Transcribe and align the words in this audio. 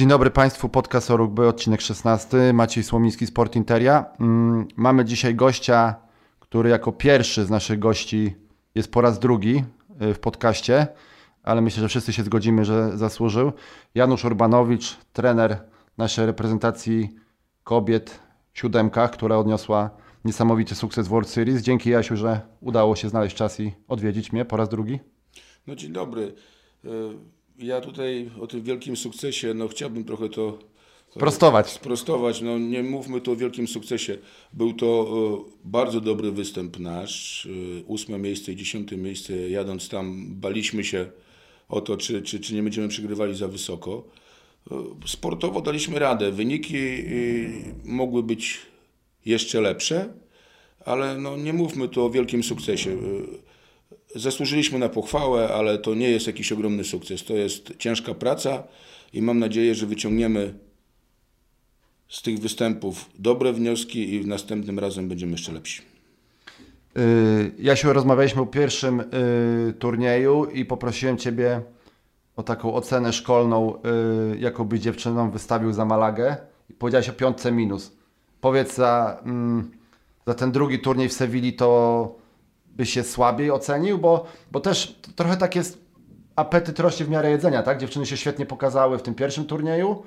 Dzień 0.00 0.08
dobry 0.08 0.30
Państwu, 0.30 0.68
podcast 0.68 1.10
o 1.10 1.16
rugby, 1.16 1.48
odcinek 1.48 1.80
16, 1.80 2.52
Maciej 2.52 2.84
Słomiński, 2.84 3.26
Sport 3.26 3.56
Interia. 3.56 4.04
Mm, 4.20 4.68
mamy 4.76 5.04
dzisiaj 5.04 5.34
gościa, 5.34 5.94
który 6.38 6.70
jako 6.70 6.92
pierwszy 6.92 7.44
z 7.44 7.50
naszych 7.50 7.78
gości 7.78 8.34
jest 8.74 8.92
po 8.92 9.00
raz 9.00 9.18
drugi 9.18 9.64
y, 10.02 10.14
w 10.14 10.20
podcaście, 10.20 10.86
ale 11.42 11.60
myślę, 11.60 11.80
że 11.80 11.88
wszyscy 11.88 12.12
się 12.12 12.22
zgodzimy, 12.22 12.64
że 12.64 12.98
zasłużył. 12.98 13.52
Janusz 13.94 14.24
Urbanowicz, 14.24 14.96
trener 15.12 15.64
naszej 15.98 16.26
reprezentacji 16.26 17.14
kobiet 17.64 18.20
w 18.52 18.58
siódemkach, 18.58 19.10
która 19.10 19.36
odniosła 19.36 19.90
niesamowity 20.24 20.74
sukces 20.74 21.06
w 21.06 21.10
World 21.10 21.28
Series. 21.28 21.62
Dzięki 21.62 21.90
Jasiu, 21.90 22.16
że 22.16 22.40
udało 22.60 22.96
się 22.96 23.08
znaleźć 23.08 23.36
czas 23.36 23.60
i 23.60 23.72
odwiedzić 23.88 24.32
mnie 24.32 24.44
po 24.44 24.56
raz 24.56 24.68
drugi. 24.68 25.00
No 25.66 25.74
dzień 25.74 25.92
dobry. 25.92 26.34
Ja 27.62 27.80
tutaj 27.80 28.30
o 28.40 28.46
tym 28.46 28.62
wielkim 28.62 28.96
sukcesie, 28.96 29.54
no 29.54 29.68
chciałbym 29.68 30.04
trochę 30.04 30.28
to 30.28 30.58
Sprostować. 31.10 31.70
Sprostować, 31.70 32.40
no 32.40 32.58
nie 32.58 32.82
mówmy 32.82 33.20
tu 33.20 33.32
o 33.32 33.36
wielkim 33.36 33.68
sukcesie. 33.68 34.18
Był 34.52 34.72
to 34.72 35.08
e, 35.46 35.50
bardzo 35.64 36.00
dobry 36.00 36.32
występ 36.32 36.78
nasz. 36.78 37.46
E, 37.46 37.84
ósme 37.86 38.18
miejsce 38.18 38.52
i 38.52 38.56
dziesiąte 38.56 38.96
miejsce. 38.96 39.50
Jadąc 39.50 39.88
tam, 39.88 40.26
baliśmy 40.28 40.84
się 40.84 41.06
o 41.68 41.80
to, 41.80 41.96
czy, 41.96 42.22
czy, 42.22 42.40
czy 42.40 42.54
nie 42.54 42.62
będziemy 42.62 42.88
przegrywali 42.88 43.34
za 43.34 43.48
wysoko. 43.48 44.04
E, 44.70 44.74
sportowo 45.06 45.60
daliśmy 45.60 45.98
radę. 45.98 46.32
Wyniki 46.32 46.78
mogły 47.84 48.22
być 48.22 48.58
jeszcze 49.26 49.60
lepsze, 49.60 50.12
ale 50.84 51.18
no 51.18 51.36
nie 51.36 51.52
mówmy 51.52 51.88
tu 51.88 52.04
o 52.04 52.10
wielkim 52.10 52.42
sukcesie. 52.42 52.96
Zasłużyliśmy 54.14 54.78
na 54.78 54.88
pochwałę, 54.88 55.48
ale 55.48 55.78
to 55.78 55.94
nie 55.94 56.10
jest 56.10 56.26
jakiś 56.26 56.52
ogromny 56.52 56.84
sukces. 56.84 57.24
To 57.24 57.34
jest 57.34 57.76
ciężka 57.78 58.14
praca 58.14 58.62
i 59.12 59.22
mam 59.22 59.38
nadzieję, 59.38 59.74
że 59.74 59.86
wyciągniemy 59.86 60.54
z 62.08 62.22
tych 62.22 62.38
występów 62.38 63.10
dobre 63.18 63.52
wnioski 63.52 64.14
i 64.14 64.26
następnym 64.26 64.78
razem 64.78 65.08
będziemy 65.08 65.32
jeszcze 65.32 65.52
lepsi. 65.52 65.82
Yy, 66.96 67.52
Jasiu, 67.58 67.92
rozmawialiśmy 67.92 68.42
o 68.42 68.46
pierwszym 68.46 69.02
yy, 69.66 69.72
turnieju 69.72 70.44
i 70.44 70.64
poprosiłem 70.64 71.16
Ciebie 71.16 71.60
o 72.36 72.42
taką 72.42 72.74
ocenę 72.74 73.12
szkolną, 73.12 73.74
yy, 74.30 74.38
jaką 74.38 74.64
by 74.64 74.80
dziewczyną 74.80 75.30
wystawił 75.30 75.72
za 75.72 75.84
Malagę. 75.84 76.36
I 76.70 76.74
powiedziałeś 76.74 77.08
o 77.08 77.12
piątce 77.12 77.52
minus. 77.52 77.92
Powiedz 78.40 78.74
za, 78.74 79.20
mm, 79.24 79.70
za 80.26 80.34
ten 80.34 80.52
drugi 80.52 80.78
turniej 80.78 81.08
w 81.08 81.12
Sewilli 81.12 81.52
to 81.52 82.19
by 82.80 82.86
się 82.86 83.02
słabiej 83.04 83.50
ocenił, 83.50 83.98
bo, 83.98 84.26
bo 84.52 84.60
też 84.60 84.94
trochę 85.16 85.36
tak 85.36 85.56
jest 85.56 85.78
apetyt 86.36 86.80
rośnie 86.80 87.06
w 87.06 87.10
miarę 87.10 87.30
jedzenia, 87.30 87.62
tak? 87.62 87.80
Dziewczyny 87.80 88.06
się 88.06 88.16
świetnie 88.16 88.46
pokazały 88.46 88.98
w 88.98 89.02
tym 89.02 89.14
pierwszym 89.14 89.44
turnieju. 89.44 90.02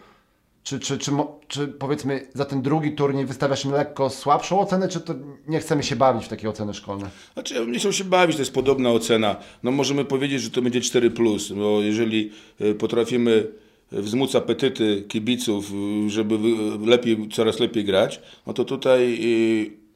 Czy, 0.63 0.79
czy, 0.79 0.97
czy, 0.97 1.11
czy 1.47 1.67
powiedzmy 1.67 2.27
za 2.33 2.45
ten 2.45 2.61
drugi 2.61 2.91
turniej 2.91 3.25
wystawiasz 3.25 3.65
im 3.65 3.71
lekko 3.71 4.09
słabszą 4.09 4.59
ocenę, 4.59 4.87
czy 4.87 4.99
to 4.99 5.13
nie 5.47 5.59
chcemy 5.59 5.83
się 5.83 5.95
bawić 5.95 6.25
w 6.25 6.27
takie 6.27 6.49
oceny 6.49 6.73
szkolne? 6.73 7.09
Znaczy, 7.33 7.53
ja 7.53 7.65
nie 7.65 7.79
chcę 7.79 7.93
się 7.93 8.03
bawić, 8.03 8.35
to 8.35 8.41
jest 8.41 8.53
podobna 8.53 8.89
ocena. 8.89 9.35
No 9.63 9.71
możemy 9.71 10.05
powiedzieć, 10.05 10.41
że 10.41 10.49
to 10.49 10.61
będzie 10.61 10.81
4, 10.81 11.11
bo 11.55 11.81
jeżeli 11.81 12.31
e, 12.59 12.73
potrafimy 12.73 13.47
wzmóc 13.91 14.35
apetyty 14.35 15.03
kibiców, 15.07 15.71
żeby 16.07 16.37
lepiej, 16.85 17.29
coraz 17.29 17.59
lepiej 17.59 17.85
grać, 17.85 18.21
no 18.47 18.53
to 18.53 18.65
tutaj 18.65 19.19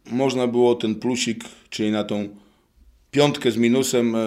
e, 0.09 0.16
można 0.16 0.47
było 0.47 0.75
ten 0.75 0.95
plusik, 0.95 1.44
czyli 1.69 1.91
na 1.91 2.03
tą 2.03 2.30
piątkę 3.18 3.52
z 3.52 3.58
minusem 3.58 4.16
e, 4.16 4.20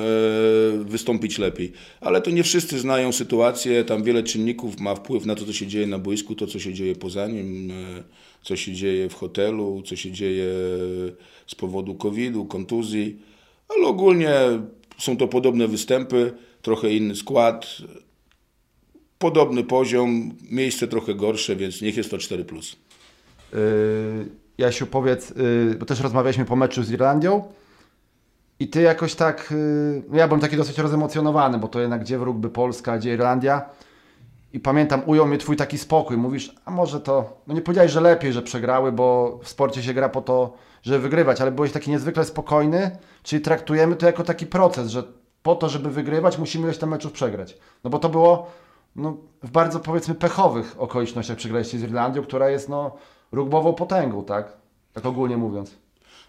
wystąpić 0.84 1.38
lepiej. 1.38 1.72
Ale 2.00 2.20
to 2.20 2.30
nie 2.30 2.42
wszyscy 2.42 2.78
znają 2.78 3.12
sytuację, 3.12 3.84
tam 3.84 4.02
wiele 4.02 4.22
czynników 4.22 4.80
ma 4.80 4.94
wpływ 4.94 5.27
na 5.27 5.34
to, 5.34 5.44
co 5.44 5.52
się 5.52 5.66
dzieje 5.66 5.86
na 5.86 5.98
boisku, 5.98 6.34
to, 6.34 6.47
co 6.47 6.58
się 6.58 6.74
dzieje 6.74 6.97
poza 6.97 7.27
nim, 7.27 7.70
e, 7.70 7.74
co 8.42 8.56
się 8.56 8.72
dzieje 8.72 9.08
w 9.08 9.14
hotelu, 9.14 9.82
co 9.86 9.97
się 9.97 10.10
dzieje 10.10 10.47
z 11.47 11.55
powodu 11.55 11.94
COVID-u, 11.94 12.44
kontuzji, 12.44 13.16
ale 13.69 13.87
ogólnie 13.87 14.34
są 14.98 15.16
to 15.16 15.28
podobne 15.28 15.69
występy, 15.69 16.32
trochę 16.62 16.93
inny 16.93 17.16
skład, 17.16 17.76
podobny 19.19 19.64
poziom, 19.64 20.32
miejsce 20.50 20.88
trochę 20.88 21.14
gorsze, 21.14 21.56
więc 21.56 21.82
niech 21.82 21.97
jest 21.97 22.10
to 22.10 22.16
4+. 22.16 22.44
Plus. 22.44 22.76
Yy, 23.53 23.59
Jasiu, 24.59 24.87
powiedz, 24.87 25.31
yy, 25.31 25.76
bo 25.78 25.87
też 25.87 26.00
rozmawialiśmy 26.00 26.44
po 26.44 26.56
meczu 26.56 26.82
z 26.82 26.91
Irlandią, 26.91 27.43
i 28.60 28.69
ty 28.69 28.82
jakoś 28.82 29.15
tak, 29.15 29.53
y, 29.53 30.03
ja 30.12 30.28
byłem 30.28 30.41
taki 30.41 30.56
dosyć 30.56 30.78
rozemocjonowany, 30.78 31.59
bo 31.59 31.69
to 31.69 31.81
jednak 31.81 32.00
gdzie 32.00 32.19
w 32.19 32.22
rugby 32.22 32.50
Polska, 32.50 32.98
gdzie 32.98 33.15
Irlandia. 33.15 33.71
I 34.53 34.60
pamiętam, 34.60 35.03
ujął 35.06 35.26
mnie 35.26 35.38
twój 35.38 35.56
taki 35.56 35.78
spokój. 35.78 36.16
Mówisz, 36.16 36.54
a 36.65 36.70
może 36.70 37.00
to, 37.00 37.43
no 37.47 37.54
nie 37.54 37.62
powiedziałeś, 37.62 37.93
że 37.93 38.00
lepiej, 38.00 38.32
że 38.32 38.43
przegrały, 38.43 38.93
bo 38.93 39.38
w 39.43 39.49
sporcie 39.49 39.82
się 39.82 39.94
gra 39.94 40.09
po 40.09 40.20
to, 40.20 40.53
żeby 40.82 40.99
wygrywać, 40.99 41.41
ale 41.41 41.53
byłeś 41.53 41.72
taki 41.72 41.91
niezwykle 41.91 42.25
spokojny, 42.25 42.91
czyli 43.22 43.43
traktujemy 43.43 43.97
to 43.97 44.06
jako 44.06 44.25
taki 44.25 44.47
proces, 44.47 44.88
że 44.88 45.03
po 45.43 45.54
to, 45.54 45.69
żeby 45.69 45.91
wygrywać, 45.91 46.38
musimy 46.38 46.65
ileś 46.65 46.78
tam 46.78 46.91
meczów 46.91 47.12
przegrać. 47.12 47.59
No 47.84 47.91
bo 47.91 47.99
to 47.99 48.09
było 48.09 48.47
no, 48.97 49.16
w 49.43 49.50
bardzo 49.50 49.81
powiedzmy 49.81 50.15
pechowych 50.15 50.75
okolicznościach 50.78 51.37
przegraliście 51.37 51.78
z 51.78 51.82
Irlandią, 51.82 52.22
która 52.22 52.50
jest 52.50 52.69
no 52.69 52.97
rugbową 53.32 53.72
potęgą, 53.72 54.25
tak? 54.25 54.53
Tak 54.93 55.06
ogólnie 55.06 55.37
mówiąc. 55.37 55.76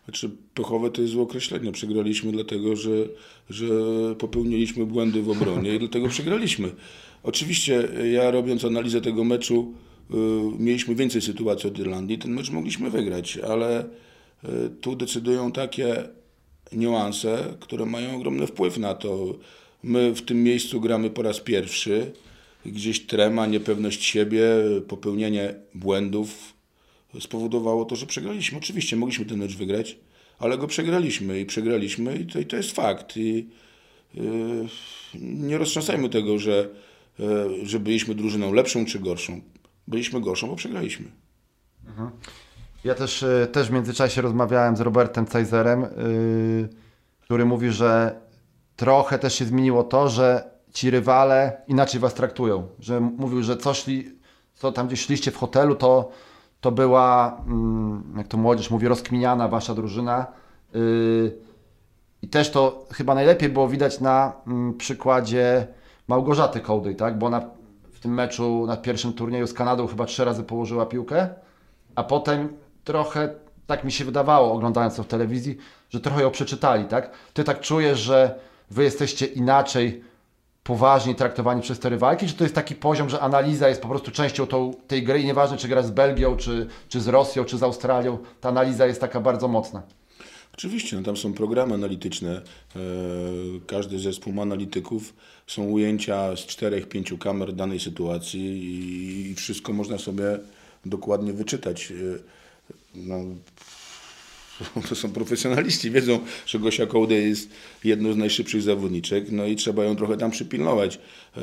Znaczy, 0.05 0.29
pechowe 0.53 0.91
to 0.91 1.01
jest 1.01 1.13
złe 1.13 1.23
określenie. 1.23 1.71
Przegraliśmy 1.71 2.31
dlatego, 2.31 2.75
że, 2.75 2.91
że 3.49 3.65
popełniliśmy 4.17 4.85
błędy 4.85 5.21
w 5.21 5.29
obronie 5.29 5.75
i 5.75 5.79
dlatego 5.79 6.07
przegraliśmy. 6.07 6.69
Oczywiście 7.23 7.87
ja 8.11 8.31
robiąc 8.31 8.65
analizę 8.65 9.01
tego 9.01 9.23
meczu 9.23 9.73
y, 10.11 10.13
mieliśmy 10.59 10.95
więcej 10.95 11.21
sytuacji 11.21 11.69
od 11.69 11.79
Irlandii. 11.79 12.17
Ten 12.17 12.31
mecz 12.31 12.51
mogliśmy 12.51 12.89
wygrać, 12.89 13.37
ale 13.37 13.85
y, 13.85 13.87
tu 14.81 14.95
decydują 14.95 15.51
takie 15.51 16.03
niuanse, 16.71 17.53
które 17.59 17.85
mają 17.85 18.15
ogromny 18.15 18.47
wpływ 18.47 18.77
na 18.77 18.93
to. 18.93 19.35
My 19.83 20.15
w 20.15 20.21
tym 20.21 20.43
miejscu 20.43 20.81
gramy 20.81 21.09
po 21.09 21.21
raz 21.21 21.39
pierwszy. 21.39 22.11
Gdzieś 22.65 22.99
trema, 22.99 23.45
niepewność 23.45 24.03
siebie, 24.03 24.43
popełnienie 24.87 25.55
błędów, 25.75 26.53
spowodowało 27.19 27.85
to, 27.85 27.95
że 27.95 28.05
przegraliśmy. 28.05 28.57
Oczywiście 28.57 28.95
mogliśmy 28.95 29.25
ten 29.25 29.39
mecz 29.39 29.55
wygrać, 29.55 29.97
ale 30.39 30.57
go 30.57 30.67
przegraliśmy 30.67 31.39
i 31.39 31.45
przegraliśmy 31.45 32.15
i 32.15 32.25
to, 32.25 32.39
i 32.39 32.45
to 32.45 32.55
jest 32.55 32.71
fakt. 32.71 33.17
I, 33.17 33.47
yy, 34.13 34.67
nie 35.21 35.57
roztrząsajmy 35.57 36.09
tego, 36.09 36.39
że, 36.39 36.69
yy, 37.19 37.65
że 37.65 37.79
byliśmy 37.79 38.15
drużyną 38.15 38.53
lepszą 38.53 38.85
czy 38.85 38.99
gorszą. 38.99 39.41
Byliśmy 39.87 40.21
gorszą, 40.21 40.47
bo 40.47 40.55
przegraliśmy. 40.55 41.05
Mhm. 41.87 42.11
Ja 42.83 42.95
też, 42.95 43.21
yy, 43.21 43.47
też 43.51 43.67
w 43.67 43.71
międzyczasie 43.71 44.21
rozmawiałem 44.21 44.77
z 44.77 44.81
Robertem 44.81 45.25
Cajzerem, 45.25 45.81
yy, 45.81 46.69
który 47.21 47.45
mówi, 47.45 47.71
że 47.71 48.21
trochę 48.75 49.19
też 49.19 49.35
się 49.35 49.45
zmieniło 49.45 49.83
to, 49.83 50.09
że 50.09 50.51
ci 50.73 50.89
rywale 50.89 51.61
inaczej 51.67 51.99
was 51.99 52.13
traktują. 52.13 52.67
Że 52.79 52.99
mówił, 52.99 53.43
że 53.43 53.57
co, 53.57 53.73
szli, 53.73 54.11
co 54.55 54.71
tam 54.71 54.87
gdzieś 54.87 55.01
szliście 55.01 55.31
w 55.31 55.37
hotelu, 55.37 55.75
to 55.75 56.11
to 56.61 56.71
była, 56.71 57.37
mm, 57.47 58.13
jak 58.17 58.27
to 58.27 58.37
młodzież 58.37 58.71
mówi, 58.71 58.87
rozkminiana 58.87 59.47
wasza 59.47 59.75
drużyna. 59.75 60.25
Y, 60.75 61.37
I 62.21 62.27
też 62.27 62.51
to 62.51 62.85
chyba 62.91 63.15
najlepiej 63.15 63.49
było 63.49 63.67
widać 63.67 63.99
na 63.99 64.33
mm, 64.47 64.77
przykładzie 64.77 65.67
Małgorzaty 66.07 66.59
Kołdej, 66.59 66.95
tak? 66.95 67.17
Bo 67.17 67.27
ona 67.27 67.41
w 67.91 67.99
tym 67.99 68.13
meczu 68.13 68.65
na 68.67 68.77
pierwszym 68.77 69.13
turnieju 69.13 69.47
z 69.47 69.53
Kanadą 69.53 69.87
chyba 69.87 70.05
trzy 70.05 70.25
razy 70.25 70.43
położyła 70.43 70.85
piłkę, 70.85 71.29
a 71.95 72.03
potem 72.03 72.49
trochę, 72.83 73.35
tak 73.67 73.83
mi 73.83 73.91
się 73.91 74.05
wydawało, 74.05 74.53
oglądając 74.53 74.95
to 74.95 75.03
w 75.03 75.07
telewizji, 75.07 75.57
że 75.89 75.99
trochę 75.99 76.21
ją 76.21 76.31
przeczytali, 76.31 76.85
tak? 76.85 77.11
Ty 77.33 77.43
tak 77.43 77.59
czujesz, 77.59 77.99
że 77.99 78.39
wy 78.71 78.83
jesteście 78.83 79.25
inaczej 79.25 80.03
poważnie 80.63 81.15
traktowani 81.15 81.61
przez 81.61 81.79
te 81.79 81.89
rywalki, 81.89 82.27
czy 82.27 82.33
to 82.33 82.43
jest 82.43 82.55
taki 82.55 82.75
poziom, 82.75 83.09
że 83.09 83.19
analiza 83.19 83.69
jest 83.69 83.81
po 83.81 83.87
prostu 83.87 84.11
częścią 84.11 84.47
tą, 84.47 84.73
tej 84.87 85.03
gry 85.03 85.21
i 85.21 85.25
nieważne 85.25 85.57
czy 85.57 85.67
gra 85.67 85.83
z 85.83 85.91
Belgią, 85.91 86.37
czy, 86.37 86.67
czy 86.89 87.01
z 87.01 87.07
Rosją, 87.07 87.45
czy 87.45 87.57
z 87.57 87.63
Australią, 87.63 88.17
ta 88.41 88.49
analiza 88.49 88.85
jest 88.85 89.01
taka 89.01 89.19
bardzo 89.19 89.47
mocna? 89.47 89.81
Oczywiście, 90.53 90.97
no 90.97 91.03
tam 91.03 91.17
są 91.17 91.33
programy 91.33 91.73
analityczne. 91.73 92.41
E, 92.75 92.79
każdy 93.67 93.99
zespół 93.99 94.33
ma 94.33 94.41
analityków. 94.41 95.13
Są 95.47 95.63
ujęcia 95.63 96.35
z 96.35 96.39
czterech, 96.39 96.89
pięciu 96.89 97.17
kamer 97.17 97.53
danej 97.53 97.79
sytuacji 97.79 98.41
i 99.31 99.35
wszystko 99.35 99.73
można 99.73 99.97
sobie 99.97 100.39
dokładnie 100.85 101.33
wyczytać. 101.33 101.91
E, 101.91 101.95
no, 102.95 103.15
to 104.89 104.95
są 104.95 105.11
profesjonaliści, 105.11 105.91
wiedzą, 105.91 106.19
że 106.45 106.59
Gosia 106.59 106.85
Kołde 106.85 107.15
jest 107.15 107.49
jedną 107.83 108.13
z 108.13 108.17
najszybszych 108.17 108.61
zawodniczek, 108.61 109.31
no 109.31 109.45
i 109.45 109.55
trzeba 109.55 109.83
ją 109.83 109.95
trochę 109.95 110.17
tam 110.17 110.31
przypilnować. 110.31 110.99
E, 111.37 111.41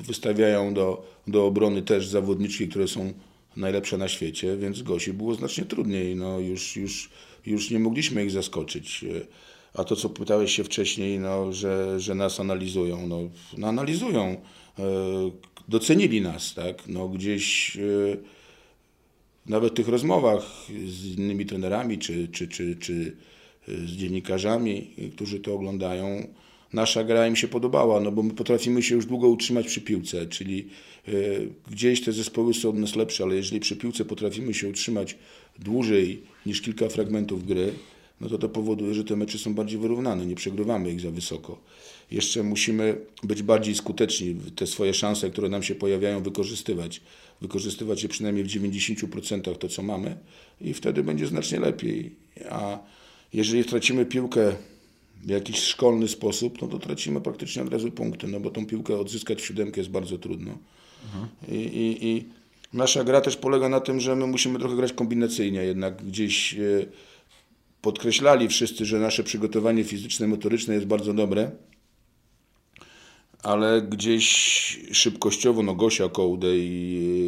wystawiają 0.00 0.74
do, 0.74 1.06
do 1.26 1.46
obrony 1.46 1.82
też 1.82 2.06
zawodniczki, 2.06 2.68
które 2.68 2.88
są 2.88 3.12
najlepsze 3.56 3.98
na 3.98 4.08
świecie, 4.08 4.56
więc 4.56 4.82
Gosi 4.82 5.12
było 5.12 5.34
znacznie 5.34 5.64
trudniej. 5.64 6.16
No 6.16 6.38
już, 6.38 6.76
już, 6.76 7.10
już 7.46 7.70
nie 7.70 7.78
mogliśmy 7.78 8.24
ich 8.24 8.30
zaskoczyć. 8.30 9.04
E, 9.04 9.26
a 9.74 9.84
to, 9.84 9.96
co 9.96 10.08
pytałeś 10.08 10.56
się 10.56 10.64
wcześniej, 10.64 11.18
no, 11.18 11.52
że, 11.52 12.00
że 12.00 12.14
nas 12.14 12.40
analizują, 12.40 13.06
no, 13.06 13.20
no 13.58 13.66
analizują. 13.66 14.36
E, 14.78 14.82
docenili 15.68 16.20
nas, 16.20 16.54
tak? 16.54 16.88
No 16.88 17.08
gdzieś 17.08 17.78
nawet 19.46 19.74
tych 19.74 19.88
rozmowach 19.88 20.42
z 20.86 21.18
innymi 21.18 21.46
trenerami 21.46 21.98
czy, 21.98 22.28
czy, 22.28 22.48
czy, 22.48 22.76
czy 22.76 23.16
z 23.68 23.90
dziennikarzami, 23.90 24.90
którzy 25.12 25.40
to 25.40 25.54
oglądają, 25.54 26.28
nasza 26.72 27.04
gra 27.04 27.28
im 27.28 27.36
się 27.36 27.48
podobała, 27.48 28.00
no 28.00 28.12
bo 28.12 28.22
my 28.22 28.34
potrafimy 28.34 28.82
się 28.82 28.94
już 28.94 29.06
długo 29.06 29.28
utrzymać 29.28 29.66
przy 29.66 29.80
piłce, 29.80 30.26
czyli 30.26 30.68
y, 31.08 31.48
gdzieś 31.70 32.00
te 32.00 32.12
zespoły 32.12 32.54
są 32.54 32.68
od 32.68 32.78
nas 32.78 32.96
lepsze, 32.96 33.24
ale 33.24 33.36
jeżeli 33.36 33.60
przy 33.60 33.76
piłce 33.76 34.04
potrafimy 34.04 34.54
się 34.54 34.68
utrzymać 34.68 35.16
dłużej 35.58 36.22
niż 36.46 36.60
kilka 36.60 36.88
fragmentów 36.88 37.46
gry, 37.46 37.72
no 38.24 38.30
to 38.30 38.38
to 38.38 38.48
powoduje, 38.48 38.94
że 38.94 39.04
te 39.04 39.16
mecze 39.16 39.38
są 39.38 39.54
bardziej 39.54 39.78
wyrównane, 39.78 40.26
nie 40.26 40.34
przegrywamy 40.34 40.90
ich 40.92 41.00
za 41.00 41.10
wysoko. 41.10 41.58
Jeszcze 42.10 42.42
musimy 42.42 42.96
być 43.22 43.42
bardziej 43.42 43.74
skuteczni, 43.74 44.36
te 44.56 44.66
swoje 44.66 44.94
szanse, 44.94 45.30
które 45.30 45.48
nam 45.48 45.62
się 45.62 45.74
pojawiają, 45.74 46.22
wykorzystywać. 46.22 47.00
Wykorzystywać 47.40 48.02
je 48.02 48.08
przynajmniej 48.08 48.44
w 48.44 48.48
90% 48.48 49.56
to, 49.56 49.68
co 49.68 49.82
mamy 49.82 50.16
i 50.60 50.74
wtedy 50.74 51.02
będzie 51.02 51.26
znacznie 51.26 51.60
lepiej. 51.60 52.10
A 52.50 52.78
jeżeli 53.32 53.64
tracimy 53.64 54.06
piłkę 54.06 54.52
w 55.24 55.28
jakiś 55.28 55.58
szkolny 55.58 56.08
sposób, 56.08 56.62
no 56.62 56.68
to 56.68 56.78
tracimy 56.78 57.20
praktycznie 57.20 57.62
od 57.62 57.72
razu 57.72 57.90
punkty, 57.90 58.28
no 58.28 58.40
bo 58.40 58.50
tą 58.50 58.66
piłkę 58.66 58.98
odzyskać 58.98 59.42
w 59.42 59.46
siódemkę 59.46 59.80
jest 59.80 59.90
bardzo 59.90 60.18
trudno. 60.18 60.58
Mhm. 61.04 61.28
I, 61.48 61.54
i, 61.54 62.08
I, 62.08 62.24
nasza 62.72 63.04
gra 63.04 63.20
też 63.20 63.36
polega 63.36 63.68
na 63.68 63.80
tym, 63.80 64.00
że 64.00 64.16
my 64.16 64.26
musimy 64.26 64.58
trochę 64.58 64.76
grać 64.76 64.92
kombinacyjnie, 64.92 65.64
jednak 65.64 66.04
gdzieś 66.04 66.54
e, 66.54 66.86
podkreślali 67.84 68.48
wszyscy, 68.48 68.84
że 68.84 68.98
nasze 68.98 69.24
przygotowanie 69.24 69.84
fizyczne, 69.84 70.26
motoryczne 70.26 70.74
jest 70.74 70.86
bardzo 70.86 71.14
dobre, 71.14 71.50
ale 73.42 73.82
gdzieś 73.82 74.24
szybkościowo, 74.92 75.62
no 75.62 75.74
Gosia 75.74 76.08
Kołdej 76.08 76.60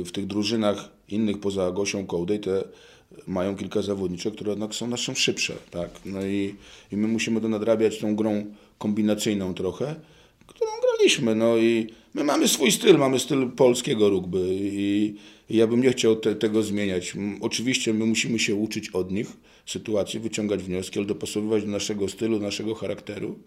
w 0.05 0.13
tych 0.13 0.27
drużynach 0.27 0.89
innych 1.09 1.41
poza 1.41 1.71
Gosią 1.71 2.07
Kołdej 2.07 2.41
te 2.41 2.65
mają 3.27 3.57
kilka 3.57 3.83
zawodniczek, 3.83 4.35
które 4.35 4.51
jednak 4.51 4.75
są 4.75 4.87
naszą 4.87 5.15
szybsze, 5.15 5.55
tak? 5.71 5.91
No 6.05 6.27
i, 6.27 6.55
i 6.93 6.97
my 6.97 7.09
musimy 7.09 7.41
to 7.41 7.49
nadrabiać 7.49 7.99
tą 7.99 8.17
grą 8.17 8.47
kombinacyjną 8.79 9.55
trochę, 9.55 9.95
którą 10.47 10.71
graliśmy, 10.83 11.35
no 11.35 11.57
i 11.57 11.87
my 12.15 12.25
mamy 12.25 12.49
swój 12.49 12.73
styl, 12.73 12.99
mamy 12.99 13.19
styl 13.19 13.51
polskiego 13.51 14.09
rugby 14.09 14.49
i, 14.51 15.15
i 15.51 15.57
ja 15.57 15.67
bym 15.67 15.83
nie 15.83 15.91
chciał 15.91 16.17
te, 16.17 16.35
tego 16.35 16.63
zmieniać. 16.63 17.15
Oczywiście 17.41 17.95
my 17.95 18.07
musimy 18.07 18.39
się 18.39 18.55
uczyć 18.55 18.91
od 18.91 19.13
nich 19.13 19.37
sytuacji, 19.67 20.21
wyciągać 20.21 20.63
wnioski, 20.63 20.99
ale 20.99 21.07
dopasowywać 21.07 21.65
do 21.65 21.71
naszego 21.71 22.09
stylu, 22.09 22.41
naszego 22.41 22.75
charakteru. 22.75 23.39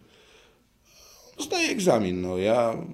Zdaję 1.39 1.69
egzamin, 1.69 2.21
no 2.21 2.37
ja 2.37 2.87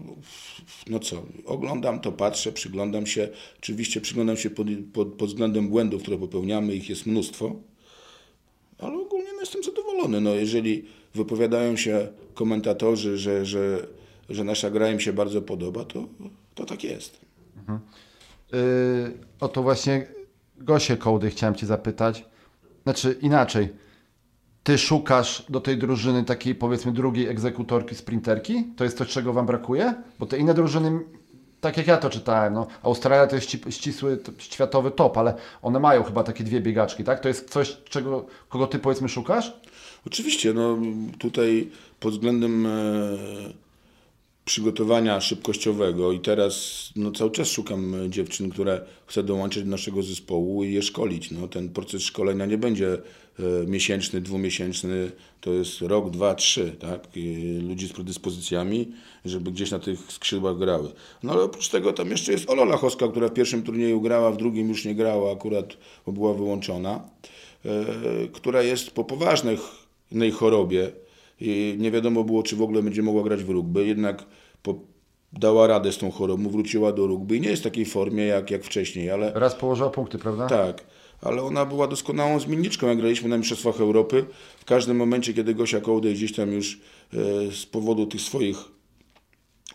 no 0.87 0.99
co, 0.99 1.23
oglądam 1.45 1.99
to, 1.99 2.11
patrzę, 2.11 2.51
przyglądam 2.51 3.05
się. 3.05 3.29
Oczywiście 3.59 4.01
przyglądam 4.01 4.37
się 4.37 4.49
pod, 4.49 4.67
pod, 4.93 5.13
pod 5.13 5.29
względem 5.29 5.69
błędów, 5.69 6.01
które 6.01 6.17
popełniamy, 6.17 6.75
ich 6.75 6.89
jest 6.89 7.05
mnóstwo, 7.05 7.55
ale 8.77 8.97
ogólnie 8.97 9.33
no, 9.33 9.39
jestem 9.39 9.63
zadowolony. 9.63 10.21
No, 10.21 10.35
jeżeli 10.35 10.85
wypowiadają 11.15 11.75
się 11.75 12.07
komentatorzy, 12.33 13.17
że, 13.17 13.45
że, 13.45 13.87
że 14.29 14.43
nasza 14.43 14.69
gra 14.69 14.91
im 14.91 14.99
się 14.99 15.13
bardzo 15.13 15.41
podoba, 15.41 15.85
to, 15.85 16.07
to 16.55 16.65
tak 16.65 16.83
jest. 16.83 17.19
Mhm. 17.57 17.79
Yy, 18.53 18.59
o 19.39 19.47
to 19.47 19.63
właśnie 19.63 20.07
Gosie 20.57 20.97
Kołdy 20.97 21.29
chciałem 21.29 21.55
Cię 21.55 21.65
zapytać. 21.65 22.25
Znaczy 22.85 23.17
inaczej 23.21 23.69
ty 24.63 24.77
szukasz 24.77 25.45
do 25.49 25.61
tej 25.61 25.77
drużyny 25.77 26.23
takiej 26.23 26.55
powiedzmy 26.55 26.91
drugiej 26.91 27.27
egzekutorki, 27.27 27.95
sprinterki? 27.95 28.63
To 28.75 28.83
jest 28.83 28.97
coś, 28.97 29.07
czego 29.07 29.33
wam 29.33 29.45
brakuje? 29.45 29.93
Bo 30.19 30.25
te 30.25 30.37
inne 30.37 30.53
drużyny, 30.53 30.99
tak 31.61 31.77
jak 31.77 31.87
ja 31.87 31.97
to 31.97 32.09
czytałem, 32.09 32.53
no, 32.53 32.67
Australia 32.83 33.27
to 33.27 33.35
jest 33.35 33.49
ścisły 33.69 34.19
światowy 34.37 34.91
top, 34.91 35.17
ale 35.17 35.33
one 35.61 35.79
mają 35.79 36.03
chyba 36.03 36.23
takie 36.23 36.43
dwie 36.43 36.61
biegaczki, 36.61 37.03
tak? 37.03 37.19
To 37.19 37.27
jest 37.27 37.49
coś, 37.49 37.77
czego, 37.89 38.25
kogo 38.49 38.67
ty 38.67 38.79
powiedzmy 38.79 39.09
szukasz? 39.09 39.53
Oczywiście, 40.07 40.53
no 40.53 40.77
tutaj 41.19 41.71
pod 41.99 42.13
względem 42.13 42.65
e, 42.65 42.69
przygotowania 44.45 45.21
szybkościowego 45.21 46.11
i 46.11 46.19
teraz 46.19 46.85
no, 46.95 47.11
cały 47.11 47.31
czas 47.31 47.47
szukam 47.47 47.95
dziewczyn, 48.09 48.49
które 48.49 48.81
chcę 49.07 49.23
dołączyć 49.23 49.63
do 49.63 49.69
naszego 49.69 50.03
zespołu 50.03 50.63
i 50.63 50.73
je 50.73 50.81
szkolić. 50.81 51.31
No, 51.31 51.47
ten 51.47 51.69
proces 51.69 52.01
szkolenia 52.01 52.45
nie 52.45 52.57
będzie 52.57 52.93
e, 52.93 53.67
miesięczny, 53.67 54.21
dwumiesięczny, 54.21 55.11
to 55.41 55.53
jest 55.53 55.81
rok, 55.81 56.09
dwa, 56.09 56.35
trzy, 56.35 56.75
tak? 56.79 57.07
I 57.15 57.59
ludzi 57.67 57.87
z 57.87 57.93
predyspozycjami, 57.93 58.91
żeby 59.25 59.51
gdzieś 59.51 59.71
na 59.71 59.79
tych 59.79 59.99
skrzydłach 60.11 60.57
grały. 60.57 60.91
No 61.23 61.33
ale 61.33 61.41
oprócz 61.41 61.69
tego 61.69 61.93
tam 61.93 62.11
jeszcze 62.11 62.31
jest 62.31 62.49
Ola 62.49 62.65
Lachowska, 62.65 63.07
która 63.07 63.27
w 63.27 63.33
pierwszym 63.33 63.63
turnieju 63.63 64.01
grała, 64.01 64.31
w 64.31 64.37
drugim 64.37 64.69
już 64.69 64.85
nie 64.85 64.95
grała 64.95 65.31
akurat, 65.31 65.77
bo 66.05 66.11
była 66.11 66.33
wyłączona, 66.33 67.09
e, 67.65 67.69
która 68.33 68.61
jest 68.61 68.91
po 68.91 69.03
poważnej 69.03 69.57
chorobie, 70.33 70.91
i 71.39 71.75
nie 71.79 71.91
wiadomo 71.91 72.23
było, 72.23 72.43
czy 72.43 72.55
w 72.55 72.61
ogóle 72.61 72.83
będzie 72.83 73.01
mogła 73.01 73.23
grać 73.23 73.43
w 73.43 73.49
rugby, 73.49 73.87
jednak 73.87 74.25
po, 74.63 74.75
dała 75.33 75.67
radę 75.67 75.91
z 75.91 75.97
tą 75.97 76.11
chorobą, 76.11 76.49
wróciła 76.49 76.91
do 76.91 77.07
rugby 77.07 77.37
i 77.37 77.41
nie 77.41 77.49
jest 77.49 77.61
w 77.61 77.65
takiej 77.65 77.85
formie 77.85 78.25
jak, 78.25 78.51
jak 78.51 78.63
wcześniej, 78.63 79.11
ale... 79.11 79.31
Raz 79.35 79.55
położyła 79.55 79.89
punkty, 79.89 80.17
prawda? 80.17 80.47
Tak, 80.47 80.85
ale 81.21 81.43
ona 81.43 81.65
była 81.65 81.87
doskonałą 81.87 82.39
zmienniczką, 82.39 82.87
jak 82.87 82.97
graliśmy 82.97 83.29
na 83.29 83.37
Mistrzostwach 83.37 83.79
Europy. 83.79 84.25
W 84.59 84.65
każdym 84.65 84.97
momencie, 84.97 85.33
kiedy 85.33 85.55
Gosia 85.55 85.81
Kołdej 85.81 86.13
gdzieś 86.13 86.35
tam 86.35 86.51
już 86.51 86.79
e, 87.13 87.17
z 87.51 87.65
powodu 87.65 88.05
tych 88.05 88.21
swoich 88.21 88.74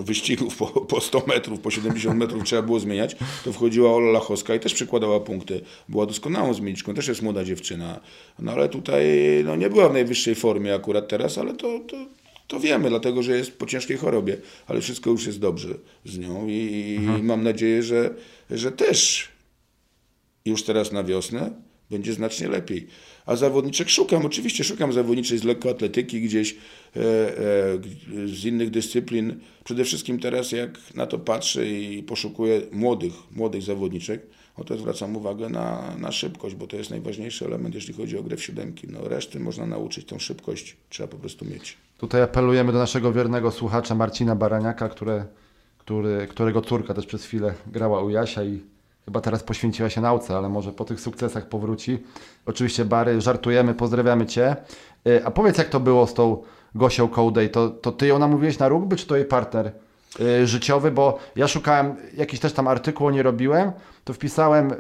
wyścigów 0.04 0.56
po, 0.56 0.66
po 0.66 1.00
100 1.00 1.22
metrów, 1.26 1.60
po 1.60 1.70
70 1.70 2.18
metrów 2.18 2.44
trzeba 2.44 2.62
było 2.62 2.80
zmieniać, 2.80 3.16
to 3.44 3.52
wchodziła 3.52 3.94
Ola 3.94 4.10
Lachowska 4.10 4.54
i 4.54 4.60
też 4.60 4.74
przykładała 4.74 5.20
punkty. 5.20 5.60
Była 5.88 6.06
doskonałą 6.06 6.54
zmienniczką, 6.54 6.94
też 6.94 7.08
jest 7.08 7.22
młoda 7.22 7.44
dziewczyna. 7.44 8.00
No 8.38 8.52
ale 8.52 8.68
tutaj 8.68 9.06
no, 9.44 9.56
nie 9.56 9.70
była 9.70 9.88
w 9.88 9.92
najwyższej 9.92 10.34
formie 10.34 10.74
akurat 10.74 11.08
teraz, 11.08 11.38
ale 11.38 11.54
to, 11.54 11.80
to, 11.88 11.96
to 12.46 12.60
wiemy, 12.60 12.88
dlatego 12.88 13.22
że 13.22 13.36
jest 13.36 13.58
po 13.58 13.66
ciężkiej 13.66 13.96
chorobie, 13.96 14.36
ale 14.66 14.80
wszystko 14.80 15.10
już 15.10 15.26
jest 15.26 15.38
dobrze 15.38 15.74
z 16.04 16.18
nią 16.18 16.48
i, 16.48 16.96
mhm. 16.98 17.26
mam 17.26 17.42
nadzieję, 17.42 17.82
że, 17.82 18.14
że 18.50 18.72
też 18.72 19.28
już 20.44 20.62
teraz 20.62 20.92
na 20.92 21.04
wiosnę 21.04 21.50
będzie 21.90 22.12
znacznie 22.12 22.48
lepiej. 22.48 22.86
A 23.30 23.36
zawodniczek 23.36 23.88
szukam, 23.88 24.26
oczywiście 24.26 24.64
szukam 24.64 24.92
zawodniczej 24.92 25.38
z 25.38 25.44
lekkoatletyki 25.44 26.20
gdzieś, 26.20 26.56
e, 26.96 27.00
e, 27.00 27.02
z 28.26 28.44
innych 28.44 28.70
dyscyplin. 28.70 29.40
Przede 29.64 29.84
wszystkim 29.84 30.18
teraz 30.18 30.52
jak 30.52 30.70
na 30.94 31.06
to 31.06 31.18
patrzę 31.18 31.66
i 31.66 32.02
poszukuję 32.02 32.60
młodych, 32.72 33.12
młodych 33.30 33.62
zawodniczek, 33.62 34.26
no 34.58 34.64
to 34.64 34.78
zwracam 34.78 35.16
uwagę 35.16 35.48
na, 35.48 35.96
na 35.98 36.12
szybkość, 36.12 36.54
bo 36.54 36.66
to 36.66 36.76
jest 36.76 36.90
najważniejszy 36.90 37.44
element, 37.44 37.74
jeśli 37.74 37.94
chodzi 37.94 38.18
o 38.18 38.22
grę 38.22 38.36
w 38.36 38.44
siódemki. 38.44 38.86
No 38.90 39.08
reszty 39.08 39.40
można 39.40 39.66
nauczyć, 39.66 40.06
tą 40.06 40.18
szybkość 40.18 40.76
trzeba 40.88 41.08
po 41.08 41.16
prostu 41.16 41.44
mieć. 41.44 41.76
Tutaj 41.98 42.22
apelujemy 42.22 42.72
do 42.72 42.78
naszego 42.78 43.12
wiernego 43.12 43.50
słuchacza 43.50 43.94
Marcina 43.94 44.36
Baraniaka, 44.36 44.88
które, 44.88 45.24
który, 45.78 46.26
którego 46.30 46.62
córka 46.62 46.94
też 46.94 47.06
przez 47.06 47.24
chwilę 47.24 47.54
grała 47.66 48.02
u 48.02 48.10
Jasia 48.10 48.44
i 48.44 48.60
Chyba 49.04 49.20
teraz 49.20 49.42
poświęciła 49.42 49.90
się 49.90 50.00
nauce, 50.00 50.36
ale 50.36 50.48
może 50.48 50.72
po 50.72 50.84
tych 50.84 51.00
sukcesach 51.00 51.48
powróci. 51.48 51.98
Oczywiście 52.46 52.84
Bary, 52.84 53.20
żartujemy, 53.20 53.74
pozdrawiamy 53.74 54.26
Cię. 54.26 54.56
Y, 55.06 55.24
a 55.24 55.30
powiedz 55.30 55.58
jak 55.58 55.68
to 55.68 55.80
było 55.80 56.06
z 56.06 56.14
tą 56.14 56.42
Gosią 56.74 57.08
Kołdej? 57.08 57.50
To, 57.50 57.70
to 57.70 57.92
Ty 57.92 58.06
ją 58.06 58.18
namówiłeś 58.18 58.58
na 58.58 58.68
rugby, 58.68 58.96
czy 58.96 59.06
to 59.06 59.16
jej 59.16 59.24
partner 59.24 59.72
yy, 60.18 60.46
życiowy? 60.46 60.90
Bo 60.90 61.18
ja 61.36 61.48
szukałem, 61.48 61.96
jakiś 62.16 62.40
też 62.40 62.52
tam 62.52 62.68
artykuł 62.68 63.10
nie 63.10 63.22
robiłem, 63.22 63.72
to 64.04 64.12
wpisałem 64.12 64.68
yy, 64.68 64.76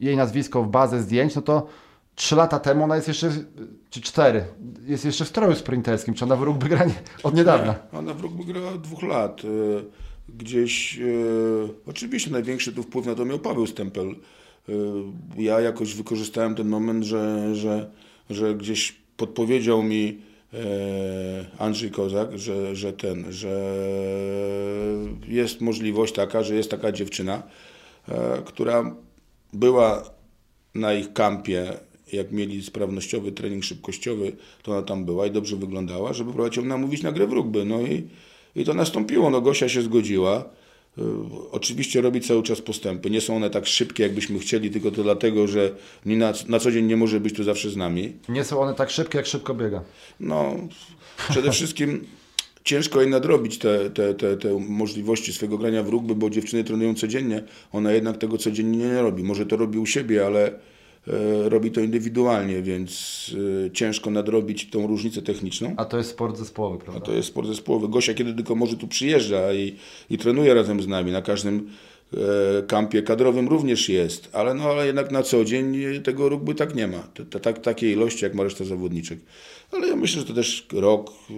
jej 0.00 0.16
nazwisko 0.16 0.62
w 0.62 0.68
bazę 0.68 1.00
zdjęć, 1.02 1.34
no 1.34 1.42
to 1.42 1.66
trzy 2.14 2.36
lata 2.36 2.58
temu 2.58 2.84
ona 2.84 2.96
jest 2.96 3.08
jeszcze, 3.08 3.30
czy 3.90 4.00
cztery, 4.00 4.44
jest 4.86 5.04
jeszcze 5.04 5.24
w 5.24 5.28
stroju 5.28 5.54
sprinterskim. 5.54 6.14
Czy 6.14 6.24
ona 6.24 6.36
w 6.36 6.42
rugby 6.42 6.68
gra 6.68 6.86
od 7.22 7.34
niedawna? 7.34 7.74
Nie, 7.92 7.98
ona 7.98 8.14
w 8.14 8.20
rugby 8.20 8.44
gra 8.44 8.60
od 8.60 8.80
dwóch 8.80 9.02
lat. 9.02 9.42
Gdzieś, 10.28 10.98
e, 10.98 11.04
oczywiście 11.86 12.30
największy 12.30 12.72
tu 12.72 12.82
wpływ 12.82 13.06
na 13.06 13.14
to 13.14 13.24
miał 13.24 13.38
Paweł 13.38 13.66
Stempel. 13.66 14.08
E, 14.08 14.14
ja 15.38 15.60
jakoś 15.60 15.94
wykorzystałem 15.94 16.54
ten 16.54 16.68
moment, 16.68 17.04
że, 17.04 17.54
że, 17.54 17.90
że 18.30 18.54
gdzieś 18.54 18.96
podpowiedział 19.16 19.82
mi 19.82 20.18
e, 20.54 20.58
Andrzej 21.58 21.90
Kozak, 21.90 22.38
że, 22.38 22.76
że 22.76 22.92
ten, 22.92 23.32
że 23.32 23.76
jest 25.28 25.60
możliwość 25.60 26.14
taka, 26.14 26.42
że 26.42 26.54
jest 26.54 26.70
taka 26.70 26.92
dziewczyna, 26.92 27.42
która 28.44 28.96
była 29.52 30.10
na 30.74 30.94
ich 30.94 31.12
kampie 31.12 31.72
jak 32.12 32.32
mieli 32.32 32.62
sprawnościowy 32.62 33.32
trening 33.32 33.64
szybkościowy, 33.64 34.32
to 34.62 34.72
ona 34.72 34.82
tam 34.82 35.04
była 35.04 35.26
i 35.26 35.30
dobrze 35.30 35.56
wyglądała, 35.56 36.12
żeby 36.12 36.30
próbować 36.30 36.56
ją 36.56 36.64
namówić 36.64 37.02
na 37.02 37.12
grę 37.12 37.26
w 37.26 37.32
rugby. 37.32 37.64
No 37.64 37.80
i 37.80 38.08
i 38.56 38.64
to 38.64 38.74
nastąpiło. 38.74 39.30
No 39.30 39.40
Gosia 39.40 39.68
się 39.68 39.82
zgodziła. 39.82 40.44
Y, 40.98 41.02
oczywiście 41.50 42.00
robi 42.00 42.20
cały 42.20 42.42
czas 42.42 42.60
postępy. 42.60 43.10
Nie 43.10 43.20
są 43.20 43.36
one 43.36 43.50
tak 43.50 43.66
szybkie, 43.66 44.02
jakbyśmy 44.02 44.38
chcieli, 44.38 44.70
tylko 44.70 44.90
to 44.90 45.02
dlatego, 45.02 45.46
że 45.46 45.70
na, 46.04 46.32
na 46.48 46.58
co 46.58 46.72
dzień 46.72 46.86
nie 46.86 46.96
może 46.96 47.20
być 47.20 47.34
tu 47.34 47.44
zawsze 47.44 47.70
z 47.70 47.76
nami. 47.76 48.12
Nie 48.28 48.44
są 48.44 48.60
one 48.60 48.74
tak 48.74 48.90
szybkie, 48.90 49.18
jak 49.18 49.26
szybko 49.26 49.54
biega. 49.54 49.82
No, 50.20 50.54
przede 51.30 51.52
wszystkim 51.52 52.06
ciężko 52.64 53.00
jej 53.00 53.10
nadrobić 53.10 53.58
te, 53.58 53.90
te, 53.90 54.14
te, 54.14 54.36
te 54.36 54.58
możliwości 54.68 55.32
swojego 55.32 55.58
grania 55.58 55.82
w 55.82 55.88
rugby, 55.88 56.14
bo 56.14 56.30
dziewczyny 56.30 56.64
trenują 56.64 56.94
codziennie. 56.94 57.42
Ona 57.72 57.92
jednak 57.92 58.18
tego 58.18 58.38
codziennie 58.38 58.78
nie 58.78 59.02
robi. 59.02 59.22
Może 59.22 59.46
to 59.46 59.56
robi 59.56 59.78
u 59.78 59.86
siebie, 59.86 60.26
ale 60.26 60.58
robi 61.44 61.70
to 61.70 61.80
indywidualnie, 61.80 62.62
więc 62.62 63.30
e, 63.66 63.70
ciężko 63.70 64.10
nadrobić 64.10 64.70
tą 64.70 64.86
różnicę 64.86 65.22
techniczną. 65.22 65.74
A 65.76 65.84
to 65.84 65.98
jest 65.98 66.10
sport 66.10 66.36
zespołowy, 66.36 66.76
A 66.76 66.84
prawda? 66.84 67.00
to 67.00 67.12
jest 67.12 67.28
sport 67.28 67.48
zespołowy. 67.48 67.88
Gosia 67.88 68.14
kiedy 68.14 68.34
tylko 68.34 68.54
może 68.54 68.76
tu 68.76 68.88
przyjeżdża 68.88 69.54
i, 69.54 69.76
i 70.10 70.18
trenuje 70.18 70.54
razem 70.54 70.82
z 70.82 70.86
nami. 70.86 71.12
Na 71.12 71.22
każdym 71.22 71.70
e, 72.14 72.62
kampie 72.62 73.02
kadrowym 73.02 73.48
również 73.48 73.88
jest, 73.88 74.28
ale, 74.32 74.54
no, 74.54 74.64
ale 74.64 74.86
jednak 74.86 75.10
na 75.10 75.22
co 75.22 75.44
dzień 75.44 75.84
e, 75.84 76.00
tego 76.00 76.28
rugby 76.28 76.54
tak 76.54 76.74
nie 76.74 76.86
ma. 76.86 77.08
Tak, 77.42 77.58
takiej 77.58 77.92
ilości 77.92 78.24
jak 78.24 78.34
ma 78.34 78.44
reszta 78.44 78.64
zawodniczek. 78.64 79.18
Ale 79.72 79.88
ja 79.88 79.96
myślę, 79.96 80.20
że 80.20 80.26
to 80.26 80.34
też 80.34 80.66
rok, 80.72 81.10
e, 81.10 81.34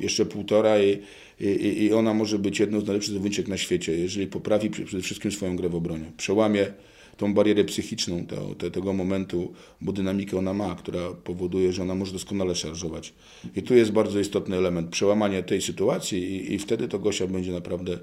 jeszcze 0.00 0.26
półtora 0.26 0.82
i, 0.82 0.98
i, 1.40 1.84
i 1.84 1.92
ona 1.92 2.14
może 2.14 2.38
być 2.38 2.60
jedną 2.60 2.80
z 2.80 2.86
najlepszych 2.86 3.14
zawodniczek 3.14 3.48
na 3.48 3.56
świecie, 3.56 3.98
jeżeli 3.98 4.26
poprawi 4.26 4.70
przede 4.70 5.02
wszystkim 5.02 5.32
swoją 5.32 5.56
grę 5.56 5.68
w 5.68 5.74
obronie. 5.74 6.12
Przełamie 6.16 6.72
tą 7.20 7.34
barierę 7.34 7.64
psychiczną 7.64 8.26
te, 8.26 8.36
te, 8.58 8.70
tego 8.70 8.92
momentu, 8.92 9.52
bo 9.80 9.92
dynamikę 9.92 10.38
ona 10.38 10.54
ma, 10.54 10.74
która 10.74 11.00
powoduje, 11.24 11.72
że 11.72 11.82
ona 11.82 11.94
może 11.94 12.12
doskonale 12.12 12.54
szarżować. 12.54 13.14
I 13.56 13.62
tu 13.62 13.74
jest 13.74 13.92
bardzo 13.92 14.20
istotny 14.20 14.56
element, 14.56 14.90
przełamanie 14.90 15.42
tej 15.42 15.62
sytuacji 15.62 16.18
i, 16.36 16.54
i 16.54 16.58
wtedy 16.58 16.88
to 16.88 16.98
Gosia 16.98 17.26
będzie 17.26 17.52
naprawdę 17.52 17.98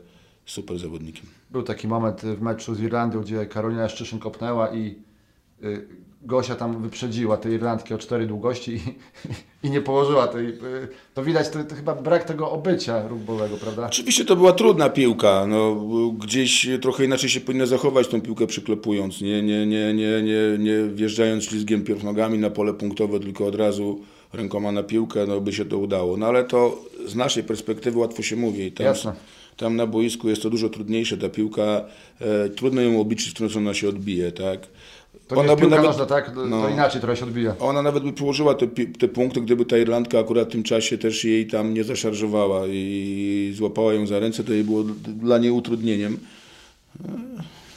super 0.45 0.79
zawodnikiem. 0.79 1.25
Był 1.51 1.63
taki 1.63 1.87
moment 1.87 2.21
w 2.21 2.41
meczu 2.41 2.75
z 2.75 2.81
Irlandią, 2.81 3.21
gdzie 3.21 3.45
Karolina 3.45 3.81
Jaszczyszyn 3.81 4.19
kopnęła 4.19 4.75
i 4.75 4.95
Gosia 6.21 6.55
tam 6.55 6.81
wyprzedziła 6.81 7.37
te 7.37 7.51
Irlandki 7.51 7.93
o 7.93 7.97
cztery 7.97 8.27
długości 8.27 8.71
i, 8.73 8.79
i 9.67 9.69
nie 9.69 9.81
położyła 9.81 10.27
tej... 10.27 10.47
Y, 10.47 10.87
to 11.13 11.23
widać, 11.23 11.49
to, 11.49 11.63
to 11.63 11.75
chyba 11.75 11.95
brak 11.95 12.23
tego 12.23 12.51
obycia 12.51 13.07
rugbowego, 13.07 13.57
prawda? 13.57 13.85
Oczywiście 13.85 14.25
to 14.25 14.35
była 14.35 14.53
trudna 14.53 14.89
piłka, 14.89 15.45
no, 15.47 15.75
gdzieś 16.11 16.67
trochę 16.81 17.05
inaczej 17.05 17.29
się 17.29 17.39
powinno 17.39 17.67
zachować 17.67 18.07
tą 18.07 18.21
piłkę 18.21 18.47
przyklepując, 18.47 19.21
nie, 19.21 19.41
nie, 19.41 19.65
nie, 19.65 19.93
nie, 19.93 20.23
nie, 20.23 20.57
nie 20.59 20.83
wjeżdżając 20.93 21.43
ślizgiem 21.43 21.83
pierw 21.83 22.03
nogami 22.03 22.39
na 22.39 22.49
pole 22.49 22.73
punktowe, 22.73 23.19
tylko 23.19 23.45
od 23.45 23.55
razu 23.55 24.01
rękoma 24.33 24.71
na 24.71 24.83
piłkę, 24.83 25.25
no 25.27 25.41
by 25.41 25.53
się 25.53 25.65
to 25.65 25.77
udało. 25.77 26.17
No 26.17 26.25
ale 26.25 26.43
to 26.43 26.81
z 27.05 27.15
naszej 27.15 27.43
perspektywy 27.43 27.99
łatwo 27.99 28.23
się 28.23 28.35
mówi. 28.35 28.71
Tam, 28.71 28.85
Jasne. 28.85 29.13
tam 29.57 29.75
na 29.75 29.87
boisku 29.87 30.29
jest 30.29 30.41
to 30.41 30.49
dużo 30.49 30.69
trudniejsze, 30.69 31.17
ta 31.17 31.29
piłka, 31.29 31.85
e, 32.21 32.49
trudno 32.49 32.81
ją 32.81 33.01
obliczyć, 33.01 33.29
w 33.29 33.33
którą 33.33 33.49
ona 33.57 33.73
się 33.73 33.89
odbije, 33.89 34.31
tak? 34.31 34.67
To 35.27 35.35
nie 35.35 35.43
jest 35.43 35.59
piłka 35.61 35.81
nożna, 35.81 36.05
tak? 36.05 36.35
To, 36.35 36.45
no. 36.45 36.61
to 36.61 36.69
inaczej 36.69 37.01
trochę 37.01 37.17
się 37.17 37.25
odbija. 37.25 37.55
Ona 37.59 37.81
nawet 37.81 38.03
by 38.03 38.13
położyła 38.13 38.55
te, 38.55 38.67
te 38.99 39.07
punkty, 39.07 39.41
gdyby 39.41 39.65
ta 39.65 39.77
Irlandka 39.77 40.19
akurat 40.19 40.47
w 40.47 40.51
tym 40.51 40.63
czasie 40.63 40.97
też 40.97 41.23
jej 41.23 41.47
tam 41.47 41.73
nie 41.73 41.83
zaszarżowała 41.83 42.67
i 42.67 43.53
złapała 43.55 43.93
ją 43.93 44.07
za 44.07 44.19
ręce, 44.19 44.43
to 44.43 44.53
jej 44.53 44.63
było 44.63 44.83
dla 45.07 45.37
niej 45.37 45.51
utrudnieniem. 45.51 46.17
E, 47.05 47.09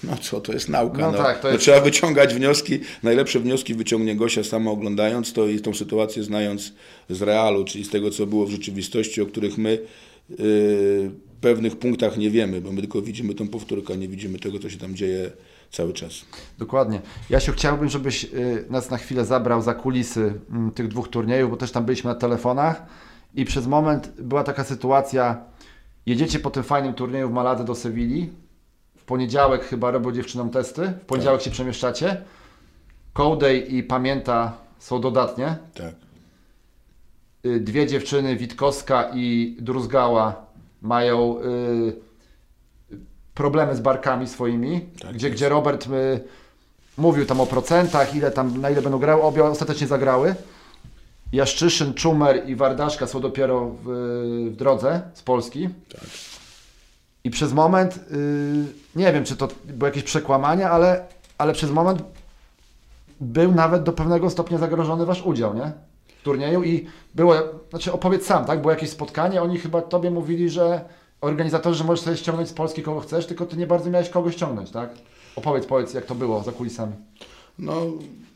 No 0.04 0.16
co, 0.20 0.40
to 0.40 0.52
jest 0.52 0.68
nauka. 0.68 0.98
No 0.98 1.12
No, 1.12 1.18
tak, 1.18 1.40
to 1.40 1.48
no 1.48 1.52
jest- 1.52 1.64
Trzeba 1.64 1.80
wyciągać 1.80 2.34
wnioski. 2.34 2.78
Najlepsze 3.02 3.40
wnioski 3.40 3.74
wyciągnie 3.74 4.16
Gosia 4.16 4.44
sama 4.44 4.70
oglądając 4.70 5.32
to 5.32 5.48
i 5.48 5.60
tą 5.60 5.74
sytuację 5.74 6.22
znając 6.22 6.72
z 7.10 7.22
realu, 7.22 7.64
czyli 7.64 7.84
z 7.84 7.90
tego, 7.90 8.10
co 8.10 8.26
było 8.26 8.46
w 8.46 8.50
rzeczywistości, 8.50 9.22
o 9.22 9.26
których 9.26 9.58
my 9.58 9.78
yy, 10.38 11.10
pewnych 11.40 11.76
punktach 11.76 12.16
nie 12.16 12.30
wiemy, 12.30 12.60
bo 12.60 12.72
my 12.72 12.80
tylko 12.80 13.02
widzimy 13.02 13.34
tą 13.34 13.48
powtórkę, 13.48 13.96
nie 13.96 14.08
widzimy 14.08 14.38
tego, 14.38 14.58
co 14.58 14.70
się 14.70 14.78
tam 14.78 14.94
dzieje 14.96 15.30
cały 15.70 15.92
czas. 15.92 16.12
Dokładnie. 16.58 17.00
Jasiu, 17.30 17.52
chciałbym, 17.52 17.88
żebyś 17.88 18.24
y, 18.24 18.64
nas 18.70 18.90
na 18.90 18.96
chwilę 18.96 19.24
zabrał 19.24 19.62
za 19.62 19.74
kulisy 19.74 20.40
mm, 20.50 20.70
tych 20.70 20.88
dwóch 20.88 21.08
turniejów, 21.08 21.50
bo 21.50 21.56
też 21.56 21.72
tam 21.72 21.84
byliśmy 21.84 22.08
na 22.10 22.14
telefonach 22.14 22.82
i 23.34 23.44
przez 23.44 23.66
moment 23.66 24.12
była 24.18 24.44
taka 24.44 24.64
sytuacja, 24.64 25.44
jedziecie 26.06 26.38
po 26.38 26.50
tym 26.50 26.62
fajnym 26.62 26.94
turnieju 26.94 27.28
w 27.28 27.32
Maladze 27.32 27.64
do 27.64 27.74
Sewilli, 27.74 28.32
w 28.96 29.04
poniedziałek 29.04 29.64
chyba 29.64 29.90
robią 29.90 30.12
dziewczynom 30.12 30.50
testy, 30.50 30.92
w 31.02 31.04
poniedziałek 31.06 31.42
się 31.42 31.50
przemieszczacie, 31.50 32.22
Kołdej 33.12 33.76
i 33.76 33.82
Pamięta 33.82 34.52
są 34.78 35.00
dodatnie, 35.00 35.56
Tak. 35.74 35.94
Y, 37.46 37.60
dwie 37.60 37.86
dziewczyny, 37.86 38.36
Witkowska 38.36 39.10
i 39.14 39.56
Druzgała, 39.60 40.46
mają 40.82 41.38
y, 41.38 42.09
problemy 43.34 43.76
z 43.76 43.80
barkami 43.80 44.28
swoimi, 44.28 44.80
Tak 45.02 45.14
gdzie, 45.14 45.26
jest. 45.26 45.38
gdzie 45.38 45.48
Robert 45.48 45.86
y, 45.86 46.20
mówił 46.98 47.26
tam 47.26 47.40
o 47.40 47.46
procentach, 47.46 48.14
ile 48.14 48.30
tam, 48.30 48.60
na 48.60 48.70
ile 48.70 48.82
będą 48.82 48.98
grały, 48.98 49.22
obie 49.22 49.44
ostatecznie 49.44 49.86
zagrały. 49.86 50.34
Jaszczyszyn, 51.32 51.94
Czumer 51.94 52.48
i 52.48 52.56
Wardaszka 52.56 53.06
są 53.06 53.20
dopiero 53.20 53.70
w, 53.84 53.88
w 54.52 54.56
drodze 54.56 55.00
z 55.14 55.22
Polski. 55.22 55.68
Tak. 55.92 56.00
I 57.24 57.30
przez 57.30 57.52
moment, 57.52 57.96
y, 57.96 58.64
nie 58.96 59.12
wiem 59.12 59.24
czy 59.24 59.36
to 59.36 59.48
było 59.64 59.86
jakieś 59.86 60.02
przekłamanie, 60.02 60.70
ale, 60.70 61.04
ale 61.38 61.52
przez 61.52 61.70
moment 61.70 62.02
był 63.20 63.52
nawet 63.52 63.82
do 63.82 63.92
pewnego 63.92 64.30
stopnia 64.30 64.58
zagrożony 64.58 65.06
wasz 65.06 65.22
udział, 65.22 65.54
nie? 65.54 65.72
W 66.20 66.22
turnieju 66.22 66.62
i 66.62 66.86
było, 67.14 67.34
znaczy 67.70 67.92
opowiedz 67.92 68.26
sam, 68.26 68.44
tak? 68.44 68.60
Było 68.60 68.70
jakieś 68.72 68.90
spotkanie, 68.90 69.42
oni 69.42 69.58
chyba 69.58 69.82
tobie 69.82 70.10
mówili, 70.10 70.50
że 70.50 70.84
organizatorzy, 71.20 71.78
że 71.78 71.84
możesz 71.84 72.04
sobie 72.04 72.16
ściągnąć 72.16 72.48
z 72.48 72.52
Polski 72.52 72.82
kogo 72.82 73.00
chcesz, 73.00 73.26
tylko 73.26 73.46
ty 73.46 73.56
nie 73.56 73.66
bardzo 73.66 73.90
miałeś 73.90 74.08
kogo 74.08 74.30
ściągnąć, 74.30 74.70
tak? 74.70 74.90
Opowiedz, 75.36 75.66
powiedz 75.66 75.94
jak 75.94 76.06
to 76.06 76.14
było 76.14 76.42
za 76.42 76.52
kulisami. 76.52 76.92
No, 77.58 77.86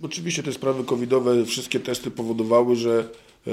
oczywiście 0.02 0.42
te 0.42 0.52
sprawy 0.52 0.84
covidowe, 0.84 1.44
wszystkie 1.44 1.80
testy 1.80 2.10
powodowały, 2.10 2.76
że 2.76 3.08
e, 3.46 3.50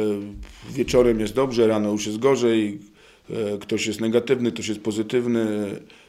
wieczorem 0.69 1.19
jest 1.19 1.33
dobrze, 1.33 1.67
rano 1.67 1.91
już 1.91 2.07
jest 2.07 2.19
gorzej, 2.19 2.79
e, 3.29 3.57
ktoś 3.57 3.87
jest 3.87 4.01
negatywny, 4.01 4.51
ktoś 4.51 4.67
jest 4.67 4.81
pozytywny. 4.81 5.45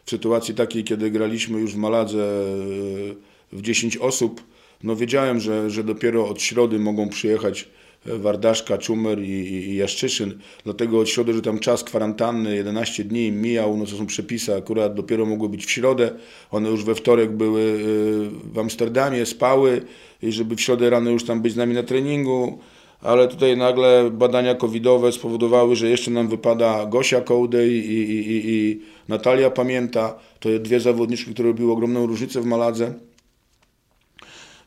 W 0.05 0.11
sytuacji 0.11 0.55
takiej, 0.55 0.85
kiedy 0.85 1.11
graliśmy 1.11 1.61
już 1.61 1.75
w 1.75 1.77
Maladze 1.77 2.23
e, 2.23 3.57
w 3.57 3.63
10 3.63 3.97
osób, 3.97 4.43
no 4.83 4.97
wiedziałem, 4.97 5.41
że, 5.41 5.71
że 5.71 5.85
dopiero 5.85 6.29
od 6.29 6.43
środy 6.43 6.79
mogą 6.79 7.09
przyjechać 7.09 7.69
Wardaszka, 8.07 8.79
Czumer 8.79 9.23
i, 9.23 9.31
i, 9.31 9.77
Jaszczyszyn. 9.77 10.39
Dlatego 10.65 11.01
od 11.01 11.09
środy, 11.09 11.35
że 11.35 11.43
tam 11.43 11.59
czas 11.59 11.85
kwarantanny 11.85 12.57
11 12.57 13.05
dni 13.05 13.33
mijał, 13.33 13.77
no 13.77 13.87
to 13.87 13.97
są 13.97 14.07
przepisy, 14.07 14.55
akurat 14.55 14.95
dopiero 14.95 15.27
mogły 15.27 15.49
być 15.49 15.67
w 15.67 15.71
środę. 15.71 16.11
One 16.51 16.69
już 16.71 16.85
we 16.85 16.95
wtorek 16.95 17.33
były 17.33 17.61
y, 17.61 18.53
w 18.53 18.59
Amsterdamie, 18.59 19.27
spały 19.27 19.83
i 20.23 20.33
żeby 20.33 20.57
w 20.57 20.61
środę 20.61 20.91
rano 20.91 21.11
już 21.11 21.25
tam 21.25 21.43
być 21.43 21.53
z 21.53 21.57
nami 21.57 21.75
na 21.75 21.83
treningu. 21.83 22.59
Ale 23.01 23.29
tutaj 23.29 23.57
nagle 23.57 24.11
badania 24.11 24.55
covidowe 24.55 25.13
spowodowały, 25.13 25.77
że 25.77 25.89
jeszcze 25.89 26.11
nam 26.11 26.29
wypada 26.29 26.87
Gosia 26.87 27.21
Kołdej 27.21 27.71
i, 27.71 28.11
i, 28.11 28.31
i, 28.31 28.43
i 28.45 28.81
Natalia 29.09 29.51
Pamięta. 29.51 30.15
To 30.41 30.49
dwie 30.59 30.81
zawodniczki, 30.81 31.35
które 31.35 31.49
robiły 31.49 31.73
ogromną 31.73 32.07
różnicę 32.07 32.41
w 32.41 32.45
Maladze. 32.47 32.95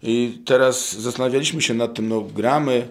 I 0.04 0.38
teraz 0.46 0.96
zastanawialiśmy 0.96 1.62
się 1.62 1.74
nad 1.74 1.94
tym, 1.94 2.08
no 2.08 2.22
gramy, 2.22 2.88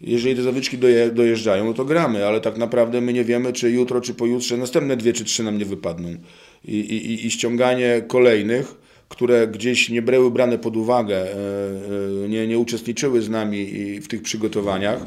jeżeli 0.00 0.36
te 0.36 0.42
zawodniczki 0.42 0.78
doje, 0.78 1.10
dojeżdżają, 1.10 1.64
no 1.64 1.74
to 1.74 1.84
gramy, 1.84 2.26
ale 2.26 2.40
tak 2.40 2.56
naprawdę 2.58 3.00
my 3.00 3.12
nie 3.12 3.24
wiemy, 3.24 3.52
czy 3.52 3.70
jutro, 3.70 4.00
czy 4.00 4.14
pojutrze 4.14 4.56
następne 4.56 4.96
dwie 4.96 5.12
czy 5.12 5.24
trzy 5.24 5.42
nam 5.42 5.58
nie 5.58 5.64
wypadną. 5.64 6.08
I, 6.64 6.78
i, 6.78 7.26
i 7.26 7.30
ściąganie 7.30 8.02
kolejnych, 8.08 8.74
które 9.08 9.48
gdzieś 9.48 9.88
nie 9.88 10.02
były 10.02 10.30
brane 10.30 10.58
pod 10.58 10.76
uwagę, 10.76 11.16
e, 11.16 11.34
e, 12.24 12.28
nie, 12.28 12.46
nie 12.46 12.58
uczestniczyły 12.58 13.22
z 13.22 13.28
nami 13.28 13.66
w 14.00 14.08
tych 14.08 14.22
przygotowaniach, 14.22 15.02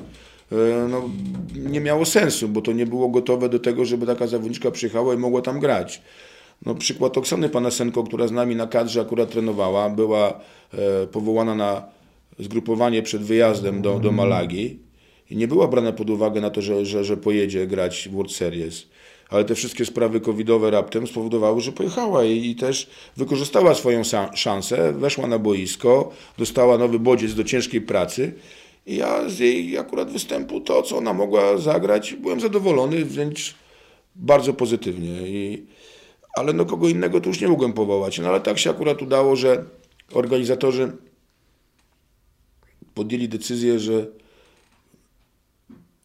e, 0.51 0.87
no, 0.89 1.09
nie 1.55 1.81
miało 1.81 2.05
sensu, 2.05 2.49
bo 2.49 2.61
to 2.61 2.71
nie 2.71 2.85
było 2.85 3.09
gotowe 3.09 3.49
do 3.49 3.59
tego, 3.59 3.85
żeby 3.85 4.05
taka 4.05 4.27
zawodniczka 4.27 4.71
przyjechała 4.71 5.13
i 5.13 5.17
mogła 5.17 5.41
tam 5.41 5.59
grać. 5.59 6.01
No, 6.65 6.75
przykład 6.75 7.17
Oksany 7.17 7.49
Panasenko, 7.49 8.03
która 8.03 8.27
z 8.27 8.31
nami 8.31 8.55
na 8.55 8.67
kadrze 8.67 9.01
akurat 9.01 9.31
trenowała, 9.31 9.89
była 9.89 10.39
powołana 11.11 11.55
na 11.55 11.92
zgrupowanie 12.39 13.01
przed 13.01 13.21
wyjazdem 13.21 13.81
do, 13.81 13.99
do 13.99 14.11
Malagi 14.11 14.79
i 15.29 15.35
nie 15.35 15.47
była 15.47 15.67
brana 15.67 15.91
pod 15.91 16.09
uwagę 16.09 16.41
na 16.41 16.49
to, 16.49 16.61
że, 16.61 16.85
że, 16.85 17.03
że 17.03 17.17
pojedzie 17.17 17.67
grać 17.67 18.09
World 18.11 18.31
Series. 18.31 18.87
Ale 19.29 19.45
te 19.45 19.55
wszystkie 19.55 19.85
sprawy 19.85 20.19
covidowe 20.19 20.71
raptem 20.71 21.07
spowodowały, 21.07 21.61
że 21.61 21.71
pojechała 21.71 22.23
i, 22.23 22.49
i 22.49 22.55
też 22.55 22.89
wykorzystała 23.17 23.75
swoją 23.75 24.01
szansę, 24.33 24.93
weszła 24.93 25.27
na 25.27 25.39
boisko, 25.39 26.11
dostała 26.37 26.77
nowy 26.77 26.99
bodziec 26.99 27.33
do 27.33 27.43
ciężkiej 27.43 27.81
pracy 27.81 28.33
i 28.85 28.95
ja 28.95 29.29
z 29.29 29.39
jej 29.39 29.77
akurat 29.77 30.11
występu, 30.11 30.61
to 30.61 30.81
co 30.81 30.97
ona 30.97 31.13
mogła 31.13 31.57
zagrać, 31.57 32.13
byłem 32.13 32.39
zadowolony, 32.39 33.05
wręcz 33.05 33.55
bardzo 34.15 34.53
pozytywnie. 34.53 35.27
I, 35.27 35.65
ale 36.35 36.53
no 36.53 36.65
kogo 36.65 36.87
innego 36.87 37.21
to 37.21 37.29
już 37.29 37.41
nie 37.41 37.47
mogłem 37.47 37.73
powołać. 37.73 38.19
No 38.19 38.29
ale 38.29 38.41
tak 38.41 38.59
się 38.59 38.69
akurat 38.69 39.01
udało, 39.01 39.35
że 39.35 39.63
organizatorzy 40.13 40.91
podjęli 42.95 43.29
decyzję, 43.29 43.79
że 43.79 44.05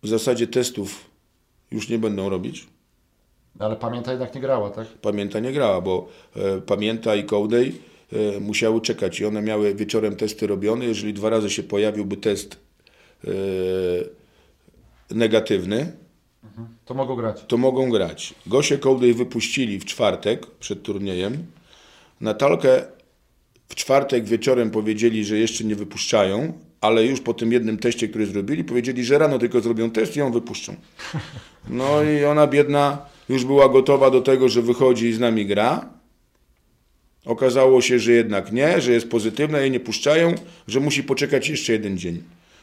w 0.03 0.09
zasadzie 0.09 0.47
testów 0.47 1.05
już 1.71 1.89
nie 1.89 1.99
będą 1.99 2.29
robić. 2.29 2.67
Ale 3.59 3.77
Pamięta 3.77 4.11
jednak 4.11 4.35
nie 4.35 4.41
grała, 4.41 4.71
tak? 4.71 4.87
Pamięta 4.89 5.41
nie 5.41 5.53
grała, 5.53 5.81
bo 5.81 6.09
e, 6.37 6.61
Pamięta 6.61 7.17
i 7.17 7.25
Kołdej 7.25 7.75
e, 8.13 8.41
musiały 8.41 8.81
czekać 8.81 9.21
i 9.21 9.25
one 9.25 9.43
miały 9.43 9.75
wieczorem 9.75 10.17
testy 10.17 10.47
robione. 10.47 10.85
Jeżeli 10.85 11.15
dwa 11.15 11.31
razy 11.31 11.51
się 11.51 11.63
pojawiłby 11.63 12.17
test 12.17 12.57
e, 13.25 13.29
negatywny, 15.11 15.93
To 16.85 16.95
mogą 16.95 17.17
grać. 17.17 17.45
to 17.49 17.57
mogą 17.57 17.91
grać. 17.91 18.35
Gosię 18.47 18.79
Kołdej 18.79 19.15
wypuścili 19.15 19.79
w 19.79 19.85
czwartek 19.85 20.47
przed 20.47 20.83
turniejem. 20.83 21.47
Natalkę 22.21 22.85
w 23.69 23.75
czwartek 23.75 24.25
wieczorem 24.25 24.71
powiedzieli, 24.71 25.25
że 25.25 25.39
jeszcze 25.39 25.65
nie 25.65 25.77
wypuszczają, 25.77 26.53
ale 26.81 27.05
już 27.05 27.21
po 27.21 27.35
tym 27.35 27.53
jednym 27.53 27.79
teście, 27.79 28.09
który 28.09 28.27
zrobili, 28.27 28.65
powiedzieli, 28.65 29.05
że 29.05 29.19
rano 29.19 29.39
tylko 29.39 29.61
zrobią 29.61 29.91
test 29.91 30.17
i 30.17 30.19
ją 30.19 30.33
wypuszczą. 30.33 30.75
No 31.69 32.03
i 32.03 32.25
ona 32.25 32.47
biedna 32.47 32.99
już 33.29 33.45
była 33.45 33.69
gotowa 33.69 34.11
do 34.11 34.21
tego, 34.21 34.49
że 34.49 34.63
wychodzi 34.63 35.07
i 35.07 35.13
z 35.13 35.21
nami 35.21 35.47
gra. 35.47 35.89
Okazało 37.27 37.81
się, 37.81 37.99
że 37.99 38.13
jednak 38.13 38.53
nie, 38.53 38.81
że 38.81 38.93
jest 38.93 39.11
pozytywna, 39.11 39.59
jej 39.61 39.71
nie 39.71 39.81
puszczają, 39.81 40.35
że 40.69 40.81
musi 40.81 41.05
poczekać 41.05 41.49
jeszcze 41.49 41.73
jeden 41.73 41.99
dzień. 41.99 42.23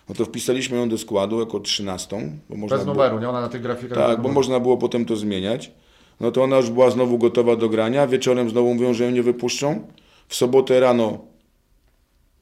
No 0.09 0.15
to 0.15 0.25
wpisaliśmy 0.25 0.77
ją 0.77 0.89
do 0.89 0.97
składu 0.97 1.39
jako 1.39 1.59
trzynastą. 1.59 2.31
Bez 2.49 2.69
było- 2.69 2.85
numeru, 2.85 3.19
nie? 3.19 3.29
Ona 3.29 3.41
na 3.41 3.49
tych 3.49 3.61
grafikach. 3.61 3.97
tak, 3.97 4.21
bo 4.21 4.29
można 4.29 4.59
było 4.59 4.77
potem 4.77 5.05
to 5.05 5.15
zmieniać. 5.15 5.71
No 6.19 6.31
to 6.31 6.43
ona 6.43 6.57
już 6.57 6.69
była 6.69 6.89
znowu 6.89 7.17
gotowa 7.17 7.55
do 7.55 7.69
grania. 7.69 8.07
Wieczorem 8.07 8.49
znowu 8.49 8.73
mówią, 8.73 8.93
że 8.93 9.03
ją 9.05 9.11
nie 9.11 9.23
wypuszczą. 9.23 9.87
W 10.27 10.35
sobotę 10.35 10.79
rano, 10.79 11.17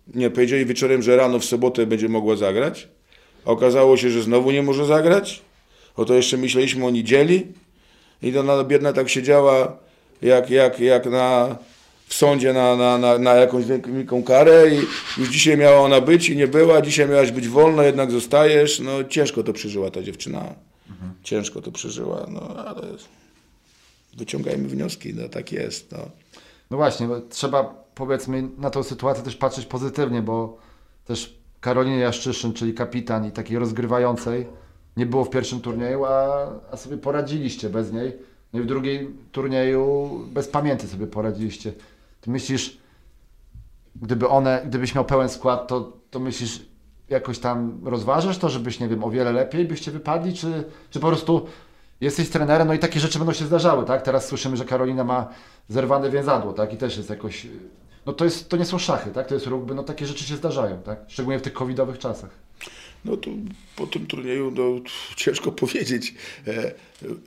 nie, 0.07 0.29
powiedzieli 0.29 0.65
wieczorem, 0.65 1.01
że 1.01 1.15
rano 1.15 1.39
w 1.39 1.45
sobotę 1.45 1.85
będzie 1.85 2.09
mogła 2.09 2.35
zagrać. 2.35 2.87
A 3.45 3.49
okazało 3.49 3.97
się, 3.97 4.09
że 4.09 4.21
znowu 4.21 4.51
nie 4.51 4.63
może 4.63 4.85
zagrać. 4.85 5.41
O 5.95 6.05
to 6.05 6.13
jeszcze 6.13 6.37
myśleliśmy 6.37 6.85
o 6.85 6.89
niedzieli. 6.89 7.47
I 8.21 8.37
ona 8.37 8.63
biedna 8.63 8.93
tak 8.93 9.09
siedziała 9.09 9.77
jak, 10.21 10.49
jak, 10.49 10.79
jak 10.79 11.05
na, 11.05 11.55
w 12.07 12.13
sądzie 12.13 12.53
na, 12.53 12.75
na, 12.75 12.97
na, 12.97 13.17
na 13.17 13.33
jakąś 13.33 13.65
wielką 13.65 14.23
karę 14.23 14.69
i 14.69 14.75
już 15.17 15.29
dzisiaj 15.29 15.57
miała 15.57 15.79
ona 15.79 16.01
być 16.01 16.29
i 16.29 16.35
nie 16.35 16.47
była, 16.47 16.81
dzisiaj 16.81 17.09
miałaś 17.09 17.31
być 17.31 17.47
wolna, 17.47 17.83
jednak 17.83 18.11
zostajesz. 18.11 18.79
No 18.79 19.03
ciężko 19.03 19.43
to 19.43 19.53
przeżyła 19.53 19.91
ta 19.91 20.03
dziewczyna. 20.03 20.55
Ciężko 21.23 21.61
to 21.61 21.71
przeżyła, 21.71 22.27
no 22.29 22.65
ale 22.67 22.81
wyciągajmy 24.17 24.67
wnioski, 24.67 25.13
no 25.13 25.29
tak 25.29 25.51
jest. 25.51 25.91
No. 25.91 26.09
No 26.71 26.77
właśnie, 26.77 27.07
trzeba 27.29 27.82
powiedzmy 27.95 28.49
na 28.57 28.69
tą 28.69 28.83
sytuację 28.83 29.23
też 29.23 29.35
patrzeć 29.35 29.65
pozytywnie, 29.65 30.21
bo 30.21 30.57
też 31.05 31.39
Karolinie 31.61 31.99
Jaszczyszyn, 31.99 32.53
czyli 32.53 32.73
kapitan 32.73 33.25
i 33.25 33.31
takiej 33.31 33.59
rozgrywającej, 33.59 34.47
nie 34.97 35.05
było 35.05 35.25
w 35.25 35.29
pierwszym 35.29 35.61
turnieju, 35.61 36.05
a, 36.05 36.47
a 36.71 36.77
sobie 36.77 36.97
poradziliście 36.97 37.69
bez 37.69 37.93
niej. 37.93 38.13
No 38.53 38.59
i 38.59 38.63
w 38.63 38.65
drugim 38.65 39.17
turnieju 39.31 40.09
bez 40.33 40.47
pamięty 40.47 40.87
sobie 40.87 41.07
poradziliście. 41.07 41.73
Ty 42.21 42.31
myślisz, 42.31 42.77
gdyby 43.95 44.29
one, 44.29 44.63
gdybyś 44.65 44.95
miał 44.95 45.05
pełen 45.05 45.29
skład, 45.29 45.67
to, 45.67 45.97
to 46.11 46.19
myślisz, 46.19 46.65
jakoś 47.09 47.39
tam 47.39 47.79
rozważasz 47.85 48.37
to, 48.37 48.49
żebyś, 48.49 48.79
nie 48.79 48.87
wiem, 48.87 49.03
o 49.03 49.09
wiele 49.09 49.31
lepiej 49.31 49.65
byście 49.65 49.91
wypadli, 49.91 50.33
czy, 50.33 50.63
czy 50.89 50.99
po 50.99 51.07
prostu 51.07 51.47
jesteś 52.03 52.29
trenerem, 52.29 52.67
no 52.67 52.73
i 52.73 52.79
takie 52.79 52.99
rzeczy 52.99 53.17
będą 53.19 53.33
się 53.33 53.45
zdarzały, 53.45 53.85
tak? 53.85 54.01
Teraz 54.01 54.27
słyszymy, 54.27 54.57
że 54.57 54.65
Karolina 54.65 55.03
ma 55.03 55.29
zerwane 55.69 56.09
więzadło, 56.09 56.53
tak? 56.53 56.73
I 56.73 56.77
też 56.77 56.97
jest 56.97 57.09
jakoś, 57.09 57.47
no 58.05 58.13
to 58.13 58.25
jest, 58.25 58.49
to 58.49 58.57
nie 58.57 58.65
są 58.65 58.77
szachy, 58.79 59.11
tak? 59.11 59.27
To 59.27 59.33
jest 59.33 59.47
rugby, 59.47 59.75
no 59.75 59.83
takie 59.83 60.05
rzeczy 60.05 60.23
się 60.23 60.35
zdarzają, 60.35 60.81
tak? 60.81 60.99
Szczególnie 61.07 61.39
w 61.39 61.41
tych 61.41 61.53
covidowych 61.53 61.99
czasach. 61.99 62.29
No 63.05 63.17
to 63.17 63.29
po 63.75 63.87
tym 63.87 64.05
turnieju 64.05 64.51
no, 64.55 64.89
ciężko 65.15 65.51
powiedzieć. 65.51 66.13
E, 66.47 66.71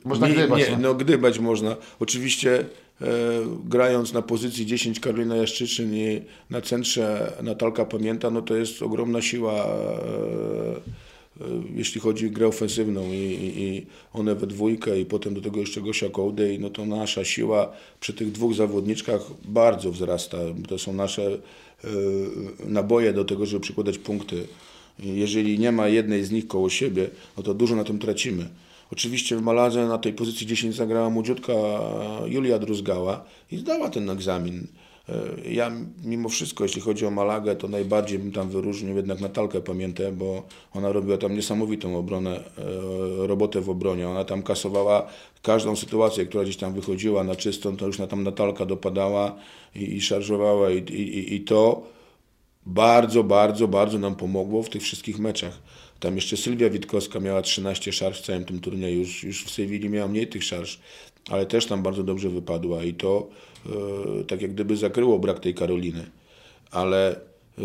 Można 0.05 0.27
nie, 0.27 0.33
gdybać, 0.33 0.59
Nie, 0.59 0.71
no. 0.71 0.77
no 0.77 0.93
gdybać 0.93 1.39
można. 1.39 1.75
Oczywiście 1.99 2.59
e, 2.59 3.05
grając 3.65 4.13
na 4.13 4.21
pozycji 4.21 4.65
10 4.65 4.99
Karolina 4.99 5.35
Jaszczyczyn 5.35 5.93
i 5.93 6.21
na 6.49 6.61
centrze 6.61 7.33
Natalka 7.43 7.85
Pamięta, 7.85 8.31
no 8.31 8.41
to 8.41 8.55
jest 8.55 8.81
ogromna 8.81 9.21
siła, 9.21 9.53
e, 9.53 9.67
jeśli 11.75 12.01
chodzi 12.01 12.27
o 12.27 12.29
grę 12.29 12.47
ofensywną 12.47 13.11
i, 13.11 13.53
i, 13.57 13.85
one 14.13 14.35
we 14.35 14.47
dwójkę 14.47 14.99
i 14.99 15.05
potem 15.05 15.33
do 15.33 15.41
tego 15.41 15.59
jeszcze 15.59 15.81
Gosia 15.81 16.09
Kołdej, 16.09 16.59
no 16.59 16.69
to 16.69 16.85
nasza 16.85 17.25
siła 17.25 17.71
przy 17.99 18.13
tych 18.13 18.31
dwóch 18.31 18.53
zawodniczkach 18.53 19.21
bardzo 19.45 19.91
wzrasta. 19.91 20.37
To 20.67 20.77
są 20.77 20.93
nasze 20.93 21.23
e, 21.31 21.87
naboje 22.65 23.13
do 23.13 23.25
tego, 23.25 23.45
żeby 23.45 23.61
przykładać 23.61 23.97
punkty. 23.97 24.47
Jeżeli 24.99 25.59
nie 25.59 25.71
ma 25.71 25.87
jednej 25.87 26.23
z 26.23 26.31
nich 26.31 26.47
koło 26.47 26.69
siebie, 26.69 27.09
no 27.37 27.43
to 27.43 27.53
dużo 27.53 27.75
na 27.75 27.83
tym 27.83 27.99
tracimy. 27.99 28.49
Oczywiście 28.91 29.37
w 29.37 29.41
Maladze 29.41 29.87
na 29.87 29.97
tej 29.97 30.13
pozycji 30.13 30.47
10 30.47 30.75
zagrała 30.75 31.09
młodziutka 31.09 31.53
Julia 32.25 32.59
Druzgała 32.59 33.25
i 33.51 33.57
zdała 33.57 33.89
ten 33.89 34.09
egzamin. 34.09 34.67
E, 35.09 35.49
Ja 35.51 35.71
mimo 36.03 36.29
wszystko, 36.29 36.63
jeśli 36.63 36.81
chodzi 36.81 37.05
o 37.05 37.11
Malagę, 37.11 37.55
to 37.55 37.67
najbardziej 37.67 38.19
bym 38.19 38.31
tam 38.31 38.49
wyróżnił 38.49 38.95
jednak 38.95 39.19
Natalkę 39.19 39.61
Pamiętę, 39.61 40.11
bo 40.11 40.43
ona 40.73 40.91
robiła 40.91 41.17
tam 41.17 41.35
niesamowitą 41.35 41.97
obronę, 41.97 42.39
e, 42.39 43.27
robotę 43.27 43.61
w 43.61 43.69
obronie. 43.69 44.09
Ona 44.09 44.25
tam 44.25 44.43
kasowała 44.43 45.07
każdą 45.43 45.75
sytuację, 45.75 46.25
która 46.25 46.43
gdzieś 46.43 46.57
tam 46.57 46.73
wychodziła 46.73 47.23
na 47.23 47.35
czystą, 47.35 47.77
to 47.77 47.87
już 47.87 47.99
na 47.99 48.07
tam 48.07 48.23
Natalka 48.23 48.65
dopadała 48.65 49.35
i, 49.75 49.95
i 49.95 50.01
szarżowała 50.01 50.71
i, 50.71 50.77
i, 50.77 51.35
i 51.35 51.41
to 51.41 51.83
bardzo, 52.65 53.23
bardzo, 53.23 53.67
bardzo 53.67 53.99
nam 53.99 54.15
pomogło 54.15 54.63
w 54.63 54.69
tych 54.69 54.81
wszystkich 54.81 55.19
meczach. 55.19 55.59
Tam 55.99 56.15
jeszcze 56.15 56.37
Sylwia 56.37 56.69
Witkowska 56.69 57.19
miała 57.19 57.41
13 57.41 57.93
szarż 57.93 58.21
w 58.21 58.25
całym 58.25 58.45
tym 58.45 58.59
turnieju, 58.59 58.99
już, 58.99 59.23
już 59.23 59.45
w 59.45 59.51
Sewilli 59.51 59.89
miała 59.89 60.07
mniej 60.07 60.27
tych 60.27 60.43
szarż, 60.43 60.79
ale 61.29 61.45
też 61.45 61.65
tam 61.65 61.83
bardzo 61.83 62.03
dobrze 62.03 62.29
wypadła 62.29 62.83
i 62.83 62.93
to 62.93 63.27
tak 64.27 64.41
jak 64.41 64.53
gdyby 64.53 64.77
zakryło 64.77 65.19
brak 65.19 65.39
tej 65.39 65.53
Karoliny. 65.53 66.05
Ale 66.71 67.11
e, 67.11 67.61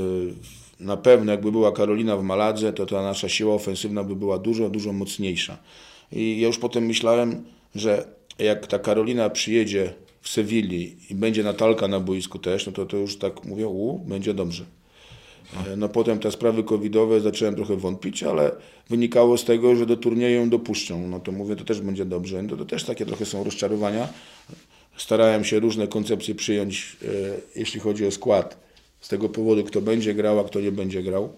na 0.81 0.97
pewno 0.97 1.33
jakby 1.33 1.53
była 1.53 1.73
Karolina 1.73 2.17
w 2.17 2.23
Maladze, 2.23 2.73
to 2.73 2.87
ta 2.87 3.03
nasza 3.03 3.29
siła 3.29 3.55
ofensywna 3.55 4.05
by 4.05 4.17
była 4.17 4.39
dużo, 4.39 4.71
dużo 4.71 4.93
mocniejsza. 4.93 5.59
I 6.13 6.41
ja 6.41 6.47
już 6.47 6.59
potem 6.59 6.87
myślałem, 6.87 7.45
że 7.75 8.05
jak 8.39 8.67
ta 8.67 8.79
Karolina 8.79 9.31
przyjedzie 9.31 9.95
w 10.21 10.29
Sewilli 10.29 10.97
i 11.11 11.15
będzie 11.15 11.43
Natalka 11.43 11.89
na 11.89 12.01
boisku 12.01 12.39
też, 12.39 12.67
no 12.67 12.73
to 12.73 12.87
to 12.87 12.97
już 12.97 13.19
tak 13.19 13.45
mówię, 13.45 13.67
u, 13.67 13.99
będzie 13.99 14.35
dobrze. 14.35 14.65
E, 15.67 15.77
No 15.77 15.89
potem 15.89 16.19
te 16.19 16.31
sprawy 16.33 16.65
covidowe 16.65 17.21
zacząłem 17.21 17.55
trochę 17.55 17.77
wątpić, 17.77 18.23
ale 18.23 18.53
wynikało 18.91 19.39
z 19.39 19.45
tego, 19.45 19.77
że 19.77 19.87
do 19.87 19.97
turnieju 19.97 20.41
ją 20.41 20.51
dopuszczą. 20.51 21.09
No 21.09 21.21
to 21.21 21.33
mówię, 21.33 21.57
to 21.57 21.65
też 21.65 21.81
będzie 21.81 22.05
dobrze. 22.05 22.43
No 22.43 22.57
to 22.57 22.65
też 22.65 22.85
takie 22.85 23.07
trochę 23.07 23.25
są 23.25 23.45
rozczarowania. 23.45 24.09
Starałem 24.97 25.45
się 25.45 25.61
różne 25.61 25.89
koncepcje 25.89 26.35
przyjąć, 26.35 26.97
e, 27.03 27.07
jeśli 27.57 27.81
chodzi 27.81 28.07
o 28.07 28.11
skład. 28.11 28.63
Z 29.01 29.09
tego 29.09 29.29
powodu, 29.29 29.65
kto 29.65 29.81
będzie 29.81 30.15
grał, 30.15 30.41
a 30.41 30.45
kto 30.45 30.61
nie 30.61 30.73
będzie 30.73 31.03
grał. 31.03 31.33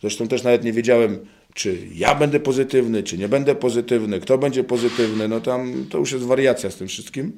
Zresztą 0.00 0.28
też 0.28 0.42
nawet 0.42 0.64
nie 0.64 0.72
wiedziałem, 0.72 1.18
czy 1.54 1.78
ja 1.94 2.14
będę 2.14 2.40
pozytywny, 2.40 3.02
czy 3.02 3.18
nie 3.18 3.28
będę 3.28 3.54
pozytywny, 3.54 4.20
kto 4.20 4.38
będzie 4.38 4.64
pozytywny. 4.64 5.28
No 5.28 5.40
tam 5.40 5.86
to 5.90 5.98
już 5.98 6.12
jest 6.12 6.24
wariacja 6.24 6.70
z 6.70 6.76
tym 6.76 6.88
wszystkim. 6.88 7.32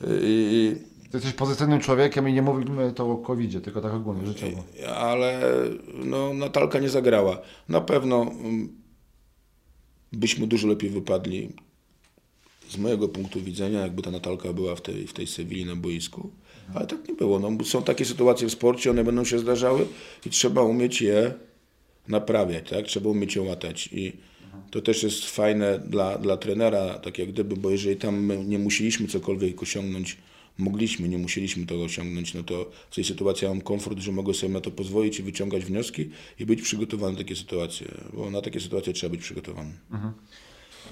E, 0.00 0.06
I, 0.22 0.74
Ty 1.10 1.16
jesteś 1.18 1.32
pozytywnym 1.32 1.80
człowiekiem 1.80 2.28
i 2.28 2.32
nie 2.32 2.42
mówimy 2.42 2.92
to 2.92 3.10
o 3.12 3.16
covid 3.16 3.64
tylko 3.64 3.80
tak 3.80 3.94
ogólnie, 3.94 4.26
życiowo. 4.26 4.64
ale 4.96 5.40
no, 5.94 6.34
Natalka 6.34 6.78
nie 6.78 6.88
zagrała. 6.88 7.38
Na 7.68 7.80
pewno 7.80 8.22
mm, 8.22 8.68
byśmy 10.12 10.46
dużo 10.46 10.68
lepiej 10.68 10.90
wypadli 10.90 11.48
z 12.68 12.76
mojego 12.76 13.08
punktu 13.08 13.40
widzenia, 13.40 13.80
jakby 13.80 14.02
ta 14.02 14.10
Natalka 14.10 14.52
była 14.52 14.76
w 14.76 14.80
tej, 14.80 15.06
w 15.06 15.12
tej 15.12 15.26
Sewilli 15.26 15.66
na 15.66 15.76
boisku. 15.76 16.30
Ale 16.74 16.86
tak 16.86 17.08
nie 17.08 17.14
było. 17.14 17.38
No, 17.38 17.64
są 17.64 17.82
takie 17.82 18.04
sytuacje 18.04 18.48
w 18.48 18.52
sporcie, 18.52 18.90
one 18.90 19.04
będą 19.04 19.24
się 19.24 19.38
zdarzały 19.38 19.86
i 20.26 20.30
trzeba 20.30 20.62
umieć 20.62 21.02
je 21.02 21.34
naprawiać, 22.08 22.70
tak? 22.70 22.86
Trzeba 22.86 23.10
umieć 23.10 23.36
je 23.36 23.42
łatać. 23.42 23.88
I 23.92 24.12
to 24.70 24.82
też 24.82 25.02
jest 25.02 25.24
fajne 25.24 25.78
dla, 25.78 26.18
dla 26.18 26.36
trenera, 26.36 26.98
tak 26.98 27.18
jak 27.18 27.28
gdyby, 27.28 27.56
bo 27.56 27.70
jeżeli 27.70 27.96
tam 27.96 28.48
nie 28.48 28.58
musieliśmy 28.58 29.08
cokolwiek 29.08 29.62
osiągnąć, 29.62 30.16
mogliśmy, 30.58 31.08
nie 31.08 31.18
musieliśmy 31.18 31.66
tego 31.66 31.82
osiągnąć, 31.82 32.34
no 32.34 32.42
to 32.42 32.70
w 32.90 32.94
tej 32.94 33.04
sytuacji 33.04 33.48
mam 33.48 33.60
komfort, 33.60 33.98
że 33.98 34.12
mogę 34.12 34.34
sobie 34.34 34.52
na 34.52 34.60
to 34.60 34.70
pozwolić 34.70 35.18
i 35.18 35.22
wyciągać 35.22 35.64
wnioski 35.64 36.10
i 36.38 36.46
być 36.46 36.62
przygotowany 36.62 37.12
na 37.12 37.18
takie 37.18 37.36
sytuacje, 37.36 37.86
bo 38.12 38.30
na 38.30 38.40
takie 38.40 38.60
sytuacje 38.60 38.92
trzeba 38.92 39.10
być 39.10 39.20
przygotowanym. 39.20 39.74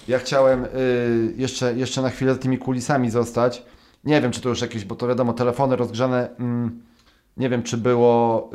Ja 0.09 0.19
chciałem 0.19 0.65
y, 0.65 1.35
jeszcze, 1.37 1.75
jeszcze 1.75 2.03
na 2.03 2.11
chwilę 2.11 2.35
za 2.35 2.41
tymi 2.41 2.59
kulisami 2.59 3.11
zostać. 3.11 3.63
Nie 4.05 4.21
wiem, 4.21 4.33
czy 4.33 4.41
to 4.41 4.49
już 4.49 4.61
jakieś, 4.61 4.85
bo 4.85 4.95
to 4.95 5.09
wiadomo, 5.09 5.33
telefony 5.33 5.77
rozgrzane. 5.77 6.29
Mm, 6.39 6.83
nie 7.37 7.49
wiem, 7.49 7.63
czy 7.63 7.77
było, 7.77 8.51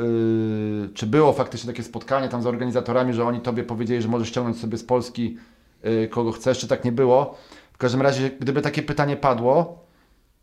y, 0.85 0.89
czy 0.93 1.07
było 1.07 1.33
faktycznie 1.33 1.67
takie 1.67 1.83
spotkanie 1.83 2.29
tam 2.29 2.41
z 2.41 2.45
organizatorami, 2.45 3.13
że 3.13 3.25
oni 3.25 3.41
tobie 3.41 3.63
powiedzieli, 3.63 4.01
że 4.01 4.07
możesz 4.07 4.27
ściągnąć 4.27 4.59
sobie 4.59 4.77
z 4.77 4.83
Polski 4.83 5.37
y, 5.85 6.07
kogo 6.07 6.31
chcesz, 6.31 6.59
czy 6.59 6.67
tak 6.67 6.85
nie 6.85 6.91
było. 6.91 7.37
W 7.73 7.77
każdym 7.77 8.01
razie, 8.01 8.29
gdyby 8.39 8.61
takie 8.61 8.83
pytanie 8.83 9.15
padło, 9.15 9.85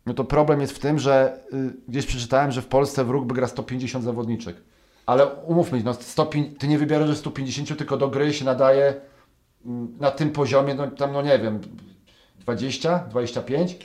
no 0.05 0.13
to 0.13 0.23
problem 0.23 0.61
jest 0.61 0.75
w 0.75 0.79
tym, 0.79 0.99
że 0.99 1.39
y, 1.53 1.73
gdzieś 1.87 2.05
przeczytałem, 2.05 2.51
że 2.51 2.61
w 2.61 2.67
Polsce 2.67 3.03
w 3.03 3.09
rugby 3.09 3.33
gra 3.33 3.47
150 3.47 4.05
zawodniczek. 4.05 4.55
Ale 5.05 5.27
umówmy 5.27 5.81
no 5.83 5.93
150, 5.93 6.59
ty 6.59 6.67
nie 6.67 6.77
wybierasz 6.77 7.09
że 7.09 7.15
150, 7.15 7.77
tylko 7.77 7.97
do 7.97 8.07
gry 8.07 8.33
się 8.33 8.45
nadaje 8.45 9.01
na 9.99 10.11
tym 10.11 10.29
poziomie, 10.29 10.75
no 10.75 10.91
tam 10.91 11.13
no 11.13 11.21
nie 11.21 11.39
wiem, 11.39 11.59
20, 12.39 12.99
25. 13.09 13.77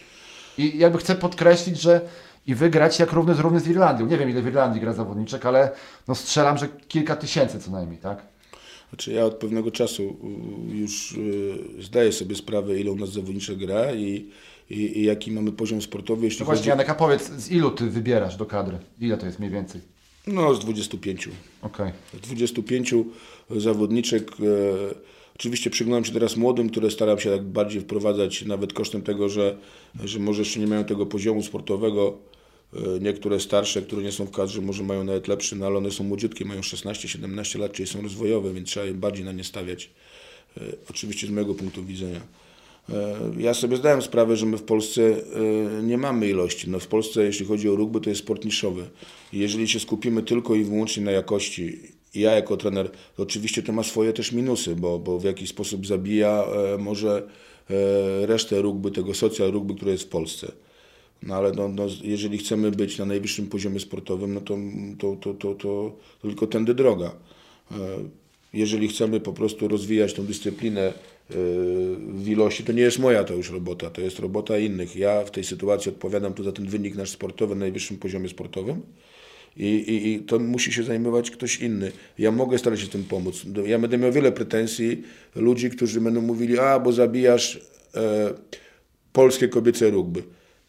I 0.59 0.79
jakby 0.79 0.99
chcę 0.99 1.15
podkreślić, 1.15 1.81
że 1.81 2.01
i 2.47 2.55
wygrać 2.55 2.99
jak 2.99 3.13
równy 3.13 3.35
z 3.35 3.39
równy 3.39 3.61
z 3.61 3.69
Irlandią. 3.69 4.07
Nie 4.07 4.19
wiem 4.19 4.31
ile 4.31 4.43
w 4.43 4.47
Irlandii 4.47 4.81
gra 4.81 4.93
zawodniczek, 4.93 5.47
ale 5.47 5.71
no 6.09 6.15
strzelam, 6.15 6.59
że 6.59 6.69
kilka 6.89 7.17
tysięcy 7.17 7.61
co 7.61 7.71
najmniej, 7.71 7.99
tak? 7.99 8.23
Znaczy 8.89 9.13
ja 9.13 9.25
od 9.25 9.35
pewnego 9.35 9.71
czasu 9.71 10.17
y, 10.73 10.77
już 10.77 11.13
y, 11.13 11.83
zdaję 11.83 12.13
sobie 12.13 12.37
sprawę, 12.37 12.81
ile 12.81 12.91
u 12.91 12.97
nas 12.97 13.13
zawodniczych 13.13 13.59
gra 13.59 13.93
i, 13.93 14.31
i, 14.71 14.99
i 14.99 15.05
jaki 15.05 15.33
mamy 15.33 15.53
poziom 15.53 15.83
sportowy, 15.83 16.25
jeśli 16.25 16.41
No 16.41 16.47
chodzi... 16.47 16.57
właśnie, 16.59 16.71
Janek, 16.71 16.91
a 16.91 16.95
powiedz, 16.95 17.31
z 17.31 17.51
ilu 17.51 17.71
ty 17.71 17.91
wybierasz 17.91 18.37
do 18.37 18.47
kadry? 18.47 18.79
Ile 19.01 19.17
to 19.17 19.27
jest 19.27 19.39
mniej 19.39 19.51
więcej? 19.51 19.81
No, 20.27 20.55
z 20.55 20.61
25. 20.61 21.29
Okej. 21.63 21.93
Z 22.15 22.21
25 22.21 22.95
zawodniczek. 23.51 24.31
E, 24.31 25.11
oczywiście 25.41 25.71
przyglądam 25.71 26.05
się 26.05 26.13
teraz 26.13 26.37
młodym, 26.37 26.71
które 26.71 26.91
staram 26.91 27.19
się 27.19 27.31
tak 27.31 27.43
bardziej 27.43 27.81
wprowadzać, 27.81 28.45
nawet 28.45 28.73
kosztem 28.73 29.03
tego, 29.03 29.29
że, 29.29 29.57
że 30.05 30.19
może 30.19 30.43
jeszcze 30.43 30.61
nie 30.61 30.67
mają 30.67 30.85
tego 30.85 31.07
poziomu 31.07 31.43
sportowego. 31.43 32.19
E, 32.77 33.01
niektóre 33.01 33.41
starsze, 33.41 33.83
które 33.83 34.03
nie 34.03 34.13
są 34.13 34.25
w 34.25 34.31
kadrze, 34.31 34.61
może 34.61 34.83
mają 34.83 35.05
nawet 35.05 35.29
lepszy, 35.29 35.57
no 35.57 35.67
ale 35.67 35.77
one 35.77 35.91
są 35.91 36.05
młodziutkie, 36.05 36.45
mają 36.45 36.61
16-17 36.61 37.59
lat, 37.59 37.73
czyli 37.73 37.89
są 37.89 38.03
rozwojowe, 38.03 38.53
więc 38.53 38.69
trzeba 38.69 38.87
im 38.87 39.01
bardziej 39.01 39.25
na 39.25 39.33
nie 39.33 39.45
stawiać. 39.45 39.91
E, 40.57 40.61
oczywiście 40.91 41.27
z 41.27 41.31
mojego 41.31 41.55
punktu 41.55 41.85
widzenia. 41.85 42.21
E, 42.89 43.17
Ja 43.39 43.55
sobie 43.55 43.77
zdałem 43.77 44.03
sprawę, 44.03 44.37
że 44.37 44.47
my 44.47 44.59
w 44.59 44.63
Polsce 44.63 45.17
nie 45.83 45.99
mamy 45.99 46.29
ilości. 46.29 46.71
No 46.71 46.79
w 46.79 46.87
Polsce, 46.87 47.25
jeśli 47.25 47.47
chodzi 47.47 47.69
o 47.69 47.77
rugby, 47.77 48.01
to 48.01 48.11
jest 48.11 48.23
sport 48.23 48.45
niszowy. 48.45 48.91
Jeżeli 49.33 49.69
się 49.69 49.81
skupimy 49.81 50.23
tylko 50.23 50.55
i 50.55 50.65
wyłącznie 50.65 51.05
na 51.05 51.11
jakości, 51.11 51.79
i 52.15 52.21
ja 52.21 52.33
jako 52.33 52.57
trener, 52.57 52.91
oczywiście 53.19 53.63
to 53.63 53.73
ma 53.73 53.83
swoje 53.83 54.13
też 54.13 54.33
minusy, 54.33 54.77
bo, 54.77 54.99
bo 54.99 55.19
w 55.19 55.25
jakiś 55.25 55.51
sposób 55.51 55.87
zabija 55.87 56.45
e, 56.75 56.79
może 56.79 57.23
e, 57.71 58.27
resztę 58.27 58.63
rugby, 58.63 58.91
tego 58.91 59.15
social 59.15 59.51
rugby, 59.53 59.75
które 59.75 59.93
jest 59.93 60.05
w 60.05 60.09
Polsce. 60.09 60.53
No 61.23 61.35
ale 61.35 61.53
no, 61.53 61.69
no, 61.69 61.87
jeżeli 62.03 62.39
chcemy 62.39 62.71
być 62.71 62.99
na 62.99 63.05
najwyższym 63.05 63.47
poziomie 63.47 63.81
sportowym, 63.81 64.35
no 64.35 64.41
to, 64.41 64.57
to, 64.99 65.17
to, 65.17 65.35
to, 65.35 65.55
to, 65.55 65.93
to 66.23 66.29
tylko 66.29 66.47
tędy 66.47 66.75
droga. 66.75 67.13
E, 67.73 67.77
Jeżeli 68.53 68.89
chcemy 68.89 69.21
po 69.21 69.33
prostu 69.33 69.69
rozwijać 69.69 70.15
tą 70.15 70.27
dyscyplinę 70.27 70.81
e, 70.89 70.93
w 72.09 72.29
ilości, 72.29 72.65
to 72.65 72.73
nie 72.73 72.83
jest 72.83 72.99
moja 72.99 73.25
to 73.25 73.35
już 73.35 73.51
robota, 73.51 73.91
to 73.91 74.01
jest 74.01 74.19
robota 74.19 74.59
innych. 74.59 74.97
Ja 74.97 75.25
w 75.25 75.31
tej 75.31 75.45
sytuacji 75.45 75.89
odpowiadam 75.93 76.35
tu 76.35 76.43
za 76.45 76.53
ten 76.53 76.67
wynik 76.67 76.95
nasz 76.95 77.11
sportowy 77.11 77.55
na 77.55 77.61
najwyższym 77.61 77.97
poziomie 77.97 78.29
sportowym. 78.29 78.83
I, 79.61 79.67
i, 79.67 80.13
I 80.15 80.21
to 80.21 80.39
musi 80.39 80.73
się 80.73 80.83
zajmować 80.83 81.31
ktoś 81.31 81.57
inny. 81.61 81.93
Ja 82.19 82.31
mogę 82.31 82.59
starać 82.59 82.81
się 82.81 82.87
tym 82.87 83.05
pomóc. 83.05 83.43
Ja 83.67 83.79
będę 83.79 83.99
miał 83.99 84.13
wiele 84.13 84.33
pretensji 84.33 85.03
ludzi, 85.35 85.71
którzy 85.71 86.01
będą 86.01 86.21
mówili, 86.21 86.59
a 86.59 86.79
bo 86.79 86.93
zabijasz 86.93 87.61
e, 87.95 88.01
polskie 89.13 89.49
kobiece 89.49 89.91
rugby. 89.91 90.23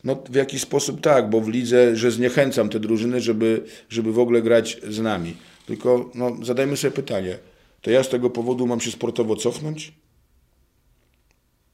No 0.03 0.23
w 0.29 0.35
jakiś 0.35 0.61
sposób 0.61 1.01
tak, 1.01 1.29
bo 1.29 1.41
w 1.41 1.49
lidze, 1.49 1.95
że 1.95 2.11
zniechęcam 2.11 2.69
te 2.69 2.79
drużyny, 2.79 3.21
żeby, 3.21 3.63
żeby 3.89 4.11
w 4.13 4.19
ogóle 4.19 4.41
grać 4.41 4.77
z 4.89 4.99
nami. 4.99 5.37
Tylko 5.65 6.09
no, 6.15 6.37
zadajmy 6.43 6.77
sobie 6.77 6.91
pytanie, 6.91 7.37
to 7.81 7.91
ja 7.91 8.03
z 8.03 8.09
tego 8.09 8.29
powodu 8.29 8.67
mam 8.67 8.79
się 8.79 8.91
sportowo 8.91 9.35
cofnąć? 9.35 9.93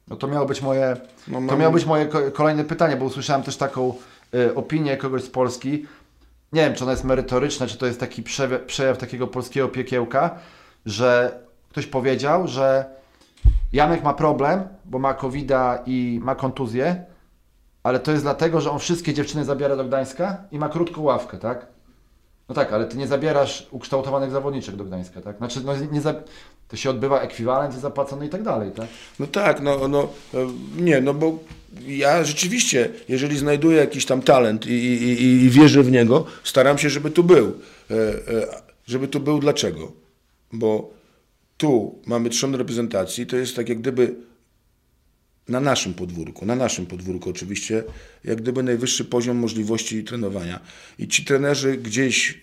No 0.07 0.15
to 0.15 0.27
miało 0.27 0.45
być 0.45 0.61
moje, 0.61 0.97
No, 1.27 1.33
to 1.33 1.41
mam- 1.41 1.59
miało 1.59 1.73
być 1.73 1.85
moje 1.85 2.05
ko- 2.05 2.31
kolejne 2.31 2.63
pytanie, 2.63 2.95
bo 2.95 3.05
usłyszałem 3.05 3.43
też 3.43 3.57
taką 3.57 3.93
y, 4.35 4.55
opinię 4.55 4.97
kogoś 4.97 5.23
z 5.23 5.29
Polski. 5.29 5.85
Nie 6.53 6.61
wiem, 6.61 6.73
czy 6.73 6.83
ona 6.83 6.91
jest 6.91 7.03
merytoryczna, 7.03 7.67
czy 7.67 7.77
to 7.77 7.85
jest 7.85 7.99
taki 7.99 8.23
przejaw, 8.23 8.61
przejaw 8.61 8.97
takiego 8.97 9.27
polskiego 9.27 9.69
piekiełka, 9.69 10.39
że 10.85 11.39
ktoś 11.69 11.85
powiedział, 11.85 12.47
że 12.47 12.85
Janek 13.73 14.03
ma 14.03 14.13
problem, 14.13 14.67
bo 14.85 14.99
ma 14.99 15.13
covid 15.13 15.51
i 15.85 16.19
ma 16.23 16.35
kontuzję, 16.35 17.05
ale 17.83 17.99
to 17.99 18.11
jest 18.11 18.23
dlatego, 18.23 18.61
że 18.61 18.71
on 18.71 18.79
wszystkie 18.79 19.13
dziewczyny 19.13 19.45
zabiera 19.45 19.75
do 19.75 19.85
Gdańska 19.85 20.43
i 20.51 20.59
ma 20.59 20.69
krótką 20.69 21.01
ławkę, 21.01 21.37
tak? 21.37 21.65
No 22.49 22.55
tak, 22.55 22.73
ale 22.73 22.85
ty 22.85 22.97
nie 22.97 23.07
zabierasz 23.07 23.67
ukształtowanych 23.71 24.31
zawodniczek 24.31 24.75
do 24.75 24.83
Gdańska, 24.85 25.21
tak? 25.21 25.37
Znaczy, 25.37 25.59
no, 25.65 25.73
nie 25.91 26.01
za... 26.01 26.15
to 26.67 26.77
się 26.77 26.89
odbywa 26.89 27.21
ekwiwalent 27.21 27.73
zapłacony 27.73 28.25
i 28.25 28.29
tak 28.29 28.43
dalej, 28.43 28.71
tak? 28.71 28.87
No 29.19 29.27
tak, 29.27 29.61
no, 29.61 29.87
no 29.87 30.07
e, 30.33 30.37
nie, 30.77 31.01
no 31.01 31.13
bo 31.13 31.39
ja 31.87 32.23
rzeczywiście, 32.23 32.89
jeżeli 33.09 33.37
znajduję 33.37 33.77
jakiś 33.77 34.05
tam 34.05 34.21
talent 34.21 34.65
i, 34.67 34.69
i, 34.71 35.03
i- 35.23 35.43
i 35.45 35.49
wierzę 35.49 35.83
w 35.83 35.91
niego, 35.91 36.25
staram 36.43 36.77
się, 36.77 36.89
żeby 36.89 37.11
tu 37.11 37.23
był. 37.23 37.47
E, 37.91 37.93
e, 37.95 38.47
Żeby 38.85 39.07
tu 39.07 39.19
był 39.19 39.39
dlaczego? 39.39 39.91
Bo 40.53 40.89
tu 41.57 41.95
mamy 42.05 42.29
trzon 42.29 42.55
reprezentacji, 42.55 43.25
to 43.27 43.35
jest 43.37 43.55
tak 43.55 43.69
jak 43.69 43.77
gdyby 43.79 44.15
na 45.49 45.59
naszym 45.59 45.93
podwórku, 45.93 46.45
na 46.45 46.55
naszym 46.55 46.85
podwórku 46.85 47.29
oczywiście, 47.29 47.83
jak 48.23 48.41
gdyby 48.41 48.63
najwyższy 48.63 49.05
poziom 49.05 49.37
możliwości 49.37 50.03
trenowania. 50.03 50.59
I 50.99 51.07
ci 51.07 51.25
trenerzy 51.25 51.77
gdzieś 51.77 52.31
e, 52.31 52.37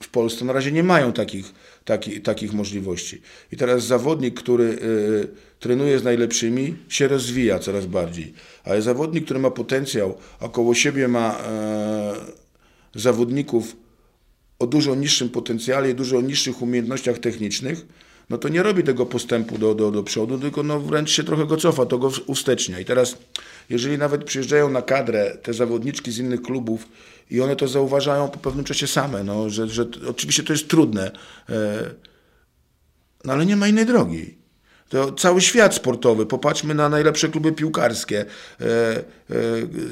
w 0.00 0.08
Polsce 0.08 0.44
na 0.44 0.52
razie 0.52 0.72
nie 0.72 0.82
mają 0.82 1.12
takich, 1.12 1.54
taki, 1.84 2.20
takich 2.20 2.52
możliwości. 2.52 3.20
I 3.52 3.56
teraz 3.56 3.84
zawodnik, 3.86 4.34
który 4.40 4.64
e, 4.64 5.58
trenuje 5.60 5.98
z 5.98 6.04
najlepszymi, 6.04 6.76
się 6.88 7.08
rozwija 7.08 7.58
coraz 7.58 7.86
bardziej. 7.86 8.34
Ale 8.64 8.82
zawodnik, 8.82 9.24
który 9.24 9.40
ma 9.40 9.50
potencjał, 9.50 10.18
a 10.40 10.48
koło 10.48 10.74
siebie 10.74 11.08
ma 11.08 11.38
e, 11.38 12.14
zawodników 12.94 13.76
o 14.58 14.66
dużo 14.66 14.94
niższym 14.94 15.28
potencjale 15.28 15.90
i 15.90 15.94
dużo 15.94 16.20
niższych 16.20 16.62
umiejętnościach 16.62 17.18
technicznych, 17.18 17.86
no 18.30 18.38
to 18.38 18.48
nie 18.48 18.62
robi 18.62 18.82
tego 18.82 19.06
postępu 19.06 19.58
do, 19.58 19.74
do, 19.74 19.90
do 19.90 20.02
przodu, 20.02 20.38
tylko 20.38 20.62
no 20.62 20.80
wręcz 20.80 21.10
się 21.10 21.24
trochę 21.24 21.46
go 21.46 21.56
cofa, 21.56 21.86
to 21.86 21.98
go 21.98 22.12
ustecznia. 22.26 22.80
I 22.80 22.84
teraz, 22.84 23.16
jeżeli 23.70 23.98
nawet 23.98 24.24
przyjeżdżają 24.24 24.70
na 24.70 24.82
kadrę 24.82 25.36
te 25.42 25.54
zawodniczki 25.54 26.12
z 26.12 26.18
innych 26.18 26.42
klubów 26.42 26.88
i 27.30 27.40
one 27.40 27.56
to 27.56 27.68
zauważają 27.68 28.28
po 28.28 28.38
pewnym 28.38 28.64
czasie 28.64 28.86
same, 28.86 29.24
no, 29.24 29.50
że, 29.50 29.68
że 29.68 29.86
oczywiście 30.08 30.42
to 30.42 30.52
jest 30.52 30.68
trudne, 30.68 31.10
e, 31.48 31.90
no 33.24 33.32
ale 33.32 33.46
nie 33.46 33.56
ma 33.56 33.68
innej 33.68 33.86
drogi. 33.86 34.43
To 34.94 35.12
cały 35.12 35.40
świat 35.40 35.74
sportowy, 35.74 36.26
popatrzmy 36.26 36.74
na 36.74 36.88
najlepsze 36.88 37.28
kluby 37.28 37.52
piłkarskie. 37.52 38.24
E, 38.60 38.64
e, 38.66 39.04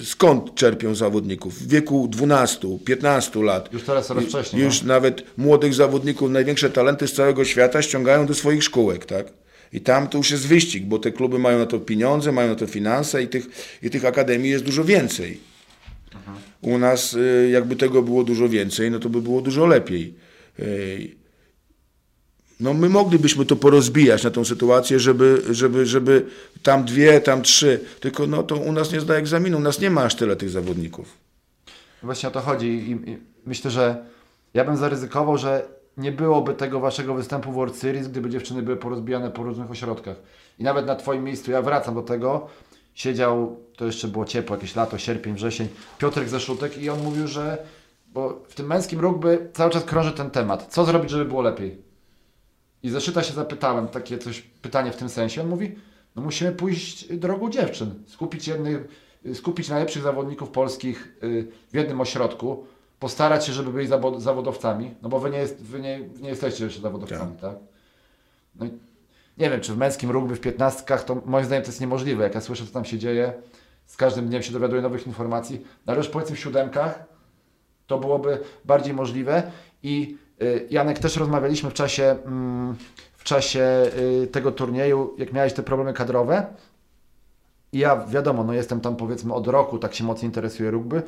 skąd 0.03 0.55
czerpią 0.55 0.95
zawodników? 0.95 1.59
W 1.59 1.69
wieku 1.69 2.09
12, 2.09 2.79
15 2.85 3.43
lat. 3.43 3.73
Już 3.73 3.83
teraz 3.83 4.07
coraz 4.07 4.25
wcześniej, 4.25 4.63
Już 4.63 4.83
nawet 4.83 5.23
młodych 5.37 5.75
zawodników, 5.75 6.31
największe 6.31 6.71
talenty 6.71 7.09
z 7.09 7.13
całego 7.13 7.45
świata 7.45 7.83
ściągają 7.83 8.27
do 8.27 8.35
swoich 8.35 8.65
szkółek, 8.65 9.07
tak? 9.07 9.27
I 9.73 9.81
tam 9.81 10.09
to 10.09 10.19
już 10.19 10.31
jest 10.31 10.47
wyścig, 10.47 10.85
bo 10.85 10.99
te 10.99 11.11
kluby 11.13 11.39
mają 11.39 11.59
na 11.59 11.67
to 11.67 11.79
pieniądze, 11.79 12.33
mają 12.33 12.49
na 12.49 12.55
to 12.55 12.67
finanse 12.67 13.23
i 13.23 13.29
tych, 13.29 13.47
i 13.83 13.91
tych 13.91 14.05
akademii 14.05 14.51
jest 14.51 14.65
dużo 14.65 14.85
więcej. 14.85 15.41
U 16.61 16.79
nas 16.79 17.15
y, 17.15 17.49
jakby 17.53 17.77
tego 17.77 18.03
było 18.03 18.25
dużo 18.25 18.49
więcej, 18.49 18.91
no 18.91 18.99
to 18.99 19.09
by 19.09 19.23
było 19.23 19.41
dużo 19.41 19.67
lepiej. 19.67 20.15
No 22.63 22.75
my 22.75 22.89
moglibyśmy 22.89 23.45
to 23.45 23.57
porozbijać 23.57 24.25
na 24.25 24.31
tą 24.31 24.45
sytuację, 24.45 25.01
żeby, 25.01 25.43
żeby, 25.51 25.87
żeby 25.87 26.27
tam 26.63 26.85
dwie, 26.85 27.21
tam 27.21 27.43
trzy, 27.43 27.81
tylko 28.01 28.27
no 28.27 28.43
to 28.43 28.57
u 28.57 28.73
nas 28.73 28.93
nie 28.93 29.01
zda 29.01 29.15
egzaminu, 29.15 29.59
u 29.59 29.61
nas 29.61 29.81
nie 29.81 29.91
ma 29.91 30.03
aż 30.03 30.15
tyle 30.15 30.37
tych 30.37 30.51
zawodników. 30.51 31.19
Właśnie 32.03 32.29
o 32.29 32.33
to 32.33 32.41
chodzi 32.41 32.67
i, 32.67 33.11
i 33.11 33.19
myślę, 33.47 33.71
że 33.71 34.05
ja 34.55 34.65
bym 34.65 34.77
zaryzykował, 34.77 35.39
że 35.39 35.69
nie 35.97 36.13
byłoby 36.13 36.55
tego 36.55 36.81
waszego 36.81 37.15
występu 37.15 37.53
w 37.53 37.55
World 37.55 37.77
Series, 37.77 38.09
gdyby 38.09 38.31
dziewczyny 38.31 38.63
były 38.63 38.77
porozbijane 38.77 39.31
po 39.31 39.43
różnych 39.43 39.71
ośrodkach. 39.71 40.17
I 40.59 40.63
nawet 40.63 40.87
na 40.87 40.97
twoim 40.97 41.25
miejscu, 41.25 41.51
ja 41.51 41.63
wracam 41.63 41.95
do 41.95 42.03
tego, 42.03 42.47
siedział, 42.95 43.57
to 43.77 43.87
jeszcze 43.87 44.09
było 44.09 44.25
ciepło, 44.25 44.57
jakieś 44.57 44.77
lato, 44.77 44.99
sierpień, 44.99 45.35
wrzesień, 45.35 45.69
Piotrek 45.99 46.29
Zeszutek 46.29 46.79
i 46.79 46.91
on 46.91 47.03
mówił, 47.03 47.27
że 47.27 47.59
bo 48.15 48.43
w 48.49 48.55
tym 48.55 48.67
męskim 48.67 49.01
rugby 49.01 49.51
cały 49.53 49.71
czas 49.71 49.85
krąży 49.85 50.13
ten 50.13 50.31
temat. 50.31 50.67
Co 50.71 50.85
zrobić, 50.85 51.11
żeby 51.11 51.25
było 51.25 51.43
lepiej? 51.43 51.92
I 52.83 52.91
Zeszyta 52.91 53.23
się 53.23 53.33
zapytałem, 53.33 53.89
takie 53.89 54.19
coś, 54.19 54.41
pytanie 54.41 54.93
w 54.93 54.97
tym 54.97 55.09
sensie. 55.09 55.43
On 55.43 55.49
mówi, 55.49 55.75
no 56.17 56.23
musimy 56.23 56.53
pójść 56.53 57.13
drogą 57.17 57.51
dziewczyn. 57.51 57.95
Skupić 58.07 58.49
jednych, 58.49 58.89
y, 59.27 59.35
skupić 59.35 59.69
najlepszych 59.69 60.03
zawodników 60.03 60.51
polskich 60.51 61.17
y, 61.23 61.49
w 61.73 61.77
jednym 61.77 62.01
ośrodku. 62.01 62.67
Postarać 62.99 63.47
się, 63.47 63.53
żeby 63.53 63.73
byli 63.73 63.89
zawo- 63.89 64.21
zawodowcami. 64.21 64.95
No 65.03 65.09
bo 65.09 65.21
wy 65.21 65.31
nie, 65.31 65.39
jest, 65.39 65.63
wy 65.63 65.81
nie, 65.81 66.01
nie 66.21 66.29
jesteście 66.29 66.65
jeszcze 66.65 66.81
zawodowcami, 66.81 67.37
tak? 67.37 67.57
No 68.55 68.67
i 68.67 68.71
nie 69.39 69.51
wiem, 69.51 69.61
czy 69.61 69.73
w 69.73 69.77
męskim 69.77 70.11
rugby 70.11 70.37
w 70.37 70.41
piętnastkach, 70.41 71.05
to 71.05 71.23
moim 71.27 71.45
zdaniem 71.45 71.63
to 71.65 71.69
jest 71.69 71.81
niemożliwe. 71.81 72.25
Jak 72.25 72.35
ja 72.35 72.41
słyszę, 72.41 72.67
co 72.67 72.73
tam 72.73 72.85
się 72.85 72.99
dzieje, 72.99 73.33
z 73.87 73.97
każdym 73.97 74.29
dniem 74.29 74.43
się 74.43 74.53
dowiaduję 74.53 74.83
nowych 74.83 75.07
informacji. 75.07 75.61
No 75.87 75.93
ale 75.93 75.97
już 75.99 76.09
powiedzmy 76.09 76.37
w 76.37 76.41
siódemkach, 76.41 77.05
to 77.87 77.99
byłoby 77.99 78.39
bardziej 78.65 78.95
możliwe. 78.95 79.53
I 79.83 80.17
Janek, 80.71 80.99
też 80.99 81.17
rozmawialiśmy 81.17 81.71
w 81.71 81.75
czasie, 81.75 82.17
mm, 82.27 82.77
w 83.13 83.25
czasie 83.25 83.91
y, 84.23 84.27
tego 84.27 84.53
turnieju, 84.53 85.15
jak 85.19 85.33
miałeś 85.33 85.53
te 85.53 85.63
problemy 85.63 85.93
kadrowe. 85.93 86.47
I 87.73 87.79
ja 87.79 88.07
wiadomo, 88.07 88.45
no 88.45 88.53
jestem 88.53 88.81
tam 88.81 88.97
powiedzmy 88.97 89.35
od 89.35 89.47
roku, 89.47 89.79
tak 89.79 89.95
się 89.95 90.05
mocno 90.05 90.27
interesuję 90.27 90.71
rugby. 90.71 91.03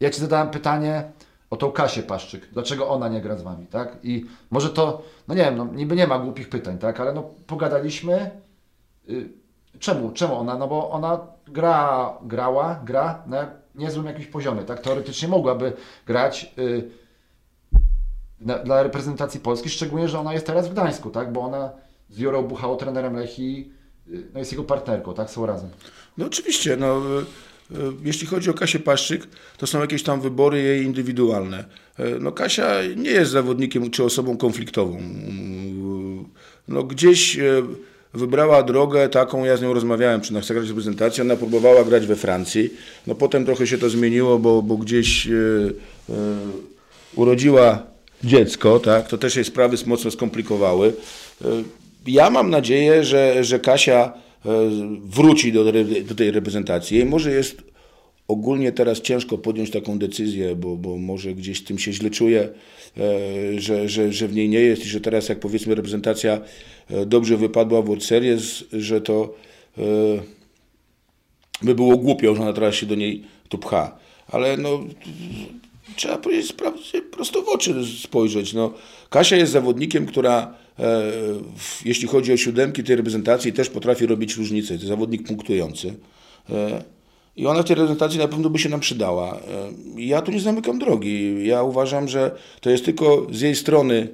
Ja 0.00 0.10
Ci 0.10 0.20
zadałem 0.20 0.50
pytanie 0.50 1.04
o 1.50 1.56
tą 1.56 1.72
Kasię 1.72 2.02
Paszczyk. 2.02 2.48
Dlaczego 2.52 2.88
ona 2.88 3.08
nie 3.08 3.20
gra 3.20 3.36
z 3.36 3.42
Wami, 3.42 3.66
tak? 3.66 3.96
I 4.02 4.26
może 4.50 4.70
to, 4.70 5.02
no 5.28 5.34
nie 5.34 5.42
wiem, 5.44 5.56
no 5.56 5.64
niby 5.64 5.96
nie 5.96 6.06
ma 6.06 6.18
głupich 6.18 6.48
pytań, 6.48 6.78
tak? 6.78 7.00
Ale 7.00 7.12
no 7.12 7.22
pogadaliśmy. 7.46 8.30
Y, 9.08 9.28
czemu? 9.78 10.12
Czemu 10.12 10.34
ona? 10.34 10.58
No 10.58 10.68
bo 10.68 10.90
ona 10.90 11.20
gra, 11.46 12.12
grała, 12.22 12.80
gra 12.84 13.22
na 13.26 13.50
niezłym 13.74 14.06
jakimś 14.06 14.26
poziomie, 14.26 14.62
tak? 14.62 14.80
Teoretycznie 14.80 15.28
mogłaby 15.28 15.72
grać. 16.06 16.54
Y, 16.58 16.90
na, 18.40 18.58
dla 18.58 18.82
reprezentacji 18.82 19.40
Polski, 19.40 19.68
szczególnie, 19.68 20.08
że 20.08 20.18
ona 20.18 20.34
jest 20.34 20.46
teraz 20.46 20.68
w 20.68 20.72
Gdańsku, 20.72 21.10
tak? 21.10 21.32
Bo 21.32 21.40
ona 21.40 21.70
z 22.10 22.18
Jurą 22.18 22.42
Buchałą, 22.42 22.76
trenerem 22.76 23.16
Lechii, 23.16 23.72
y, 24.08 24.22
no 24.32 24.38
jest 24.38 24.52
jego 24.52 24.64
partnerką, 24.64 25.14
tak? 25.14 25.30
Są 25.30 25.46
razem. 25.46 25.70
No 26.18 26.26
oczywiście, 26.26 26.76
no, 26.76 27.02
y, 27.70 27.76
y, 27.76 27.92
jeśli 28.04 28.26
chodzi 28.26 28.50
o 28.50 28.54
Kasię 28.54 28.78
Paszczyk, 28.78 29.26
to 29.56 29.66
są 29.66 29.80
jakieś 29.80 30.02
tam 30.02 30.20
wybory 30.20 30.62
jej 30.62 30.84
indywidualne. 30.84 31.64
No 32.20 32.32
Kasia 32.32 32.74
nie 32.96 33.10
jest 33.10 33.30
zawodnikiem 33.30 33.90
czy 33.90 34.04
osobą 34.04 34.36
konfliktową. 34.36 34.98
Y, 34.98 35.00
No 36.68 36.82
gdzieś 36.82 37.38
wybrała 38.14 38.62
drogę 38.62 39.08
taką, 39.08 39.44
ja 39.44 39.56
z 39.56 39.62
nią 39.62 39.74
rozmawiałem, 39.74 40.20
czy 40.20 40.30
ona 40.32 40.40
chce 40.40 40.54
grać 40.54 40.66
w 40.66 40.68
reprezentacji, 40.68 41.22
ona 41.22 41.36
próbowała 41.36 41.84
grać 41.84 42.06
we 42.06 42.16
Francji. 42.16 42.70
No 43.06 43.14
potem 43.14 43.44
trochę 43.44 43.66
się 43.66 43.78
to 43.78 43.90
zmieniło, 43.90 44.38
bo, 44.38 44.62
bo 44.62 44.76
gdzieś 44.76 45.28
urodziła 47.14 47.82
dziecko, 48.24 48.80
tak? 48.80 49.08
To 49.08 49.18
też 49.18 49.36
jej 49.36 49.44
sprawy 49.44 49.76
mocno 49.86 50.10
skomplikowały. 50.10 50.88
Y, 50.88 51.44
Ja 52.06 52.30
mam 52.30 52.50
nadzieję, 52.50 53.04
że, 53.04 53.44
że 53.44 53.60
Kasia 53.60 54.12
y, 54.46 54.48
wróci 55.04 55.52
do, 55.52 55.64
do 56.08 56.14
tej 56.14 56.30
reprezentacji. 56.30 56.96
Jej 56.96 57.06
może 57.06 57.30
jest 57.30 57.62
ogólnie 58.28 58.72
teraz 58.72 59.00
ciężko 59.00 59.38
podjąć 59.38 59.70
taką 59.70 59.98
decyzję, 59.98 60.56
bo, 60.56 60.76
bo 60.76 60.96
może 60.96 61.34
gdzieś 61.34 61.64
tym 61.64 61.78
się 61.78 61.92
źle 61.92 62.10
czuje, 62.10 62.48
e, 62.96 63.60
że, 63.60 63.88
że, 63.88 64.12
że 64.12 64.28
w 64.28 64.34
niej 64.34 64.48
nie 64.48 64.60
jest 64.60 64.84
i 64.86 64.88
że 64.88 65.00
teraz 65.00 65.28
jak 65.28 65.40
powiedzmy 65.40 65.74
reprezentacja 65.74 66.40
e, 66.90 67.06
dobrze 67.06 67.36
wypadła 67.36 67.82
w 67.82 67.86
World 67.86 68.04
Series, 68.04 68.64
że 68.72 69.00
to 69.00 69.34
e, 69.78 69.82
by 71.62 71.74
było 71.74 71.96
głupio, 71.96 72.34
że 72.34 72.42
ona 72.42 72.52
teraz 72.52 72.74
się 72.74 72.86
do 72.86 72.94
niej 72.94 73.22
tu 73.48 73.58
pcha. 73.58 73.98
Ale 74.28 74.56
no, 74.56 74.84
trzeba 75.98 76.18
powiedzieć, 76.18 76.54
prosto 77.10 77.42
w 77.42 77.48
oczy 77.48 77.74
spojrzeć. 78.02 78.52
No, 78.52 78.72
Kasia 79.10 79.36
jest 79.36 79.52
zawodnikiem, 79.52 80.06
która 80.06 80.54
e, 80.78 81.02
jeśli 81.84 82.08
chodzi 82.08 82.32
o 82.32 82.36
siódemki 82.36 82.84
tej 82.84 82.96
reprezentacji 82.96 83.52
też 83.52 83.70
potrafi 83.70 84.06
robić 84.06 84.36
różnicę. 84.36 84.78
To 84.78 84.86
zawodnik 84.86 85.26
punktujący. 85.26 85.94
E, 86.50 86.84
I 87.36 87.46
ona 87.46 87.62
w 87.62 87.64
tej 87.64 87.76
reprezentacji 87.76 88.18
na 88.18 88.28
pewno 88.28 88.50
by 88.50 88.58
się 88.58 88.68
nam 88.68 88.80
przydała. 88.80 89.36
E, 89.36 89.40
Ja 89.96 90.22
tu 90.22 90.32
nie 90.32 90.40
zamykam 90.40 90.78
drogi. 90.78 91.46
Ja 91.46 91.62
uważam, 91.62 92.08
że 92.08 92.30
to 92.60 92.70
jest 92.70 92.84
tylko 92.84 93.26
z 93.30 93.40
jej 93.40 93.56
strony 93.56 94.08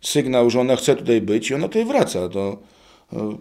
sygnał, 0.00 0.50
że 0.50 0.60
ona 0.60 0.76
chce 0.76 0.96
tutaj 0.96 1.20
być 1.20 1.50
i 1.50 1.54
ona 1.54 1.68
tutaj 1.68 1.84
wraca. 1.84 2.28
To, 2.28 2.58
e, 3.12 3.36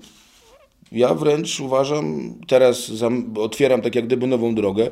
ja 0.91 1.13
wręcz 1.13 1.59
uważam, 1.59 2.35
teraz 2.47 2.91
otwieram 3.35 3.81
tak 3.81 3.95
jak 3.95 4.05
gdyby 4.05 4.27
nową 4.27 4.55
drogę. 4.55 4.89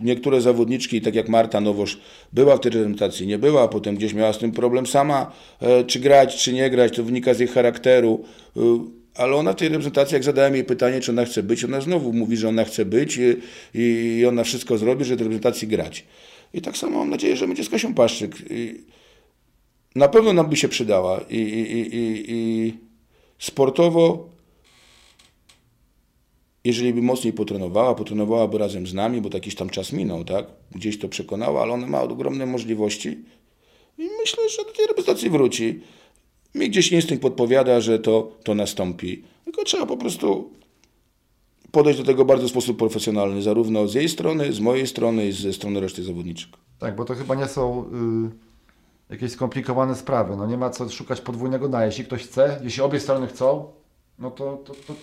E, 0.00 0.04
Niektóre 0.04 0.40
zawodniczki, 0.40 1.00
tak 1.00 1.14
jak 1.14 1.28
Marta 1.28 1.60
Nowosz, 1.60 1.98
była 2.32 2.56
w 2.56 2.60
tej 2.60 2.72
reprezentacji, 2.72 3.26
nie 3.26 3.38
była, 3.38 3.68
potem 3.68 3.96
gdzieś 3.96 4.14
miała 4.14 4.32
z 4.32 4.38
tym 4.38 4.52
problem 4.52 4.86
sama, 4.86 5.32
e, 5.60 5.84
czy 5.84 6.00
grać, 6.00 6.36
czy 6.36 6.52
nie 6.52 6.70
grać, 6.70 6.96
to 6.96 7.02
wynika 7.04 7.34
z 7.34 7.38
jej 7.38 7.48
charakteru. 7.48 8.24
E, 8.56 8.60
Ale 9.14 9.36
ona 9.36 9.52
w 9.52 9.56
tej 9.56 9.68
reprezentacji, 9.68 10.14
jak 10.14 10.24
zadałem 10.24 10.54
jej 10.54 10.64
pytanie, 10.64 11.00
czy 11.00 11.10
ona 11.12 11.24
chce 11.24 11.42
być, 11.42 11.64
ona 11.64 11.80
znowu 11.80 12.12
mówi, 12.12 12.36
że 12.36 12.48
ona 12.48 12.64
chce 12.64 12.84
być 12.84 13.18
i, 13.18 13.36
i 13.80 14.26
ona 14.26 14.44
wszystko 14.44 14.78
zrobi, 14.78 15.04
żeby 15.04 15.16
w 15.16 15.20
reprezentacji 15.20 15.68
grać. 15.68 16.04
I 16.54 16.60
tak 16.60 16.76
samo 16.76 16.98
mam 16.98 17.10
nadzieję, 17.10 17.36
że 17.36 17.46
będzie 17.46 17.64
z 17.64 17.68
Kasią 17.68 17.94
Paszczyk. 17.94 18.36
I 18.50 18.80
na 19.94 20.08
pewno 20.08 20.32
nam 20.32 20.48
by 20.48 20.56
się 20.56 20.68
przydała 20.68 21.20
i, 21.30 21.36
i, 21.36 21.92
i 22.28 22.74
sportowo 23.38 24.28
jeżeli 26.64 26.94
by 26.94 27.02
mocniej 27.02 27.32
potrenowała, 27.32 27.94
potrenowałaby 27.94 28.58
razem 28.58 28.86
z 28.86 28.94
nami, 28.94 29.20
bo 29.20 29.28
jakiś 29.34 29.54
tam 29.54 29.70
czas 29.70 29.92
minął, 29.92 30.24
tak? 30.24 30.46
Gdzieś 30.72 30.98
to 30.98 31.08
przekonała, 31.08 31.62
ale 31.62 31.72
ona 31.72 31.86
ma 31.86 32.02
ogromne 32.02 32.46
możliwości 32.46 33.24
i 33.98 34.08
myślę, 34.20 34.48
że 34.48 34.64
do 34.64 34.72
tej 34.72 34.86
reprezentacji 34.86 35.30
wróci. 35.30 35.80
Mi 36.54 36.70
gdzieś 36.70 36.92
instynkt 36.92 37.22
podpowiada, 37.22 37.80
że 37.80 37.98
to, 37.98 38.32
to 38.44 38.54
nastąpi. 38.54 39.22
Tylko 39.44 39.64
trzeba 39.64 39.86
po 39.86 39.96
prostu 39.96 40.50
podejść 41.70 41.98
do 41.98 42.04
tego 42.04 42.24
bardzo 42.24 42.46
w 42.46 42.50
sposób 42.50 42.78
profesjonalny, 42.78 43.42
zarówno 43.42 43.88
z 43.88 43.94
jej 43.94 44.08
strony, 44.08 44.52
z 44.52 44.60
mojej 44.60 44.86
strony 44.86 45.26
i 45.26 45.32
ze 45.32 45.52
strony 45.52 45.80
reszty 45.80 46.04
zawodniczych. 46.04 46.48
Tak, 46.78 46.96
bo 46.96 47.04
to 47.04 47.14
chyba 47.14 47.34
nie 47.34 47.46
są 47.46 47.84
y, 49.10 49.12
jakieś 49.12 49.32
skomplikowane 49.32 49.94
sprawy. 49.94 50.36
No 50.36 50.46
nie 50.46 50.56
ma 50.56 50.70
co 50.70 50.90
szukać 50.90 51.20
podwójnego 51.20 51.68
dna. 51.68 51.86
Jeśli 51.86 52.04
ktoś 52.04 52.22
chce, 52.22 52.60
jeśli 52.64 52.82
obie 52.82 53.00
strony 53.00 53.26
chcą, 53.26 53.72
no 54.18 54.30
to, 54.30 54.56
to, 54.56 54.74
to 54.74 54.94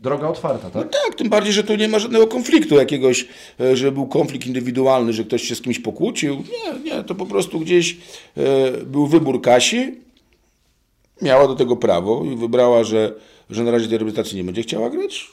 droga 0.00 0.28
otwarta, 0.28 0.70
tak? 0.70 0.92
Tak, 0.92 1.14
tym 1.16 1.28
bardziej, 1.28 1.52
że 1.52 1.64
tu 1.64 1.76
nie 1.76 1.88
ma 1.88 1.98
żadnego 1.98 2.26
konfliktu 2.26 2.74
jakiegoś, 2.74 3.28
e, 3.60 3.76
że 3.76 3.92
był 3.92 4.06
konflikt 4.06 4.46
indywidualny, 4.46 5.12
że 5.12 5.24
ktoś 5.24 5.42
się 5.42 5.54
z 5.54 5.60
kimś 5.62 5.78
pokłócił. 5.78 6.34
Nie, 6.34 6.90
nie, 6.90 7.04
to 7.04 7.14
po 7.14 7.26
prostu 7.26 7.60
gdzieś 7.60 7.96
e, 8.36 8.72
był 8.72 9.06
wybór 9.06 9.42
Kasi, 9.42 10.00
miała 11.22 11.48
do 11.48 11.54
tego 11.54 11.76
prawo 11.76 12.24
i 12.24 12.36
wybrała, 12.36 12.84
że, 12.84 13.14
że 13.50 13.64
na 13.64 13.70
razie 13.70 13.88
tej 13.88 13.98
reprezentacji 13.98 14.36
nie 14.36 14.44
będzie 14.44 14.62
chciała 14.62 14.90
grać. 14.90 15.28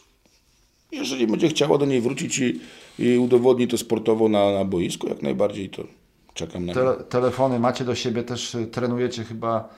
Jeżeli 0.92 1.28
będzie 1.28 1.48
chciała 1.48 1.78
do 1.78 1.86
niej 1.86 2.02
wrócić 2.02 2.40
i, 2.40 2.60
i 3.00 3.18
udowodni 3.18 3.68
to 3.68 3.78
sportowo 3.78 4.30
na, 4.30 4.52
na 4.52 4.66
boisku, 4.66 5.08
jak 5.08 5.22
najbardziej 5.22 5.70
to 5.70 5.84
czekam 6.34 6.66
na 6.66 6.74
Tele, 6.74 6.96
telefony 7.10 7.60
macie 7.60 7.86
do 7.86 7.96
siebie, 7.96 8.24
też 8.24 8.56
y, 8.56 8.68
trenujecie 8.68 9.24
chyba 9.24 9.70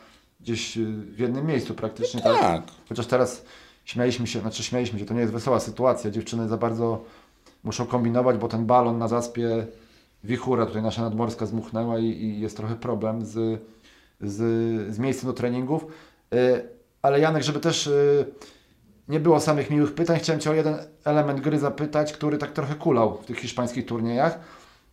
gdzieś 0.41 0.77
w 1.15 1.19
jednym 1.19 1.45
miejscu 1.45 1.73
praktycznie, 1.73 2.21
tak? 2.21 2.39
Tak. 2.39 2.63
Chociaż 2.89 3.05
teraz 3.05 3.45
śmialiśmy 3.85 4.27
się, 4.27 4.39
znaczy 4.39 4.63
śmialiśmy 4.63 4.99
się, 4.99 5.05
to 5.05 5.13
nie 5.13 5.19
jest 5.19 5.33
wesoła 5.33 5.59
sytuacja. 5.59 6.11
Dziewczyny 6.11 6.47
za 6.47 6.57
bardzo 6.57 7.03
muszą 7.63 7.85
kombinować, 7.85 8.37
bo 8.37 8.47
ten 8.47 8.65
balon 8.65 8.97
na 8.97 9.07
zaspie 9.07 9.67
wichura, 10.23 10.65
tutaj 10.65 10.81
nasza 10.81 11.01
nadmorska 11.01 11.45
zmuchnęła 11.45 11.99
i, 11.99 12.05
i 12.05 12.39
jest 12.39 12.57
trochę 12.57 12.75
problem 12.75 13.25
z, 13.25 13.61
z, 14.21 14.35
z 14.95 14.99
miejscem 14.99 15.27
do 15.27 15.33
treningów. 15.33 15.85
Y, 16.33 16.69
Ale 17.01 17.19
Janek, 17.19 17.43
żeby 17.43 17.59
też 17.59 17.87
y, 17.87 18.25
nie 19.07 19.19
było 19.19 19.39
samych 19.39 19.69
miłych 19.69 19.93
pytań, 19.93 20.19
chciałem 20.19 20.39
Cię 20.39 20.51
o 20.51 20.53
jeden 20.53 20.77
element 21.03 21.39
gry 21.39 21.59
zapytać, 21.59 22.13
który 22.13 22.37
tak 22.37 22.51
trochę 22.51 22.75
kulał 22.75 23.17
w 23.17 23.25
tych 23.25 23.37
hiszpańskich 23.37 23.85
turniejach. 23.85 24.39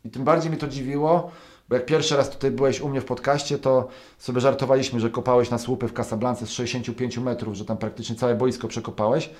I 0.05 0.11
tym 0.11 0.24
bardziej 0.24 0.50
mnie 0.50 0.61
to 0.61 0.68
dziwiło, 0.68 1.31
bo 1.70 1.76
jak 1.76 1.87
pierwszy 1.87 2.16
raz 2.16 2.30
tutaj 2.30 2.50
byłeś 2.50 2.80
u 2.80 2.88
mnie 2.88 3.00
w 3.00 3.04
podcaście, 3.04 3.59
to 3.59 3.88
sobie 4.18 4.40
żartowaliśmy, 4.40 5.00
że 5.00 5.11
kopałeś 5.11 5.50
na 5.50 5.59
słupy 5.59 5.88
w 5.88 5.92
Casablance 5.92 6.46
z 6.46 6.50
65 6.50 7.18
metrów, 7.18 7.54
że 7.54 7.64
tam 7.64 7.76
praktycznie 7.76 8.16
całe 8.16 8.35
boisko 8.35 8.68
przekopałeś. 8.68 9.30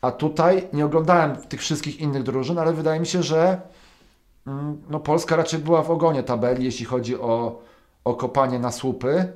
A 0.00 0.10
tutaj 0.10 0.68
nie 0.72 0.84
oglądałem 0.84 1.36
tych 1.36 1.60
wszystkich 1.60 2.00
innych 2.00 2.22
drużyn, 2.22 2.58
ale 2.58 2.72
wydaje 2.72 3.00
mi 3.00 3.06
się, 3.06 3.22
że 3.22 3.60
mm, 4.46 4.82
no, 4.90 5.00
Polska 5.00 5.36
raczej 5.36 5.60
była 5.60 5.82
w 5.82 5.90
ogonie 5.90 6.22
tabeli, 6.22 6.64
jeśli 6.64 6.86
chodzi 6.86 7.16
o, 7.16 7.62
o 8.04 8.14
kopanie 8.14 8.58
na 8.58 8.72
słupy. 8.72 9.32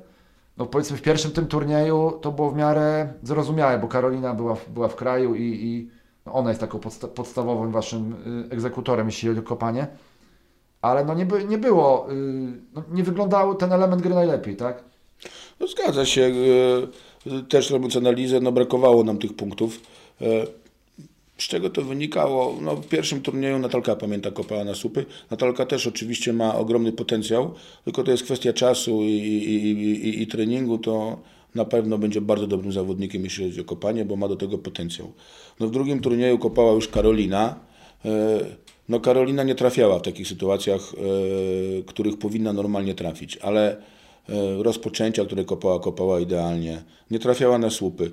No 0.56 0.66
powiedzmy 0.66 0.96
w 0.96 1.02
pierwszym 1.02 1.30
tym 1.30 1.46
turnieju 1.46 2.18
to 2.22 2.32
było 2.32 2.50
w 2.50 2.56
miarę 2.56 3.12
zrozumiałe, 3.22 3.78
bo 3.78 3.88
Karolina 3.88 4.34
była, 4.34 4.56
była 4.68 4.88
w 4.88 4.96
kraju 4.96 5.34
i, 5.34 5.42
i 5.42 5.90
no 6.26 6.32
ona 6.32 6.50
jest 6.50 6.60
taką 6.60 6.78
podsta- 6.78 7.08
podstawowym 7.08 7.72
waszym 7.72 8.12
y, 8.50 8.54
egzekutorem, 8.54 9.06
jeśli 9.06 9.28
chodzi 9.28 9.40
o 9.40 9.42
kopanie. 9.42 9.86
Ale 10.84 11.04
no 11.04 11.14
nie, 11.14 11.26
by, 11.26 11.44
nie 11.44 11.58
było, 11.58 12.12
y, 12.12 12.14
no 12.74 12.82
nie 12.92 13.02
wyglądał 13.02 13.54
ten 13.54 13.72
element 13.72 14.02
gry 14.02 14.14
najlepiej, 14.14 14.56
tak? 14.56 14.84
No 15.60 15.66
zgadza 15.66 16.06
się. 16.06 16.22
e, 16.22 17.42
Też 17.48 17.70
robiąc 17.70 17.96
analizę, 17.96 18.40
no 18.40 18.52
brakowało 18.52 19.04
nam 19.04 19.18
tych 19.18 19.36
punktów. 19.36 19.80
Z 21.38 21.48
czego 21.48 21.70
to 21.70 21.82
wynikało? 21.82 22.56
No, 22.60 22.76
w 22.76 22.86
pierwszym 22.88 23.20
turnieju 23.22 23.58
Natalka 23.58 23.96
pamięta 23.96 24.30
kopała 24.30 24.64
na 24.64 24.74
słupy. 24.74 25.06
Natalka 25.30 25.66
też 25.66 25.86
oczywiście 25.86 26.32
ma 26.32 26.54
ogromny 26.54 26.92
potencjał, 26.92 27.54
tylko 27.84 28.02
to 28.04 28.10
jest 28.10 28.22
kwestia 28.24 28.52
czasu 28.52 29.02
i, 29.02 29.08
i, 29.08 29.70
i, 30.08 30.22
i 30.22 30.26
treningu. 30.26 30.78
To 30.78 31.18
na 31.54 31.64
pewno 31.64 31.98
będzie 31.98 32.20
bardzo 32.20 32.46
dobrym 32.46 32.72
zawodnikiem, 32.72 33.24
jeśli 33.24 33.44
chodzi 33.44 33.60
o 33.60 33.64
kopanie, 33.64 34.04
bo 34.04 34.16
ma 34.16 34.28
do 34.28 34.36
tego 34.36 34.58
potencjał. 34.58 35.12
No, 35.60 35.66
w 35.66 35.70
drugim 35.70 36.00
turnieju 36.00 36.38
kopała 36.38 36.72
już 36.72 36.88
Karolina. 36.88 37.54
No 38.88 39.00
Karolina 39.00 39.42
nie 39.42 39.54
trafiała 39.54 39.98
w 39.98 40.02
takich 40.02 40.28
sytuacjach, 40.28 40.80
e, 40.80 41.82
których 41.82 42.18
powinna 42.18 42.52
normalnie 42.52 42.94
trafić, 42.94 43.36
ale 43.36 43.76
e, 43.76 43.82
rozpoczęcia, 44.62 45.24
które 45.24 45.44
kopała, 45.44 45.80
kopała 45.80 46.20
idealnie. 46.20 46.82
Nie 47.10 47.18
trafiała 47.18 47.58
na 47.58 47.70
słupy. 47.70 48.10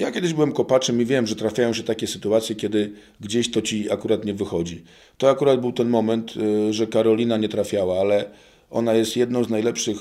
Ja 0.00 0.12
kiedyś 0.12 0.34
byłem 0.34 0.52
kopaczem 0.52 1.02
i 1.02 1.04
wiem, 1.04 1.26
że 1.26 1.36
trafiają 1.36 1.72
się 1.72 1.82
takie 1.82 2.06
sytuacje, 2.06 2.56
kiedy 2.56 2.92
gdzieś 3.20 3.50
to 3.50 3.62
ci 3.62 3.90
akurat 3.90 4.24
nie 4.24 4.34
wychodzi. 4.34 4.84
To 5.18 5.30
akurat 5.30 5.60
był 5.60 5.72
ten 5.72 5.88
moment, 5.88 6.34
e, 6.36 6.72
że 6.72 6.86
Karolina 6.86 7.36
nie 7.36 7.48
trafiała, 7.48 8.00
ale 8.00 8.30
ona 8.70 8.94
jest 8.94 9.16
jedną 9.16 9.44
z 9.44 9.48
najlepszych 9.48 9.98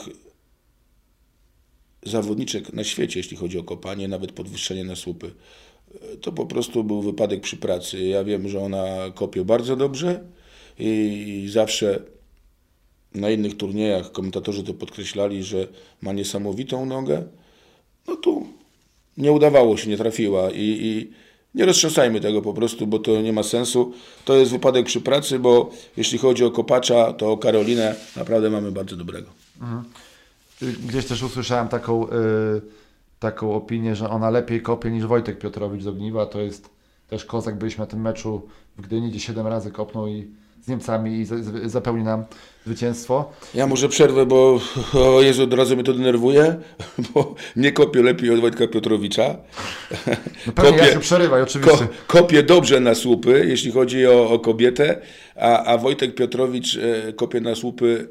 zawodniczek 2.04 2.73
na 2.73 2.84
świecie, 2.84 3.19
jeśli 3.19 3.38
chodzi 3.38 3.60
o 3.60 3.63
kopanie, 3.63 4.08
nawet 4.08 4.32
podwyższenie 4.32 4.84
na 4.84 4.95
słupy. 4.95 5.32
To 6.22 6.32
po 6.32 6.46
prostu 6.46 6.84
był 6.84 7.02
wypadek 7.02 7.42
przy 7.42 7.58
pracy. 7.58 8.04
Ja 8.04 8.24
wiem, 8.24 8.50
że 8.50 8.60
ona 8.60 8.86
kopie 9.16 9.46
bardzo 9.46 9.76
dobrze 9.76 10.24
i 10.80 11.48
zawsze 11.52 12.00
na 13.16 13.30
innych 13.30 13.58
turniejach 13.58 14.12
komentatorzy 14.12 14.64
to 14.64 14.74
podkreślali, 14.74 15.44
że 15.44 15.68
ma 16.02 16.14
niesamowitą 16.14 16.86
nogę. 16.86 17.24
No 18.08 18.16
tu 18.16 18.48
nie 19.18 19.32
udawało 19.32 19.78
się, 19.78 19.90
nie 19.90 19.98
trafiła 19.98 20.52
i, 20.52 20.62
i 20.62 21.12
Nie 21.56 21.66
roztrząsajmy 21.66 22.20
tego 22.22 22.42
po 22.42 22.54
prostu, 22.54 22.88
bo 22.88 23.00
to 23.00 23.22
nie 23.22 23.34
ma 23.34 23.44
sensu. 23.44 23.94
To 24.26 24.36
jest 24.36 24.52
wypadek 24.52 24.86
przy 24.86 25.02
pracy, 25.02 25.40
bo 25.40 25.72
jeśli 25.98 26.18
chodzi 26.18 26.44
o 26.44 26.52
kopacza, 26.52 27.14
to 27.14 27.32
o 27.32 27.38
Karolinę 27.38 27.96
naprawdę 28.16 28.50
mamy 28.50 28.72
bardzo 28.72 28.96
dobrego. 28.96 29.30
Y, 30.62 30.74
Gdzieś 30.88 31.06
też 31.06 31.24
usłyszałem 31.24 31.68
taką, 31.68 32.08
y, 32.08 32.12
taką 33.19 33.56
opinię, 33.56 33.95
że 33.95 34.10
ona 34.10 34.30
lepiej 34.30 34.62
kopie 34.62 34.91
niż 34.91 35.06
Wojtek 35.06 35.39
Piotrowicz 35.39 35.84
z 35.84 35.88
Ogniwa. 35.88 36.25
To 36.25 36.41
jest 36.41 36.69
też 37.08 37.25
kozak. 37.25 37.58
Byliśmy 37.58 37.82
na 37.82 37.88
tym 37.88 38.01
meczu 38.01 38.47
w 38.78 38.82
Gdyni, 38.82 39.10
gdzie 39.10 39.19
7 39.19 39.47
razy 39.47 39.71
kopnął 39.71 40.08
i 40.08 40.28
z 40.65 40.67
Niemcami 40.67 41.19
i 41.19 41.25
zapełni 41.69 42.04
nam 42.04 42.23
zwycięstwo. 42.65 43.32
Ja 43.54 43.67
może 43.67 43.89
przerwę, 43.89 44.25
bo 44.25 44.60
o 45.17 45.21
Jezu, 45.21 45.43
od 45.43 45.54
razu 45.54 45.75
mnie 45.75 45.84
to 45.84 45.93
denerwuje, 45.93 46.56
bo 47.13 47.36
nie 47.56 47.71
kopię 47.71 48.01
lepiej 48.01 48.32
od 48.32 48.39
Wojtka 48.39 48.67
Piotrowicza. 48.67 49.36
No 50.47 50.54
pewnie 50.54 50.71
Kopię- 50.71 50.86
ja 50.86 50.93
się 50.93 50.99
przerywaj, 50.99 51.41
oczywiście. 51.41 51.78
Ko, 51.78 51.88
kopie 52.08 52.43
dobrze 52.43 52.80
na 52.80 52.95
słupy, 52.95 53.45
jeśli 53.47 53.71
chodzi 53.71 54.08
o, 54.08 54.30
o 54.30 54.39
kobietę, 54.39 55.01
a, 55.36 55.63
a 55.63 55.78
Wojtek 55.78 56.15
Piotrowicz 56.15 56.78
e, 56.78 57.13
kopie 57.13 57.41
na 57.41 57.56
słupy, 57.56 58.10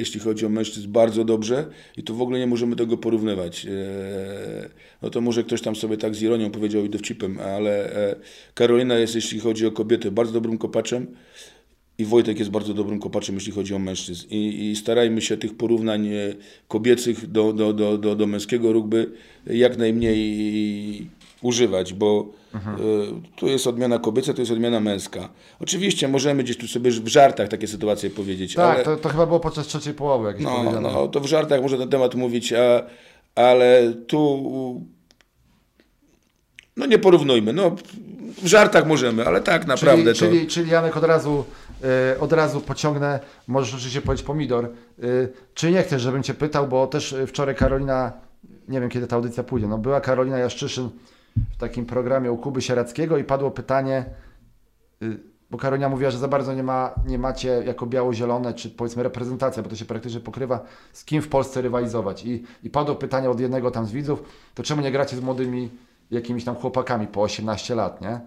jeśli 0.00 0.20
chodzi 0.20 0.46
o 0.46 0.48
mężczyzn, 0.48 0.92
bardzo 0.92 1.24
dobrze 1.24 1.66
i 1.96 2.02
tu 2.02 2.16
w 2.16 2.22
ogóle 2.22 2.38
nie 2.38 2.46
możemy 2.46 2.76
tego 2.76 2.96
porównywać. 2.96 3.66
E, 3.66 3.70
no 5.02 5.10
to 5.10 5.20
może 5.20 5.44
ktoś 5.44 5.62
tam 5.62 5.76
sobie 5.76 5.96
tak 5.96 6.14
z 6.14 6.22
ironią 6.22 6.50
powiedział 6.50 6.84
i 6.84 6.90
dowcipem, 6.90 7.38
ale 7.38 7.92
e, 8.10 8.16
Karolina 8.54 8.98
jest, 8.98 9.14
jeśli 9.14 9.40
chodzi 9.40 9.66
o 9.66 9.72
kobiety, 9.72 10.10
bardzo 10.10 10.32
dobrym 10.32 10.58
kopaczem 10.58 11.06
i 11.98 12.04
Wojtek 12.04 12.38
jest 12.38 12.50
bardzo 12.50 12.74
dobrym 12.74 13.00
kopaczem, 13.00 13.34
jeśli 13.34 13.52
chodzi 13.52 13.74
o 13.74 13.78
mężczyzn. 13.78 14.26
I, 14.30 14.70
i 14.70 14.76
starajmy 14.76 15.20
się 15.20 15.36
tych 15.36 15.56
porównań 15.56 16.08
e, 16.08 16.34
kobiecych 16.68 17.30
do, 17.30 17.52
do, 17.52 17.72
do, 17.72 17.98
do, 17.98 18.16
do 18.16 18.26
męskiego 18.26 18.72
rugby 18.72 19.12
jak 19.46 19.78
najmniej 19.78 21.10
używać, 21.42 21.94
bo 21.94 22.26
e, 22.54 22.58
tu 23.36 23.46
jest 23.46 23.66
odmiana 23.66 23.98
kobieca, 23.98 24.32
tu 24.32 24.40
jest 24.40 24.52
odmiana 24.52 24.80
męska. 24.80 25.28
Oczywiście 25.60 26.08
możemy 26.08 26.42
gdzieś 26.42 26.56
tu 26.56 26.68
sobie 26.68 26.90
w 26.90 27.08
żartach 27.08 27.48
takie 27.48 27.66
sytuacje 27.66 28.10
powiedzieć, 28.10 28.54
Tak, 28.54 28.74
ale 28.74 28.84
to, 28.84 28.96
to 28.96 29.08
chyba 29.08 29.26
było 29.26 29.40
podczas 29.40 29.66
trzeciej 29.66 29.94
połowy, 29.94 30.28
jakieś 30.28 30.44
no, 30.44 30.80
no, 30.80 31.08
to 31.08 31.20
w 31.20 31.26
żartach 31.26 31.62
można 31.62 31.78
na 31.78 31.84
ten 31.84 31.90
temat 31.90 32.14
mówić, 32.14 32.52
a, 32.52 32.82
ale 33.34 33.92
tu 34.06 34.42
no 36.76 36.86
nie 36.86 36.98
porównujmy. 36.98 37.52
No, 37.52 37.76
w 38.42 38.46
żartach 38.46 38.86
możemy, 38.86 39.26
ale 39.26 39.40
tak 39.40 39.66
naprawdę 39.66 40.14
czyli, 40.14 40.30
to... 40.30 40.36
czyli, 40.36 40.46
czyli 40.46 40.70
Janek 40.70 40.96
od 40.96 41.04
razu, 41.04 41.44
y, 42.14 42.20
od 42.20 42.32
razu 42.32 42.60
pociągnę, 42.60 43.20
możesz 43.46 43.74
oczywiście 43.74 44.02
powiedzieć 44.02 44.26
pomidor. 44.26 44.68
Y, 45.04 45.32
czy 45.54 45.70
nie 45.70 45.82
chcesz, 45.82 46.02
żebym 46.02 46.22
Cię 46.22 46.34
pytał, 46.34 46.68
bo 46.68 46.86
też 46.86 47.12
y, 47.12 47.26
wczoraj 47.26 47.54
Karolina, 47.54 48.12
nie 48.68 48.80
wiem 48.80 48.90
kiedy 48.90 49.06
ta 49.06 49.16
audycja 49.16 49.44
pójdzie, 49.44 49.66
no 49.66 49.78
była 49.78 50.00
Karolina 50.00 50.38
Jaszczyszyn 50.38 50.90
w 51.52 51.56
takim 51.56 51.86
programie 51.86 52.32
u 52.32 52.36
Kuby 52.36 52.62
Sierackiego 52.62 53.18
i 53.18 53.24
padło 53.24 53.50
pytanie, 53.50 54.04
y, 55.02 55.18
bo 55.50 55.58
Karolina 55.58 55.88
mówiła, 55.88 56.10
że 56.10 56.18
za 56.18 56.28
bardzo 56.28 56.54
nie, 56.54 56.62
ma, 56.62 56.94
nie 57.06 57.18
macie 57.18 57.48
jako 57.48 57.86
biało-zielone, 57.86 58.54
czy 58.54 58.70
powiedzmy 58.70 59.02
reprezentacja, 59.02 59.62
bo 59.62 59.68
to 59.68 59.76
się 59.76 59.84
praktycznie 59.84 60.20
pokrywa, 60.20 60.64
z 60.92 61.04
kim 61.04 61.22
w 61.22 61.28
Polsce 61.28 61.62
rywalizować. 61.62 62.24
I, 62.24 62.44
I 62.62 62.70
padło 62.70 62.94
pytanie 62.94 63.30
od 63.30 63.40
jednego 63.40 63.70
tam 63.70 63.86
z 63.86 63.92
widzów, 63.92 64.22
to 64.54 64.62
czemu 64.62 64.82
nie 64.82 64.92
gracie 64.92 65.16
z 65.16 65.20
młodymi 65.20 65.70
jakimiś 66.10 66.44
tam 66.44 66.56
chłopakami 66.56 67.06
po 67.06 67.22
18 67.22 67.74
lat, 67.74 68.00
nie? 68.00 68.20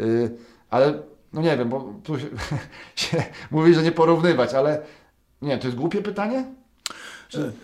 Y, 0.00 0.30
ale 0.70 1.02
no 1.32 1.42
nie 1.42 1.56
wiem, 1.56 1.68
bo 1.68 1.94
tu 2.04 2.18
się, 2.18 2.26
się 2.96 3.22
mówi, 3.50 3.74
że 3.74 3.82
nie 3.82 3.92
porównywać, 3.92 4.54
ale 4.54 4.82
nie 5.42 5.58
to 5.58 5.66
jest 5.66 5.78
głupie 5.78 6.02
pytanie? 6.02 6.44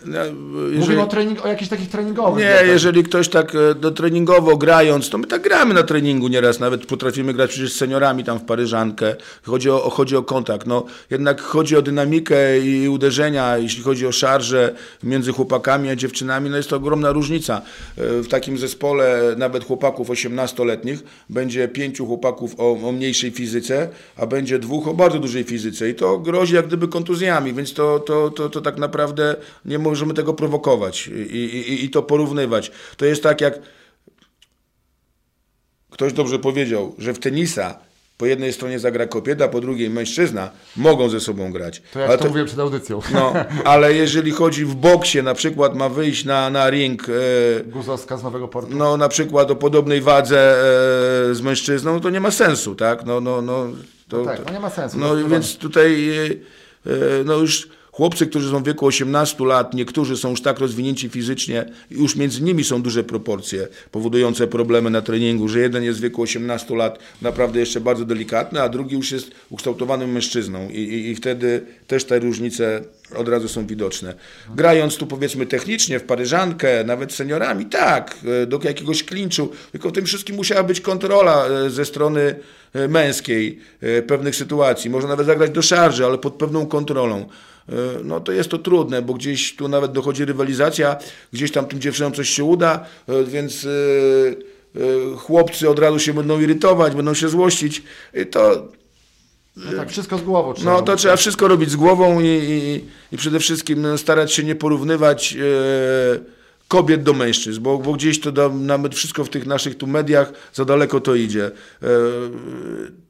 No, 0.05 0.19
Mówimy 0.33 0.75
jeżeli- 0.79 0.97
o, 0.97 1.05
trening, 1.07 1.45
o 1.45 1.47
jakichś 1.47 1.69
takich 1.69 1.89
treningowych. 1.89 2.43
Nie, 2.43 2.51
rzeczach. 2.51 2.67
jeżeli 2.67 3.03
ktoś 3.03 3.29
tak 3.29 3.55
e, 3.55 3.75
do 3.75 3.91
treningowo 3.91 4.57
grając, 4.57 5.09
to 5.09 5.17
my 5.17 5.27
tak 5.27 5.41
gramy 5.41 5.73
na 5.73 5.83
treningu 5.83 6.27
nieraz, 6.27 6.59
nawet 6.59 6.85
potrafimy 6.85 7.33
grać 7.33 7.49
przecież 7.49 7.73
z 7.73 7.75
seniorami 7.77 8.23
tam 8.23 8.39
w 8.39 8.43
Paryżankę. 8.43 9.15
Chodzi 9.43 9.69
o, 9.69 9.89
chodzi 9.89 10.15
o 10.15 10.23
kontakt. 10.23 10.67
No, 10.67 10.85
jednak 11.09 11.41
chodzi 11.41 11.77
o 11.77 11.81
dynamikę 11.81 12.59
i 12.59 12.89
uderzenia, 12.89 13.57
jeśli 13.57 13.83
chodzi 13.83 14.07
o 14.07 14.11
szarże 14.11 14.73
między 15.03 15.31
chłopakami 15.31 15.89
a 15.89 15.95
dziewczynami, 15.95 16.49
no 16.49 16.57
jest 16.57 16.69
to 16.69 16.75
ogromna 16.75 17.11
różnica. 17.11 17.61
E, 17.97 18.21
W 18.21 18.27
takim 18.27 18.57
zespole 18.57 19.35
nawet 19.37 19.63
chłopaków 19.65 20.09
18-letnich 20.09 20.99
będzie 21.29 21.67
pięciu 21.67 22.05
chłopaków 22.05 22.55
o, 22.57 22.71
o 22.87 22.91
mniejszej 22.91 23.31
fizyce, 23.31 23.89
a 24.17 24.25
będzie 24.25 24.59
dwóch 24.59 24.87
o 24.87 24.93
bardzo 24.93 25.19
dużej 25.19 25.43
fizyce 25.43 25.89
i 25.89 25.95
to 25.95 26.17
grozi 26.17 26.55
jak 26.55 26.67
gdyby 26.67 26.87
kontuzjami, 26.87 27.53
więc 27.53 27.73
to, 27.73 27.99
to, 27.99 28.29
to, 28.31 28.49
to 28.49 28.61
tak 28.61 28.77
naprawdę 28.77 29.35
nie 29.65 29.79
możemy 29.79 30.13
tego 30.13 30.33
prowokować 30.33 31.07
i, 31.07 31.11
i, 31.11 31.85
i 31.85 31.89
to 31.89 32.03
porównywać. 32.03 32.71
To 32.97 33.05
jest 33.05 33.23
tak 33.23 33.41
jak 33.41 33.59
ktoś 35.89 36.13
dobrze 36.13 36.39
powiedział, 36.39 36.95
że 36.97 37.13
w 37.13 37.19
tenisa 37.19 37.79
po 38.17 38.25
jednej 38.25 38.53
stronie 38.53 38.79
zagra 38.79 39.07
kobieta, 39.07 39.47
po 39.47 39.61
drugiej 39.61 39.89
mężczyzna, 39.89 40.49
mogą 40.75 41.09
ze 41.09 41.19
sobą 41.19 41.51
grać. 41.51 41.81
To 41.93 41.99
jak 41.99 42.09
Ale 42.09 42.17
to, 42.17 42.25
mówiłem 42.25 42.47
przed 42.47 42.59
audycją. 42.59 43.01
no, 43.13 43.33
ale 43.71 43.93
jeżeli 43.93 44.31
chodzi 44.31 44.65
w 44.65 44.75
boksie, 44.75 45.23
na 45.23 45.33
przykład 45.33 45.75
ma 45.75 45.89
wyjść 45.89 46.25
na, 46.25 46.49
na 46.49 46.69
ring, 46.69 47.07
e, 47.09 47.63
Guzowska 47.63 48.17
z 48.17 48.23
Nowego 48.23 48.47
Portu. 48.47 48.75
no 48.75 48.97
na 48.97 49.09
przykład 49.09 49.51
o 49.51 49.55
podobnej 49.55 50.01
wadze 50.01 50.51
e, 51.31 51.35
z 51.35 51.41
mężczyzną, 51.41 51.99
to 51.99 52.09
nie 52.09 52.19
ma 52.19 52.31
sensu, 52.31 52.75
tak? 52.75 53.05
No, 53.05 53.21
no, 53.21 53.41
no, 53.41 53.67
to, 54.09 54.25
tak, 54.25 54.45
no 54.45 54.53
nie 54.53 54.59
ma 54.59 54.69
sensu. 54.69 54.97
no 54.97 55.07
zdecydowanie. 55.07 55.33
więc 55.33 55.57
tutaj 55.57 56.09
e, 56.09 56.23
e, 56.91 57.23
no 57.25 57.33
już 57.33 57.69
chłopcy, 57.97 58.27
którzy 58.27 58.51
są 58.51 58.63
w 58.63 58.65
wieku 58.65 58.85
18 58.85 59.45
lat, 59.45 59.73
niektórzy 59.73 60.17
są 60.17 60.29
już 60.29 60.41
tak 60.41 60.59
rozwinięci 60.59 61.09
fizycznie, 61.09 61.65
już 61.91 62.15
między 62.15 62.41
nimi 62.41 62.63
są 62.63 62.81
duże 62.81 63.03
proporcje 63.03 63.67
powodujące 63.91 64.47
problemy 64.47 64.89
na 64.89 65.01
treningu, 65.01 65.47
że 65.47 65.59
jeden 65.59 65.83
jest 65.83 65.99
w 65.99 66.01
wieku 66.01 66.21
18 66.21 66.75
lat 66.75 66.99
naprawdę 67.21 67.59
jeszcze 67.59 67.81
bardzo 67.81 68.05
delikatny, 68.05 68.61
a 68.61 68.69
drugi 68.69 68.95
już 68.95 69.11
jest 69.11 69.31
ukształtowanym 69.49 70.11
mężczyzną 70.11 70.69
i, 70.69 70.79
i, 70.79 71.09
i 71.09 71.15
wtedy 71.15 71.65
też 71.87 72.05
te 72.05 72.19
różnice 72.19 72.81
od 73.15 73.29
razu 73.29 73.47
są 73.47 73.67
widoczne. 73.67 74.13
Grając 74.55 74.97
tu 74.97 75.07
powiedzmy 75.07 75.45
technicznie 75.45 75.99
w 75.99 76.03
paryżankę, 76.03 76.83
nawet 76.83 77.13
seniorami, 77.13 77.65
tak, 77.65 78.15
e, 78.43 78.45
do 78.45 78.59
jakiegoś 78.63 79.03
klinczu, 79.03 79.51
tylko 79.71 79.89
w 79.89 79.93
tym 79.93 80.05
wszystkim 80.05 80.35
musiała 80.35 80.63
być 80.63 80.81
kontrola 80.81 81.45
e, 81.45 81.69
ze 81.69 81.85
strony 81.85 82.35
e, 82.73 82.87
męskiej 82.87 83.59
pewnych 84.07 84.35
sytuacji. 84.35 84.89
Można 84.89 85.09
nawet 85.09 85.25
zagrać 85.25 85.51
do 85.51 85.61
szarży, 85.61 86.05
ale 86.05 86.17
pod 86.17 86.33
pewną 86.33 86.65
kontrolą. 86.65 87.25
E, 87.69 87.73
No 88.03 88.19
to 88.19 88.31
jest 88.31 88.49
to 88.49 88.57
trudne, 88.57 89.01
bo 89.01 89.13
gdzieś 89.13 89.55
tu 89.55 89.67
nawet 89.67 89.91
dochodzi 89.91 90.25
rywalizacja, 90.25 90.95
gdzieś 91.33 91.51
tam 91.51 91.65
tym 91.65 91.79
dziewczynom 91.81 92.13
coś 92.13 92.29
się 92.29 92.43
uda, 92.43 92.85
e, 93.07 93.23
więc 93.23 93.65
e, 93.65 95.15
chłopcy 95.17 95.69
od 95.69 95.79
razu 95.79 95.99
się 95.99 96.13
będą 96.13 96.39
irytować, 96.39 96.95
będą 96.95 97.13
się 97.13 97.29
złościć. 97.29 97.83
I 98.13 98.25
to 98.25 98.67
No 99.55 99.71
tak, 99.77 99.89
wszystko 99.89 100.17
z 100.17 100.21
głową 100.21 100.53
trzeba 100.53 100.71
no 100.71 100.81
to 100.81 100.85
robić. 100.85 101.01
trzeba 101.01 101.15
wszystko 101.15 101.47
robić 101.47 101.69
z 101.71 101.75
głową 101.75 102.19
i, 102.21 102.25
i, 102.27 102.85
i 103.15 103.17
przede 103.17 103.39
wszystkim 103.39 103.97
starać 103.97 104.33
się 104.33 104.43
nie 104.43 104.55
porównywać 104.55 105.37
kobiet 106.67 107.03
do 107.03 107.13
mężczyzn, 107.13 107.61
bo, 107.61 107.77
bo 107.77 107.93
gdzieś 107.93 108.19
to 108.19 108.31
da, 108.31 108.49
nawet 108.49 108.95
wszystko 108.95 109.23
w 109.25 109.29
tych 109.29 109.45
naszych 109.45 109.77
tu 109.77 109.87
mediach 109.87 110.31
za 110.53 110.65
daleko 110.65 110.99
to 110.99 111.15
idzie. 111.15 111.51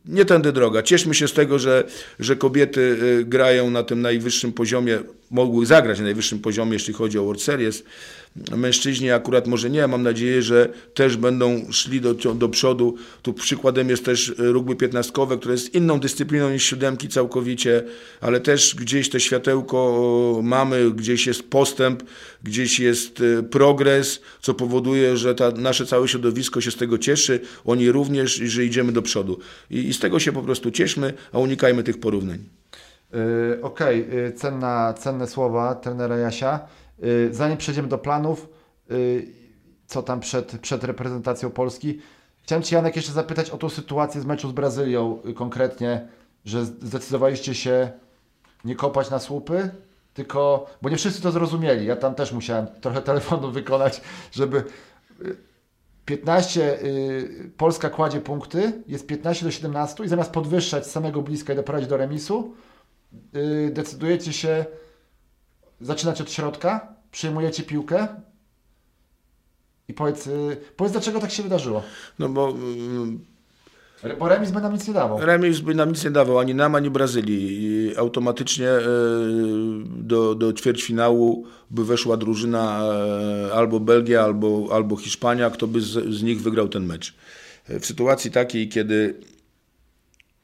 Nie 0.07 0.25
tędy 0.25 0.51
droga. 0.51 0.83
Cieszmy 0.83 1.13
się 1.13 1.27
z 1.27 1.33
tego, 1.33 1.59
że, 1.59 1.83
że 2.19 2.35
kobiety 2.35 2.97
e, 3.19 3.23
grają 3.23 3.69
na 3.71 3.83
tym 3.83 4.01
najwyższym 4.01 4.53
poziomie, 4.53 4.99
mogły 5.31 5.65
zagrać 5.65 5.97
na 5.97 6.03
najwyższym 6.03 6.39
poziomie, 6.39 6.73
jeśli 6.73 6.93
chodzi 6.93 7.19
o 7.19 7.23
World 7.23 7.41
Series. 7.41 7.83
Mężczyźni 8.57 9.11
akurat 9.11 9.47
może 9.47 9.69
nie, 9.69 9.87
mam 9.87 10.03
nadzieję, 10.03 10.41
że 10.41 10.69
też 10.93 11.17
będą 11.17 11.65
szli 11.71 12.01
do, 12.01 12.13
do 12.13 12.49
przodu. 12.49 12.95
Tu 13.21 13.33
przykładem 13.33 13.89
jest 13.89 14.05
też 14.05 14.33
rugby 14.37 14.75
piętnastkowe, 14.75 15.37
które 15.37 15.53
jest 15.53 15.75
inną 15.75 15.99
dyscypliną 15.99 16.49
niż 16.49 16.63
siódemki 16.63 17.07
całkowicie, 17.07 17.83
ale 18.21 18.39
też 18.39 18.75
gdzieś 18.75 19.09
to 19.09 19.19
światełko 19.19 20.39
mamy, 20.43 20.91
gdzieś 20.91 21.27
jest 21.27 21.43
postęp, 21.43 22.03
gdzieś 22.43 22.79
jest 22.79 23.21
e, 23.21 23.43
progres, 23.43 24.21
co 24.41 24.53
powoduje, 24.53 25.17
że 25.17 25.35
ta, 25.35 25.51
nasze 25.51 25.85
całe 25.85 26.07
środowisko 26.07 26.61
się 26.61 26.71
z 26.71 26.75
tego 26.75 26.97
cieszy, 26.97 27.39
oni 27.65 27.91
również, 27.91 28.35
że 28.35 28.65
idziemy 28.65 28.91
do 28.91 29.01
przodu. 29.01 29.39
I, 29.71 29.77
I 29.77 29.93
z 29.97 29.99
tego 29.99 30.19
się 30.19 30.31
po 30.31 30.41
prostu 30.41 30.71
cieszmy, 30.71 31.13
a 31.33 31.39
unikajmy 31.39 31.83
tych 31.83 31.99
porównań. 31.99 32.43
Y, 33.55 33.61
Okej, 33.61 34.07
y, 34.27 34.33
cenna, 34.33 34.93
cenne 34.93 35.27
słowa 35.27 35.75
trenera 35.75 36.17
Jasia. 36.17 36.59
Y, 37.03 37.29
Zanim 37.31 37.57
przejdziemy 37.57 37.87
do 37.87 37.97
planów, 37.97 38.49
y, 38.91 39.27
co 39.87 40.03
tam 40.03 40.19
przed, 40.19 40.59
przed 40.61 40.83
reprezentacją 40.83 41.49
Polski, 41.49 41.99
chciałem 42.43 42.63
Cię 42.63 42.75
Janek 42.75 42.95
jeszcze 42.95 43.11
zapytać 43.11 43.49
o 43.49 43.57
tą 43.57 43.69
sytuację 43.69 44.21
z 44.21 44.25
meczu 44.25 44.49
z 44.49 44.51
Brazylią 44.51 45.19
y, 45.25 45.33
konkretnie, 45.33 46.07
że 46.45 46.65
zdecydowaliście 46.65 47.55
się 47.55 47.91
nie 48.65 48.75
kopać 48.75 49.09
na 49.09 49.19
słupy, 49.19 49.69
tylko, 50.13 50.69
bo 50.81 50.89
nie 50.89 50.97
wszyscy 50.97 51.21
to 51.21 51.31
zrozumieli, 51.31 51.85
ja 51.85 51.95
tam 51.95 52.15
też 52.15 52.31
musiałem 52.31 52.67
trochę 52.81 53.01
telefonów 53.11 53.53
wykonać, 53.53 54.01
żeby 54.31 54.63
y, 55.21 55.37
15, 56.07 56.83
y, 56.83 57.51
Polska 57.57 57.89
kładzie 57.89 58.21
punkty, 58.21 58.83
jest 58.87 59.07
15 59.07 59.45
do 59.45 59.51
17 59.51 60.03
i 60.03 60.07
zamiast 60.07 60.31
podwyższać 60.31 60.87
samego 60.87 61.21
bliska 61.21 61.53
i 61.53 61.55
doprowadzić 61.55 61.89
do 61.89 61.97
remisu, 61.97 62.55
y, 63.35 63.71
decydujecie 63.73 64.33
się 64.33 64.65
zaczynać 65.81 66.21
od 66.21 66.31
środka, 66.31 66.95
przyjmujecie 67.11 67.63
piłkę 67.63 68.07
I 69.87 69.93
powiedz, 69.93 70.27
y, 70.27 70.57
powiedz 70.75 70.91
dlaczego 70.91 71.19
tak 71.19 71.31
się 71.31 71.43
wydarzyło? 71.43 71.83
No 72.19 72.29
bo 72.29 72.49
mm, 72.49 73.25
Bo 74.19 74.29
remis 74.29 74.51
by 74.51 74.61
nam 74.61 74.73
nic 74.73 74.87
nie 74.87 74.93
dawał. 74.93 75.19
remis 75.25 75.59
by 75.59 75.75
nam 75.75 75.89
nic 75.89 76.03
nie 76.03 76.11
dawał, 76.11 76.39
ani 76.39 76.55
nam, 76.55 76.75
ani 76.75 76.89
Brazylii. 76.89 77.63
I 77.63 77.97
automatycznie 77.97 78.69
e, 78.69 78.81
do, 79.87 80.35
do 80.35 80.53
ćwierćfinału 80.53 81.45
by 81.71 81.85
weszła 81.85 82.17
drużyna 82.17 82.81
e, 83.49 83.53
albo 83.53 83.79
Belgia, 83.79 84.23
albo, 84.23 84.67
albo 84.71 84.95
Hiszpania, 84.95 85.49
kto 85.49 85.67
by 85.67 85.81
z, 85.81 86.15
z 86.15 86.23
nich 86.23 86.41
wygrał 86.41 86.67
ten 86.69 86.85
mecz. 86.85 87.13
E, 87.69 87.79
W 87.79 87.85
sytuacji 87.85 88.31
takiej, 88.31 88.69
kiedy 88.69 89.15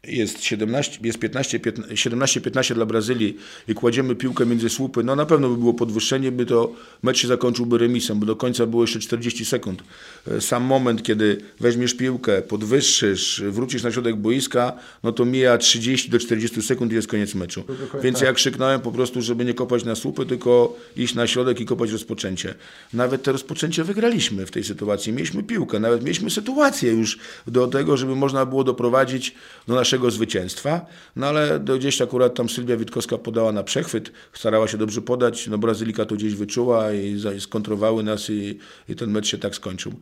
jest 0.07 0.43
17, 0.43 0.99
jest 1.03 1.19
15, 1.19 1.59
15, 1.59 1.95
17-15 1.95 2.73
dla 2.73 2.85
Brazylii 2.85 3.37
i 3.67 3.73
kładziemy 3.73 4.15
piłkę 4.15 4.45
między 4.45 4.69
słupy, 4.69 5.03
no 5.03 5.15
na 5.15 5.25
pewno 5.25 5.49
by 5.49 5.57
było 5.57 5.73
podwyższenie, 5.73 6.31
by 6.31 6.45
to 6.45 6.71
mecz 7.03 7.17
się 7.17 7.27
zakończyłby 7.27 7.77
remisem, 7.77 8.19
bo 8.19 8.25
do 8.25 8.35
końca 8.35 8.65
było 8.65 8.83
jeszcze 8.83 8.99
40 8.99 9.45
sekund. 9.45 9.83
E, 10.27 10.41
Sam 10.41 10.63
moment, 10.63 11.03
kiedy 11.03 11.37
weźmiesz 11.59 11.93
piłkę, 11.93 12.41
podwyższysz, 12.41 13.43
wrócisz 13.49 13.83
na 13.83 13.91
środek 13.91 14.15
boiska, 14.15 14.73
no 15.03 15.11
to 15.11 15.25
mija 15.25 15.57
30 15.57 16.09
do 16.09 16.19
40 16.19 16.61
sekund 16.61 16.91
i 16.91 16.95
jest 16.95 17.07
koniec 17.07 17.35
meczu. 17.35 17.63
Więc 18.03 18.19
tak. 18.19 18.27
ja 18.27 18.33
krzyknąłem 18.33 18.81
po 18.81 18.91
prostu, 18.91 19.21
żeby 19.21 19.45
nie 19.45 19.53
kopać 19.53 19.85
na 19.85 19.95
słupy, 19.95 20.25
tylko 20.25 20.77
iść 20.95 21.15
na 21.15 21.27
środek 21.27 21.59
i 21.59 21.65
kopać 21.65 21.91
rozpoczęcie. 21.91 22.55
Nawet 22.93 23.23
to 23.23 23.31
rozpoczęcie 23.31 23.83
wygraliśmy 23.83 24.45
w 24.45 24.51
tej 24.51 24.63
sytuacji. 24.63 25.13
Mieliśmy 25.13 25.43
piłkę, 25.43 25.79
nawet 25.79 26.03
mieliśmy 26.03 26.29
sytuację 26.29 26.91
już 26.91 27.19
do 27.47 27.67
tego, 27.67 27.97
żeby 27.97 28.15
można 28.15 28.45
było 28.45 28.63
doprowadzić 28.63 29.35
do 29.67 29.75
naszego 29.75 29.92
zwycięstwa. 30.11 30.85
No 31.15 31.27
ale 31.27 31.59
gdzieś 31.59 32.01
akurat 32.01 32.35
tam 32.35 32.49
Sylwia 32.49 32.77
Witkowska 32.77 33.17
podała 33.17 33.51
na 33.51 33.63
przechwyt, 33.63 34.11
starała 34.33 34.67
się 34.67 34.77
dobrze 34.77 35.01
podać, 35.01 35.47
no 35.47 35.57
Brazylika 35.57 36.05
to 36.05 36.15
gdzieś 36.15 36.35
wyczuła 36.35 36.93
i 36.93 37.21
skontrowały 37.39 38.03
nas 38.03 38.29
i, 38.29 38.59
i 38.89 38.95
ten 38.95 39.11
mecz 39.11 39.27
się 39.27 39.37
tak 39.37 39.55
skończył. 39.55 39.93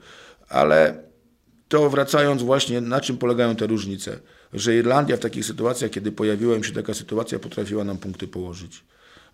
Ale 0.50 1.04
to 1.68 1.90
wracając 1.90 2.44
właśnie, 2.44 2.82
na 2.82 3.02
czym 3.02 3.18
polegają 3.18 3.56
te 3.56 3.68
różnice? 3.68 4.20
Że 4.54 4.76
Irlandia 4.78 5.18
w 5.18 5.20
takich 5.20 5.46
sytuacjach, 5.46 5.92
kiedy 5.92 6.12
pojawiła 6.12 6.56
im 6.56 6.64
się 6.64 6.74
taka 6.74 6.94
sytuacja, 6.94 7.40
potrafiła 7.40 7.84
nam 7.84 7.98
punkty 7.98 8.28
położyć. 8.28 8.84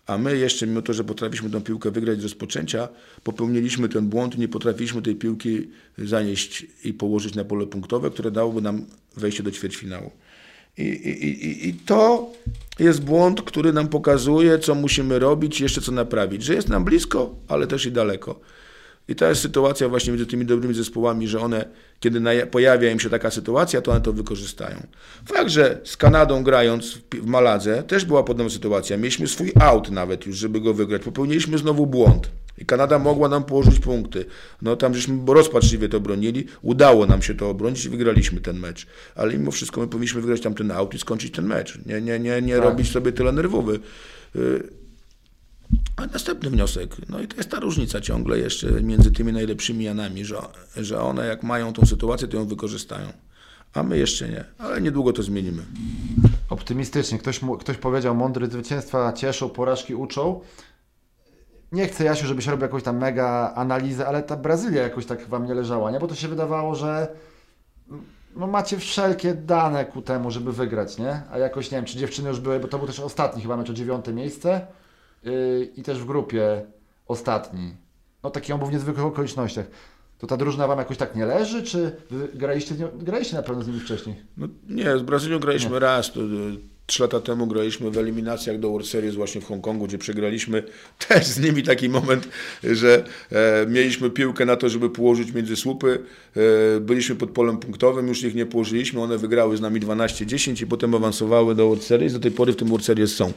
A 0.06 0.18
my 0.18 0.36
jeszcze, 0.36 0.66
mimo 0.66 0.82
to, 0.82 0.92
że 0.92 1.04
potrafiliśmy 1.04 1.50
tę 1.50 1.60
piłkę 1.60 1.90
wygrać 1.90 2.20
z 2.20 2.22
rozpoczęcia, 2.22 2.88
popełniliśmy 3.24 3.88
ten 3.88 4.08
błąd 4.08 4.38
nie 4.38 4.48
potrafiliśmy 4.48 5.02
tej 5.02 5.14
piłki 5.14 5.68
zanieść 5.98 6.66
i 6.84 6.94
położyć 6.94 7.34
na 7.34 7.44
pole 7.44 7.66
punktowe, 7.66 8.10
które 8.10 8.30
dałoby 8.30 8.60
nam 8.60 8.86
wejście 9.16 9.42
do 9.42 9.50
ćwierćfinału. 9.50 10.10
I, 10.78 10.82
i, 10.82 11.46
i, 11.46 11.68
I 11.68 11.74
to 11.74 12.30
jest 12.78 13.02
błąd, 13.02 13.42
który 13.42 13.72
nam 13.72 13.88
pokazuje, 13.88 14.58
co 14.58 14.74
musimy 14.74 15.18
robić, 15.18 15.60
jeszcze 15.60 15.80
co 15.80 15.92
naprawić. 15.92 16.42
Że 16.42 16.54
jest 16.54 16.68
nam 16.68 16.84
blisko, 16.84 17.34
ale 17.48 17.66
też 17.66 17.86
i 17.86 17.92
daleko. 17.92 18.40
I 19.08 19.14
to 19.14 19.28
jest 19.28 19.40
sytuacja 19.40 19.88
właśnie 19.88 20.12
między 20.12 20.26
tymi 20.26 20.44
dobrymi 20.44 20.74
zespołami, 20.74 21.28
że 21.28 21.40
one, 21.40 21.64
kiedy 22.00 22.46
pojawia 22.46 22.90
im 22.90 23.00
się 23.00 23.10
taka 23.10 23.30
sytuacja, 23.30 23.80
to 23.82 23.90
one 23.90 24.00
to 24.00 24.12
wykorzystają. 24.12 24.86
Fakt, 25.26 25.50
że 25.50 25.80
z 25.84 25.96
Kanadą 25.96 26.42
grając 26.42 26.98
w 27.14 27.26
Maladze 27.26 27.82
też 27.82 28.04
była 28.04 28.22
podobna 28.22 28.52
sytuacja. 28.52 28.96
Mieliśmy 28.96 29.28
swój 29.28 29.52
out 29.60 29.90
nawet 29.90 30.26
już, 30.26 30.36
żeby 30.36 30.60
go 30.60 30.74
wygrać. 30.74 31.02
Popełniliśmy 31.02 31.58
znowu 31.58 31.86
błąd. 31.86 32.30
I 32.58 32.66
Kanada 32.66 32.98
mogła 32.98 33.28
nam 33.28 33.44
położyć 33.44 33.78
punkty. 33.78 34.24
No 34.62 34.76
tam 34.76 34.94
żeśmy 34.94 35.34
rozpaczliwie 35.34 35.88
to 35.88 36.00
bronili. 36.00 36.46
Udało 36.62 37.06
nam 37.06 37.22
się 37.22 37.34
to 37.34 37.50
obronić 37.50 37.84
i 37.84 37.88
wygraliśmy 37.88 38.40
ten 38.40 38.58
mecz. 38.58 38.86
Ale 39.14 39.32
mimo 39.32 39.50
wszystko 39.50 39.80
my 39.80 39.88
powinniśmy 39.88 40.20
wygrać 40.20 40.40
tam 40.40 40.54
ten 40.54 40.70
out 40.70 40.94
i 40.94 40.98
skończyć 40.98 41.32
ten 41.32 41.46
mecz. 41.46 41.78
Nie, 41.86 42.00
nie, 42.00 42.18
nie, 42.18 42.42
nie 42.42 42.54
Tak. 42.54 42.64
robić 42.64 42.90
sobie 42.90 43.12
tyle 43.12 43.32
nerwowy. 43.32 43.80
Y, 44.36 44.68
a 45.96 46.06
następny 46.06 46.50
wniosek, 46.50 46.96
no 47.08 47.20
i 47.20 47.26
to 47.28 47.36
jest 47.36 47.50
ta 47.50 47.60
różnica 47.60 48.00
ciągle 48.00 48.38
jeszcze 48.38 48.70
między 48.82 49.10
tymi 49.10 49.32
najlepszymi 49.32 49.84
Janami, 49.84 50.24
że, 50.24 50.36
że 50.76 51.00
one 51.00 51.26
jak 51.26 51.42
mają 51.42 51.72
tą 51.72 51.86
sytuację, 51.86 52.28
to 52.28 52.36
ją 52.36 52.46
wykorzystają. 52.46 53.08
A 53.74 53.82
my 53.82 53.98
jeszcze 53.98 54.28
nie, 54.28 54.44
ale 54.58 54.80
niedługo 54.80 55.12
to 55.12 55.22
zmienimy. 55.22 55.62
Optymistycznie. 56.50 57.18
Ktoś, 57.18 57.40
ktoś 57.60 57.76
powiedział, 57.76 58.14
mądre 58.14 58.46
zwycięstwa 58.46 59.12
cieszą, 59.12 59.48
porażki 59.48 59.94
uczą. 59.94 60.40
Nie 61.72 61.86
chcę, 61.86 62.04
Jasiu, 62.04 62.26
żebyś 62.26 62.46
robił 62.46 62.62
jakąś 62.62 62.82
tam 62.82 62.98
mega 62.98 63.52
analizę, 63.54 64.06
ale 64.06 64.22
ta 64.22 64.36
Brazylia 64.36 64.82
jakoś 64.82 65.06
tak 65.06 65.26
wam 65.26 65.46
nie 65.46 65.54
leżała, 65.54 65.90
nie? 65.90 66.00
Bo 66.00 66.06
to 66.06 66.14
się 66.14 66.28
wydawało, 66.28 66.74
że 66.74 67.08
no 68.36 68.46
macie 68.46 68.78
wszelkie 68.78 69.34
dane 69.34 69.84
ku 69.84 70.02
temu, 70.02 70.30
żeby 70.30 70.52
wygrać, 70.52 70.98
nie? 70.98 71.22
A 71.32 71.38
jakoś, 71.38 71.70
nie 71.70 71.78
wiem, 71.78 71.84
czy 71.84 71.98
dziewczyny 71.98 72.28
już 72.28 72.40
były, 72.40 72.60
bo 72.60 72.68
to 72.68 72.78
był 72.78 72.86
też 72.86 73.00
ostatni 73.00 73.42
chyba 73.42 73.56
mecz 73.56 73.70
o 73.70 73.72
dziewiąte 73.72 74.12
miejsce 74.12 74.66
yy, 75.22 75.70
i 75.76 75.82
też 75.82 75.98
w 75.98 76.06
grupie 76.06 76.62
ostatni. 77.06 77.76
No 78.22 78.30
taki 78.30 78.52
on 78.52 78.58
był 78.58 78.68
w 78.68 78.72
niezwykłych 78.72 79.06
okolicznościach. 79.06 79.66
To 80.18 80.26
ta 80.26 80.36
drużyna 80.36 80.66
wam 80.66 80.78
jakoś 80.78 80.96
tak 80.96 81.16
nie 81.16 81.26
leży, 81.26 81.62
czy 81.62 81.96
graliście, 82.34 82.74
z 82.74 82.78
nią, 82.78 82.88
graliście 82.98 83.36
na 83.36 83.42
pewno 83.42 83.62
z 83.62 83.68
nimi 83.68 83.80
wcześniej? 83.80 84.16
No, 84.36 84.48
nie, 84.68 84.98
z 84.98 85.02
Brazylią 85.02 85.38
graliśmy 85.38 85.78
raz. 85.78 86.12
To, 86.12 86.20
trzy 86.88 87.02
lata 87.02 87.20
temu 87.20 87.46
graliśmy 87.46 87.90
w 87.90 87.98
eliminacjach 87.98 88.58
do 88.58 88.70
World 88.70 88.86
Series 88.86 89.14
właśnie 89.14 89.40
w 89.40 89.44
Hongkongu, 89.44 89.86
gdzie 89.86 89.98
przegraliśmy 89.98 90.62
też 91.08 91.26
z 91.26 91.40
nimi 91.40 91.62
taki 91.62 91.88
moment, 91.88 92.28
że 92.62 93.04
e, 93.32 93.66
mieliśmy 93.66 94.10
piłkę 94.10 94.46
na 94.46 94.56
to, 94.56 94.68
żeby 94.68 94.90
położyć 94.90 95.32
między 95.32 95.56
słupy. 95.56 96.02
E, 96.76 96.80
byliśmy 96.80 97.16
pod 97.16 97.30
polem 97.30 97.58
punktowym, 97.58 98.08
już 98.08 98.22
ich 98.22 98.34
nie 98.34 98.46
położyliśmy. 98.46 99.00
One 99.00 99.18
wygrały 99.18 99.56
z 99.56 99.60
nami 99.60 99.80
12-10 99.80 100.62
i 100.62 100.66
potem 100.66 100.94
awansowały 100.94 101.54
do 101.54 101.66
World 101.66 101.84
Series. 101.84 102.12
Do 102.12 102.18
tej 102.18 102.30
pory 102.30 102.52
w 102.52 102.56
tym 102.56 102.68
World 102.68 102.84
Series 102.84 103.16
są. 103.16 103.32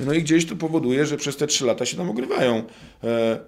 No 0.00 0.12
i 0.12 0.22
gdzieś 0.22 0.46
to 0.46 0.56
powoduje, 0.56 1.06
że 1.06 1.16
przez 1.16 1.36
te 1.36 1.46
trzy 1.46 1.66
lata 1.66 1.86
się 1.86 1.96
tam 1.96 2.10
ogrywają. 2.10 2.62
E, 3.04 3.38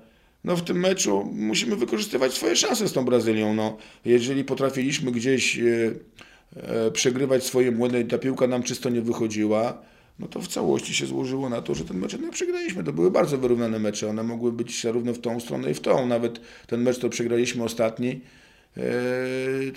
no 0.45 0.57
w 0.57 0.63
tym 0.63 0.81
meczu 0.81 1.31
musimy 1.33 1.77
wykorzystywać 1.77 2.35
swoje 2.35 2.57
szanse 2.57 2.89
z 2.89 2.93
tą 2.93 3.05
Brazylią. 3.05 3.55
No, 3.55 3.77
jeżeli 4.05 4.45
potrafiliśmy 4.45 5.13
gdzieś 5.13 5.59
e, 5.59 5.63
przegrywać 6.93 7.45
swoje 7.45 7.73
błędy 7.73 8.01
i 8.01 8.05
ta 8.05 8.19
piłka 8.19 8.47
nam 8.47 8.63
czysto 8.63 8.91
nie 8.91 9.01
wychodziła, 9.01 9.79
no 10.19 10.29
to 10.29 10.41
w 10.41 10.49
całości 10.49 10.95
się 10.95 11.07
złożyło 11.07 11.49
na 11.49 11.63
to, 11.63 11.75
że 11.75 11.85
ten 11.85 11.99
mecz 11.99 12.13
jednak 12.13 12.31
przegraliśmy. 12.31 12.85
To 12.85 12.93
były 12.93 13.11
bardzo 13.11 13.39
wyrównane 13.39 13.79
mecze. 13.79 14.09
One 14.09 14.23
mogły 14.23 14.53
być 14.53 14.83
zarówno 14.83 15.15
w 15.15 15.19
tą 15.19 15.41
stronę 15.41 15.71
i 15.71 15.75
w 15.75 15.81
tą. 15.81 16.07
Nawet 16.07 16.41
ten 16.67 16.83
mecz, 16.83 16.99
to 16.99 17.09
przegraliśmy 17.09 17.65
ostatni, 17.65 18.21
e, 18.77 18.83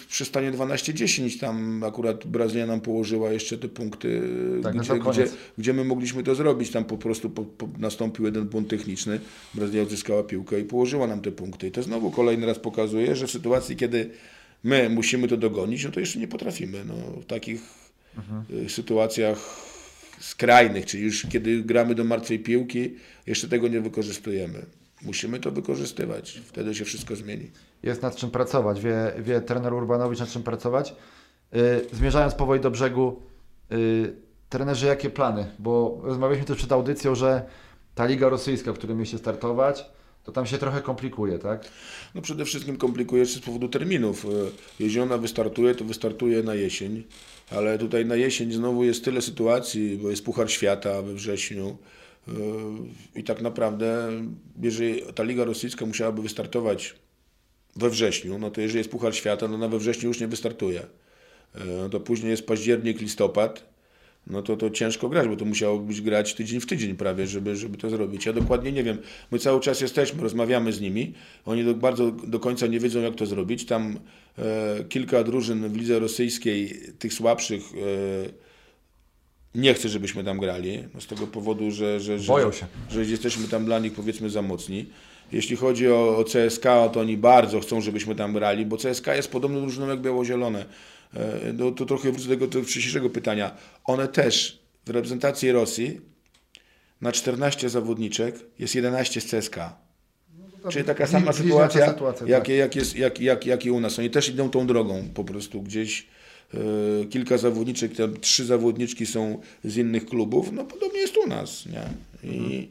przy 0.07 0.25
stanie 0.25 0.51
12-10 0.51 1.39
tam 1.39 1.83
akurat 1.83 2.27
Brazylia 2.27 2.65
nam 2.65 2.81
położyła 2.81 3.31
jeszcze 3.31 3.57
te 3.57 3.67
punkty, 3.67 4.21
Tak, 4.63 4.75
na 4.75 4.81
gdzie, 4.81 4.99
gdzie, 4.99 5.27
gdzie 5.57 5.73
my 5.73 5.83
mogliśmy 5.83 6.23
to 6.23 6.35
zrobić. 6.35 6.71
Tam 6.71 6.85
po 6.85 6.97
prostu 6.97 7.29
po, 7.29 7.45
po 7.45 7.69
nastąpił 7.77 8.25
jeden 8.25 8.45
błąd 8.45 8.67
techniczny, 8.67 9.19
Brazylia 9.53 9.83
odzyskała 9.83 10.23
piłkę 10.23 10.59
i 10.59 10.63
położyła 10.63 11.07
nam 11.07 11.21
te 11.21 11.31
punkty. 11.31 11.67
I 11.67 11.71
to 11.71 11.83
znowu 11.83 12.11
kolejny 12.11 12.45
raz 12.45 12.59
pokazuje, 12.59 13.15
że 13.15 13.27
w 13.27 13.31
sytuacji, 13.31 13.75
kiedy 13.75 14.09
my 14.63 14.89
musimy 14.89 15.27
to 15.27 15.37
dogonić, 15.37 15.85
no 15.85 15.91
to 15.91 15.99
jeszcze 15.99 16.19
nie 16.19 16.27
potrafimy. 16.27 16.85
No, 16.85 16.93
w 17.21 17.25
takich 17.25 17.61
y, 18.51 18.69
sytuacjach 18.69 19.37
skrajnych, 20.19 20.85
czyli 20.85 21.03
już 21.03 21.27
kiedy 21.29 21.63
gramy 21.63 21.95
do 21.95 22.03
martwej 22.03 22.39
piłki, 22.39 22.95
jeszcze 23.27 23.47
tego 23.47 23.67
nie 23.67 23.81
wykorzystujemy. 23.81 24.65
Musimy 25.01 25.39
to 25.39 25.51
wykorzystywać, 25.51 26.41
wtedy 26.45 26.75
się 26.75 26.85
wszystko 26.85 27.15
zmieni. 27.15 27.51
Jest 27.83 28.01
nad 28.01 28.15
czym 28.15 28.31
pracować, 28.31 28.81
wie, 28.81 29.13
wie 29.19 29.41
trener 29.41 29.73
Urbanowicz 29.73 30.19
nad 30.19 30.29
czym 30.29 30.43
pracować. 30.43 30.95
Yy, 31.51 31.61
zmierzając 31.93 32.35
powoli 32.35 32.61
do 32.61 32.71
brzegu, 32.71 33.21
yy, 33.69 34.15
trenerzy 34.49 34.85
jakie 34.85 35.09
plany? 35.09 35.47
Bo 35.59 36.01
rozmawialiśmy 36.03 36.47
też 36.47 36.57
przed 36.57 36.71
audycją, 36.71 37.15
że 37.15 37.45
ta 37.95 38.05
liga 38.05 38.29
rosyjska, 38.29 38.73
w 38.73 38.77
której 38.77 38.95
mieliście 38.95 39.17
startować, 39.17 39.85
to 40.27 40.31
tam 40.31 40.45
się 40.45 40.57
trochę 40.57 40.81
komplikuje, 40.81 41.39
tak? 41.39 41.67
No 42.15 42.21
przede 42.21 42.45
wszystkim 42.45 42.77
komplikuje 42.77 43.25
się 43.25 43.33
z 43.33 43.39
powodu 43.39 43.69
terminów. 43.69 44.25
E, 44.25 44.29
Jeśli 44.79 44.99
ona 44.99 45.17
wystartuje, 45.17 45.75
to 45.75 45.85
wystartuje 45.85 46.43
na 46.43 46.55
jesień, 46.55 47.03
ale 47.51 47.77
tutaj 47.77 48.05
na 48.05 48.15
jesień 48.15 48.51
znowu 48.51 48.83
jest 48.83 49.05
tyle 49.05 49.21
sytuacji, 49.21 49.99
bo 50.01 50.09
jest 50.09 50.25
Puchar 50.25 50.51
Świata 50.51 51.01
we 51.01 51.13
wrześniu 51.13 51.77
e, 52.27 52.31
i 53.15 53.23
tak 53.23 53.41
naprawdę, 53.41 54.11
jeżeli 54.61 55.01
ta 55.15 55.23
Liga 55.23 55.45
Rosyjska 55.45 55.85
musiałaby 55.85 56.21
wystartować 56.21 56.95
we 57.75 57.89
wrześniu, 57.89 58.39
no 58.39 58.51
to 58.51 58.61
jeżeli 58.61 58.77
jest 58.77 58.91
Puchar 58.91 59.15
Świata, 59.15 59.47
no 59.47 59.57
na 59.57 59.67
we 59.67 59.79
wrześniu 59.79 60.07
już 60.07 60.19
nie 60.19 60.27
wystartuje. 60.27 60.85
No 61.81 61.89
to 61.89 61.99
później 61.99 62.31
jest 62.31 62.47
październik, 62.47 63.01
listopad, 63.01 63.63
no 64.29 64.41
to 64.41 64.57
to 64.57 64.69
ciężko 64.69 65.09
grać, 65.09 65.27
bo 65.27 65.35
to 65.35 65.45
musiało 65.45 65.79
być 65.79 66.01
grać 66.01 66.33
tydzień 66.33 66.59
w 66.59 66.65
tydzień 66.65 66.95
prawie, 66.95 67.27
żeby, 67.27 67.55
żeby 67.55 67.77
to 67.77 67.89
zrobić. 67.89 68.25
Ja 68.25 68.33
dokładnie 68.33 68.71
nie 68.71 68.83
wiem. 68.83 68.97
My 69.31 69.39
cały 69.39 69.59
czas 69.59 69.81
jesteśmy, 69.81 70.23
rozmawiamy 70.23 70.73
z 70.73 70.81
nimi. 70.81 71.13
Oni 71.45 71.63
do, 71.63 71.73
bardzo 71.73 72.11
do 72.11 72.39
końca 72.39 72.67
nie 72.67 72.79
wiedzą, 72.79 73.01
jak 73.01 73.15
to 73.15 73.25
zrobić. 73.25 73.65
Tam 73.65 73.99
e, 74.37 74.83
kilka 74.89 75.23
drużyn 75.23 75.69
w 75.69 75.77
lidze 75.77 75.99
rosyjskiej, 75.99 76.81
tych 76.99 77.13
słabszych, 77.13 77.61
e, 77.73 78.47
nie 79.55 79.73
chce, 79.73 79.89
żebyśmy 79.89 80.23
tam 80.23 80.39
grali. 80.39 80.83
No 80.93 81.01
z 81.01 81.07
tego 81.07 81.27
powodu, 81.27 81.71
że, 81.71 81.99
że, 81.99 82.19
że, 82.19 82.27
Boją 82.27 82.51
się. 82.51 82.65
że 82.89 83.05
jesteśmy 83.05 83.47
tam 83.47 83.65
dla 83.65 83.79
nich 83.79 83.93
powiedzmy 83.93 84.29
za 84.29 84.41
mocni. 84.41 84.85
Jeśli 85.31 85.55
chodzi 85.55 85.87
o, 85.87 86.17
o 86.17 86.23
CSK, 86.23 86.63
to 86.93 86.99
oni 86.99 87.17
bardzo 87.17 87.59
chcą, 87.59 87.81
żebyśmy 87.81 88.15
tam 88.15 88.33
grali, 88.33 88.65
bo 88.65 88.77
CSK 88.77 89.07
jest 89.07 89.31
podobną 89.31 89.61
drużyną 89.61 89.87
jak 89.87 90.01
Biało-Zielone. 90.01 90.65
E, 91.17 91.53
No 91.53 91.71
to 91.71 91.85
trochę 91.85 92.11
wrócę 92.11 92.27
do 92.27 92.33
tego, 92.33 92.47
tego 92.47 92.63
wcześniejszego 92.65 93.09
pytania. 93.09 93.57
One 93.83 94.07
też 94.07 94.59
w 94.85 94.89
reprezentacji 94.89 95.51
Rosji 95.51 96.01
na 97.01 97.11
14 97.11 97.69
zawodniczek 97.69 98.35
jest 98.59 98.75
11 98.75 99.21
z 99.21 99.25
CSK. 99.31 99.55
Czyli 100.71 100.85
taka 100.85 101.07
sama 101.07 101.33
sytuacja, 101.33 101.87
sytuacja, 101.93 102.27
jak, 102.27 102.39
tak. 102.43 102.49
jak, 102.55 102.75
jest, 102.75 102.95
jak, 102.95 103.19
jak, 103.19 103.45
jak 103.45 103.65
i 103.65 103.71
u 103.71 103.79
nas. 103.79 103.99
Oni 103.99 104.09
też 104.09 104.29
idą 104.29 104.49
tą 104.49 104.67
drogą 104.67 105.07
po 105.13 105.23
prostu 105.23 105.61
gdzieś. 105.61 106.07
e, 106.53 107.05
kilka 107.05 107.37
zawodniczek, 107.37 107.95
tam 107.95 108.19
trzy 108.19 108.45
zawodniczki 108.45 109.05
są 109.05 109.41
z 109.63 109.77
innych 109.77 110.05
klubów, 110.05 110.51
no 110.51 110.65
podobnie 110.65 110.99
jest 110.99 111.17
u 111.17 111.27
nas, 111.27 111.65
nie? 111.65 111.83
I, 112.31 112.69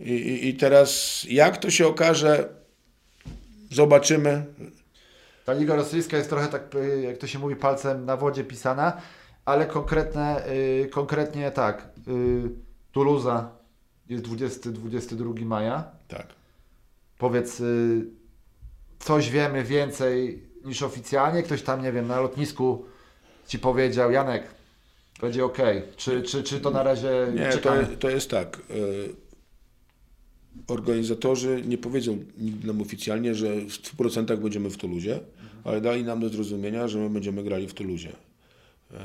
i, 0.00 0.10
i- 0.12 0.48
I 0.48 0.54
teraz 0.54 1.22
jak 1.28 1.56
to 1.58 1.70
się 1.70 1.86
okaże, 1.86 2.48
zobaczymy. 3.70 4.44
Ta 5.44 5.52
liga 5.52 5.76
rosyjska 5.76 6.16
jest 6.16 6.28
trochę 6.28 6.48
tak, 6.48 6.74
y, 6.74 7.02
jak 7.02 7.18
to 7.18 7.26
się 7.26 7.38
mówi, 7.38 7.56
palcem 7.56 8.04
na 8.04 8.16
wodzie 8.16 8.44
pisana, 8.44 9.00
ale 9.44 9.66
konkretne, 9.66 10.48
y, 10.48 10.88
konkretnie 10.92 11.50
tak. 11.50 11.88
Y, 12.08 12.50
Toulouse 12.92 13.44
jest 14.08 14.24
20-22 14.24 15.44
maja. 15.44 15.84
Tak. 16.08 16.26
Powiedz, 17.18 17.62
coś 18.98 19.30
wiemy 19.30 19.64
więcej 19.64 20.42
niż 20.64 20.82
oficjalnie? 20.82 21.42
Ktoś 21.42 21.62
tam, 21.62 21.82
nie 21.82 21.92
wiem, 21.92 22.06
na 22.06 22.20
lotnisku 22.20 22.84
ci 23.46 23.58
powiedział, 23.58 24.10
Janek, 24.10 24.42
będzie 25.20 25.44
ok. 25.44 25.58
Czy, 25.96 26.22
czy, 26.22 26.42
czy 26.42 26.60
to 26.60 26.70
na 26.70 26.82
razie 26.82 27.26
Nie, 27.34 27.48
to, 27.52 27.70
to 28.00 28.10
jest 28.10 28.30
tak. 28.30 28.58
Organizatorzy 30.68 31.62
nie 31.66 31.78
powiedzą 31.78 32.18
nigdy 32.38 32.66
nam 32.66 32.80
oficjalnie, 32.82 33.34
że 33.34 33.56
w 33.56 33.68
100% 33.68 34.36
będziemy 34.38 34.70
w 34.70 34.76
Tuluzie, 34.76 35.20
ale 35.64 35.80
dali 35.80 36.04
nam 36.04 36.20
do 36.20 36.28
zrozumienia, 36.28 36.88
że 36.88 36.98
my 36.98 37.10
będziemy 37.10 37.42
grali 37.42 37.68
w 37.68 37.74
Tuluzie. 37.74 38.12
E, 38.92 38.96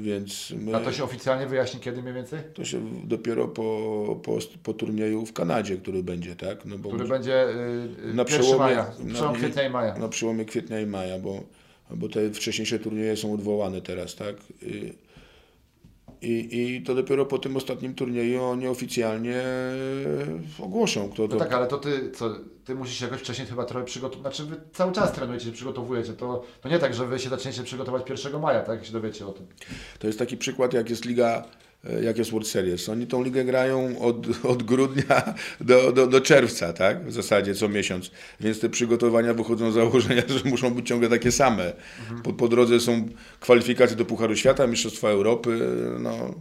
Więc 0.00 0.50
my, 0.50 0.76
A 0.76 0.80
to 0.80 0.92
się 0.92 1.04
oficjalnie 1.04 1.46
wyjaśni 1.46 1.80
kiedy 1.80 2.02
mniej 2.02 2.14
więcej? 2.14 2.40
to 2.54 2.64
się 2.64 2.80
dopiero 3.04 3.48
po, 3.48 4.20
po, 4.22 4.38
po 4.62 4.74
turnieju 4.74 5.26
w 5.26 5.32
Kanadzie, 5.32 5.76
który 5.76 6.02
będzie, 6.02 6.36
tak? 6.36 6.64
No 6.64 6.78
bo 6.78 6.88
Który 6.88 7.04
będzie 7.08 7.48
y, 7.48 8.14
na 8.14 8.22
1 8.22 8.24
przełomie, 8.26 8.58
maja, 8.58 8.92
na- 8.98 9.32
kwietnia 9.32 9.62
i 9.62 9.70
maja. 9.70 9.98
Na 9.98 10.08
przełomie 10.08 10.44
kwietnia 10.44 10.80
i 10.80 10.86
maja, 10.86 11.18
bo, 11.18 11.42
bo 11.90 12.08
te 12.08 12.30
wcześniejsze 12.30 12.78
turnieje 12.78 13.16
są 13.16 13.34
odwołane 13.34 13.80
teraz, 13.82 14.14
tak? 14.14 14.36
I, 14.62 14.92
i, 16.26 16.76
I 16.76 16.82
to 16.82 16.94
dopiero 16.94 17.26
po 17.26 17.38
tym 17.38 17.56
ostatnim 17.56 17.94
turnieju 17.94 18.42
oni 18.42 18.68
oficjalnie 18.68 19.42
ogłoszą, 20.58 21.10
kto 21.10 21.28
to. 21.28 21.34
No 21.34 21.40
tak, 21.40 21.52
ale 21.52 21.66
to 21.66 21.78
ty, 21.78 22.10
co, 22.10 22.34
ty 22.64 22.74
musisz 22.74 23.00
jakoś 23.00 23.20
wcześniej 23.20 23.48
chyba 23.48 23.64
trochę 23.64 23.86
przygotować, 23.86 24.36
znaczy 24.36 24.50
wy 24.50 24.60
cały 24.72 24.92
czas 24.92 25.12
trenujecie, 25.12 25.46
się 25.46 25.52
przygotowujecie, 25.52 26.12
to, 26.12 26.42
to 26.60 26.68
nie 26.68 26.78
tak, 26.78 26.94
że 26.94 27.06
wy 27.06 27.18
się 27.18 27.28
zaczniecie 27.28 27.62
przygotować 27.62 28.10
1 28.24 28.40
maja, 28.40 28.60
tak, 28.60 28.76
jak 28.76 28.86
się 28.86 28.92
dowiecie 28.92 29.26
o 29.26 29.32
tym. 29.32 29.46
To 29.98 30.06
jest 30.06 30.18
taki 30.18 30.36
przykład, 30.36 30.72
jak 30.72 30.90
jest 30.90 31.04
liga, 31.04 31.44
jak 32.02 32.18
jest 32.18 32.30
World 32.30 32.48
Series. 32.48 32.88
Oni 32.88 33.06
tą 33.06 33.22
ligę 33.22 33.44
grają 33.44 33.98
od, 33.98 34.16
od 34.52 34.62
grudnia 34.62 35.34
do, 35.60 35.92
do, 35.92 36.06
do 36.06 36.20
czerwca, 36.20 36.72
tak? 36.72 37.06
W 37.06 37.12
zasadzie 37.12 37.54
co 37.54 37.68
miesiąc. 37.68 38.10
Więc 38.40 38.60
te 38.60 38.68
przygotowania 38.68 39.34
wychodzą 39.34 39.70
z 39.70 39.74
założenia, 39.74 40.22
że 40.44 40.50
muszą 40.50 40.74
być 40.74 40.88
ciągle 40.88 41.08
takie 41.08 41.32
same. 41.32 41.72
Po, 42.24 42.32
po 42.32 42.48
drodze 42.48 42.80
są 42.80 43.08
kwalifikacje 43.40 43.96
do 43.96 44.04
Pucharu 44.04 44.36
Świata, 44.36 44.66
Mistrzostwa 44.66 45.08
Europy. 45.08 45.60
No. 45.98 46.34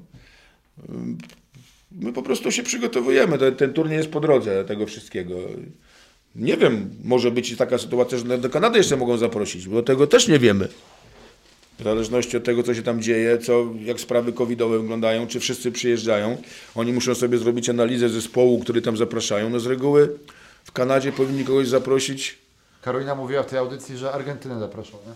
My 1.92 2.14
po 2.14 2.24
prostu 2.24 2.52
się 2.52 2.64
przygotowujemy. 2.64 3.38
Ten, 3.38 3.56
ten 3.56 3.74
turniej 3.74 3.98
jest 3.98 4.10
po 4.10 4.20
drodze 4.20 4.66
tego 4.66 4.86
wszystkiego. 4.86 5.36
Nie 6.36 6.58
wiem, 6.58 6.90
może 7.04 7.32
być 7.32 7.58
taka 7.58 7.78
sytuacja, 7.78 8.18
że 8.18 8.38
do 8.38 8.50
Kanady 8.50 8.78
jeszcze 8.78 8.98
mogą 8.98 9.18
zaprosić, 9.18 9.68
bo 9.68 9.84
tego 9.84 10.08
też 10.08 10.28
nie 10.28 10.40
wiemy. 10.40 10.68
W 11.80 11.84
zależności 11.84 12.38
od 12.38 12.44
tego, 12.44 12.64
co 12.64 12.74
się 12.74 12.84
tam 12.84 13.02
dzieje, 13.02 13.38
co, 13.38 13.66
jak 13.84 14.00
sprawy 14.00 14.34
covidowe 14.34 14.80
wyglądają, 14.80 15.28
czy 15.28 15.40
wszyscy 15.40 15.72
przyjeżdżają. 15.72 16.38
Oni 16.76 16.94
muszą 16.94 17.16
sobie 17.16 17.38
zrobić 17.38 17.70
analizę 17.70 18.10
zespołu, 18.10 18.60
który 18.60 18.82
tam 18.82 18.98
zapraszają. 18.98 19.50
No 19.50 19.60
z 19.60 19.66
reguły 19.66 20.20
w 20.64 20.72
Kanadzie 20.72 21.12
powinni 21.12 21.46
kogoś 21.46 21.68
zaprosić. 21.68 22.38
Karolina 22.82 23.16
mówiła 23.16 23.44
w 23.44 23.46
tej 23.46 23.60
audycji, 23.60 23.98
że 23.98 24.12
Argentynę 24.12 24.60
zaproszą, 24.60 24.98
nie? 25.08 25.14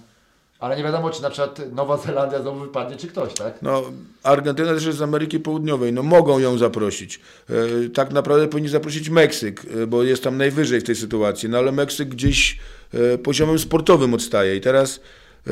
Ale 0.59 0.77
nie 0.77 0.83
wiadomo, 0.83 1.09
czy 1.09 1.21
na 1.21 1.29
przykład 1.29 1.73
Nowa 1.73 1.97
Zelandia 1.97 2.41
znowu 2.41 2.59
wypadnie, 2.59 2.97
czy 2.97 3.07
ktoś, 3.07 3.33
tak? 3.33 3.61
No, 3.61 3.83
Argentyna 4.23 4.73
też 4.73 4.85
jest 4.85 4.97
z 4.97 5.01
Ameryki 5.01 5.39
Południowej. 5.39 5.93
No 5.93 6.03
mogą 6.03 6.39
ją 6.39 6.57
zaprosić. 6.57 7.19
E, 7.49 7.89
tak 7.89 8.11
naprawdę 8.11 8.47
powinni 8.47 8.69
zaprosić 8.69 9.09
Meksyk, 9.09 9.65
e, 9.83 9.87
bo 9.87 10.03
jest 10.03 10.23
tam 10.23 10.37
najwyżej 10.37 10.81
w 10.81 10.83
tej 10.83 10.95
sytuacji. 10.95 11.49
No 11.49 11.57
ale 11.57 11.71
Meksyk 11.71 12.09
gdzieś 12.09 12.59
e, 12.93 13.17
poziomem 13.17 13.59
sportowym 13.59 14.13
odstaje. 14.13 14.55
I 14.55 14.61
teraz 14.61 14.99
e, 15.47 15.51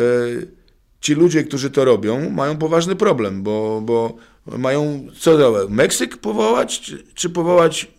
ci 1.02 1.14
ludzie, 1.14 1.44
którzy 1.44 1.70
to 1.70 1.86
robią, 1.86 2.30
mają 2.30 2.58
poważny 2.58 2.96
problem, 2.96 3.44
bo, 3.44 3.82
bo 3.82 4.16
mają 4.46 5.08
co 5.20 5.38
robić? 5.38 5.76
Meksyk 5.76 6.18
powołać, 6.18 6.82
czy, 6.82 7.04
czy 7.14 7.30
powołać 7.30 7.92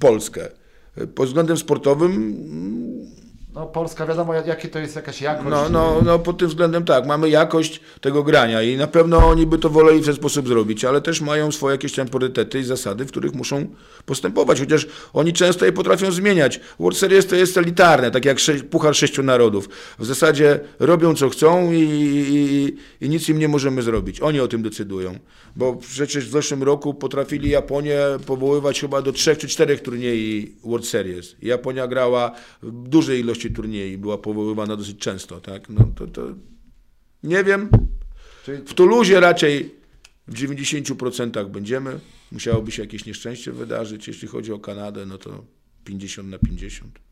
Polskę? 0.00 0.48
Pod 1.14 1.26
względem 1.26 1.56
sportowym 1.56 2.34
No 3.54 3.66
Polska, 3.66 4.06
wiadomo, 4.06 4.34
jak- 4.34 4.46
jakie 4.46 4.68
to 4.68 4.78
jest 4.78 4.96
jakaś 4.96 5.20
jakość. 5.20 5.50
no, 5.50 5.68
no, 5.68 6.02
no 6.04 6.18
pod 6.18 6.38
tym 6.38 6.48
względem 6.48 6.84
tak, 6.84 7.06
mamy 7.06 7.28
jakość 7.30 7.80
tego 8.00 8.22
grania 8.22 8.62
i 8.62 8.76
na 8.76 8.86
pewno 8.86 9.18
oni 9.28 9.46
by 9.46 9.58
to 9.58 9.70
woleli 9.70 10.00
w 10.00 10.04
ten 10.04 10.14
sposób 10.14 10.48
zrobić, 10.48 10.84
ale 10.84 11.00
też 11.00 11.20
mają 11.20 11.52
swoje 11.52 11.74
jakieś 11.74 11.92
tam 11.92 12.08
priorytety 12.08 12.58
i 12.60 12.64
zasady, 12.64 13.04
w 13.04 13.08
których 13.08 13.34
muszą 13.34 13.66
postępować, 14.06 14.60
chociaż 14.60 14.86
oni 15.12 15.32
często 15.32 15.64
je 15.64 15.72
potrafią 15.72 16.12
zmieniać. 16.12 16.60
World 16.80 16.98
Series 16.98 17.26
to 17.26 17.36
jest 17.36 17.58
elitarne, 17.58 18.10
tak 18.10 18.24
jak 18.24 18.38
sze- 18.40 18.54
Puchar 18.54 18.94
Sześciu 18.96 19.22
Narodów. 19.22 19.68
W 19.98 20.04
zasadzie 20.04 20.60
robią 20.78 21.14
co 21.14 21.28
chcą 21.28 21.72
i, 21.72 21.78
i, 21.78 22.76
i 23.06 23.08
nic 23.08 23.28
im 23.28 23.38
nie 23.38 23.48
możemy 23.48 23.82
zrobić. 23.82 24.20
Oni 24.20 24.40
o 24.40 24.48
tym 24.48 24.62
decydują, 24.62 25.18
bo 25.56 25.76
przecież 25.76 26.28
w 26.28 26.30
zeszłym 26.30 26.62
roku 26.62 26.94
potrafili 26.94 27.50
Japonię 27.50 27.98
powoływać 28.26 28.80
chyba 28.80 29.02
do 29.02 29.12
trzech 29.12 29.38
czy 29.38 29.48
czterech 29.48 29.80
turniej 29.82 30.54
World 30.64 30.86
Series. 30.86 31.36
Japonia 31.42 31.86
grała 31.86 32.30
w 32.62 32.88
dużej 32.88 33.20
ilości 33.20 33.43
turniej, 33.50 33.98
była 33.98 34.18
powoływana 34.18 34.76
dosyć 34.76 34.98
często, 34.98 35.40
tak? 35.40 35.68
No 35.68 35.84
to, 35.96 36.06
to 36.06 36.22
nie 37.22 37.44
wiem. 37.44 37.68
W 38.46 38.74
Tuluzie 38.74 39.20
raczej 39.20 39.74
w 40.28 40.34
90% 40.34 41.50
będziemy. 41.50 42.00
Musiałoby 42.32 42.70
się 42.72 42.82
jakieś 42.82 43.06
nieszczęście 43.06 43.52
wydarzyć. 43.52 44.08
Jeśli 44.08 44.28
chodzi 44.28 44.52
o 44.52 44.58
Kanadę, 44.58 45.06
no 45.06 45.18
to 45.18 45.44
50 45.84 46.28
na 46.28 46.38
50. 46.38 47.03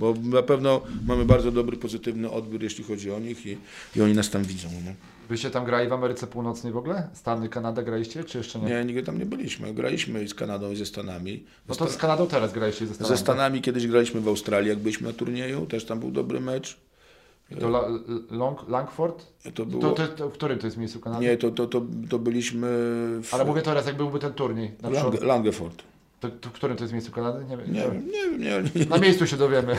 Bo 0.00 0.14
na 0.22 0.42
pewno 0.42 0.80
mamy 1.06 1.24
bardzo 1.24 1.52
dobry, 1.52 1.76
pozytywny 1.76 2.30
odbiór, 2.30 2.62
jeśli 2.62 2.84
chodzi 2.84 3.10
o 3.10 3.18
nich 3.18 3.46
i, 3.46 3.58
i 3.96 4.02
oni 4.02 4.14
nas 4.14 4.30
tam 4.30 4.44
widzą. 4.44 4.68
No. 4.84 4.92
Wyście 5.28 5.50
tam 5.50 5.64
grali 5.64 5.88
w 5.88 5.92
Ameryce 5.92 6.26
Północnej 6.26 6.72
w 6.72 6.76
ogóle? 6.76 7.08
Stany, 7.12 7.48
Kanada 7.48 7.82
graliście, 7.82 8.24
czy 8.24 8.38
jeszcze 8.38 8.58
nie? 8.58 8.68
Nie, 8.68 8.84
nigdy 8.84 9.02
tam 9.02 9.18
nie 9.18 9.26
byliśmy. 9.26 9.74
Graliśmy 9.74 10.28
z 10.28 10.34
Kanadą 10.34 10.70
i 10.70 10.76
ze 10.76 10.86
Stanami. 10.86 11.44
No 11.68 11.74
to 11.74 11.88
z 11.88 11.96
Kanadą 11.96 12.26
teraz 12.26 12.52
graliście 12.52 12.86
ze 12.86 12.94
Stanami. 12.94 13.16
Ze 13.16 13.22
Stanami 13.22 13.60
kiedyś 13.60 13.86
graliśmy 13.86 14.20
w 14.20 14.28
Australii, 14.28 14.68
jak 14.68 14.78
byliśmy 14.78 15.08
na 15.08 15.14
turnieju. 15.14 15.66
Też 15.66 15.84
tam 15.84 16.00
był 16.00 16.10
dobry 16.10 16.40
mecz. 16.40 16.78
To 17.60 17.66
La, 17.66 17.88
Long, 18.30 18.68
Langford? 18.68 19.26
To 19.54 19.66
było... 19.66 19.82
To, 19.82 19.90
to, 19.90 20.08
to, 20.08 20.28
w 20.28 20.32
którym 20.32 20.58
to 20.58 20.66
jest 20.66 20.76
miejscu 20.76 21.00
Kanady? 21.00 21.24
Nie, 21.24 21.36
to, 21.36 21.50
to, 21.50 21.66
to, 21.66 21.82
to 22.10 22.18
byliśmy 22.18 22.68
w 23.22 23.28
Ale 23.32 23.44
mówię 23.44 23.62
teraz, 23.62 23.86
jak 23.86 23.96
byłby 23.96 24.18
ten 24.18 24.32
turniej. 24.32 24.70
Przykład, 24.70 25.04
Lange, 25.04 25.26
Langeford. 25.26 25.82
To, 26.20 26.28
to, 26.30 26.48
w 26.48 26.52
którym 26.52 26.76
to 26.76 26.84
jest 26.84 26.92
miejscu 26.92 27.12
Kanady? 27.12 27.44
Nie, 27.44 27.56
wiem. 27.56 27.72
Nie 27.72 27.80
wiem, 27.82 28.08
nie, 28.08 28.48
nie, 28.48 28.70
nie, 28.74 28.86
Na 28.86 28.98
miejscu 28.98 29.26
się 29.26 29.36
dowiemy. 29.36 29.76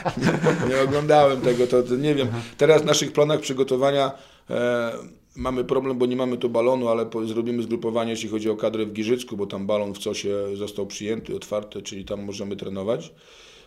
Nie 0.68 0.80
oglądałem 0.80 1.40
tego, 1.40 1.66
to, 1.66 1.82
to 1.82 1.96
nie 1.96 2.14
wiem. 2.14 2.28
Teraz 2.56 2.82
w 2.82 2.84
naszych 2.84 3.12
planach 3.12 3.40
przygotowania 3.40 4.12
e, 4.50 4.92
mamy 5.36 5.64
problem, 5.64 5.98
bo 5.98 6.06
nie 6.06 6.16
mamy 6.16 6.36
tu 6.36 6.50
balonu, 6.50 6.88
ale 6.88 7.06
po, 7.06 7.26
zrobimy 7.26 7.62
zgrupowanie, 7.62 8.10
jeśli 8.10 8.28
chodzi 8.28 8.50
o 8.50 8.56
kadrę 8.56 8.86
w 8.86 8.92
Giżycku, 8.92 9.36
bo 9.36 9.46
tam 9.46 9.66
balon 9.66 9.94
w 9.94 9.98
COSie 9.98 10.56
został 10.56 10.86
przyjęty, 10.86 11.36
otwarty, 11.36 11.82
czyli 11.82 12.04
tam 12.04 12.22
możemy 12.22 12.56
trenować. 12.56 13.12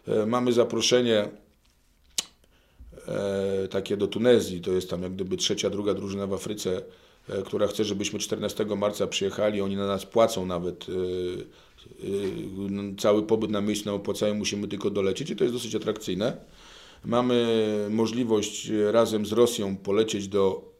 E, 0.07 0.25
mamy 0.25 0.53
zaproszenie 0.53 1.27
e, 3.07 3.67
takie 3.67 3.97
do 3.97 4.07
Tunezji, 4.07 4.61
to 4.61 4.71
jest 4.71 4.89
tam 4.89 5.03
jak 5.03 5.13
gdyby 5.13 5.37
trzecia, 5.37 5.69
druga 5.69 5.93
drużyna 5.93 6.27
w 6.27 6.33
Afryce, 6.33 6.81
e, 7.29 7.41
która 7.41 7.67
chce, 7.67 7.83
żebyśmy 7.83 8.19
14 8.19 8.65
marca 8.65 9.07
przyjechali, 9.07 9.61
oni 9.61 9.75
na 9.75 9.87
nas 9.87 10.05
płacą 10.05 10.45
nawet 10.45 10.85
e, 10.89 11.72
cały 12.97 13.23
pobyt 13.23 13.51
na 13.51 13.61
miejscu 13.61 13.85
nam 13.85 13.95
opłacają, 13.95 14.35
musimy 14.35 14.67
tylko 14.67 14.89
dolecieć 14.89 15.29
i 15.29 15.35
to 15.35 15.43
jest 15.43 15.55
dosyć 15.55 15.75
atrakcyjne. 15.75 16.37
Mamy 17.05 17.47
możliwość 17.89 18.69
e, 18.69 18.91
razem 18.91 19.25
z 19.25 19.31
Rosją 19.31 19.77
polecieć 19.77 20.27
do 20.27 20.73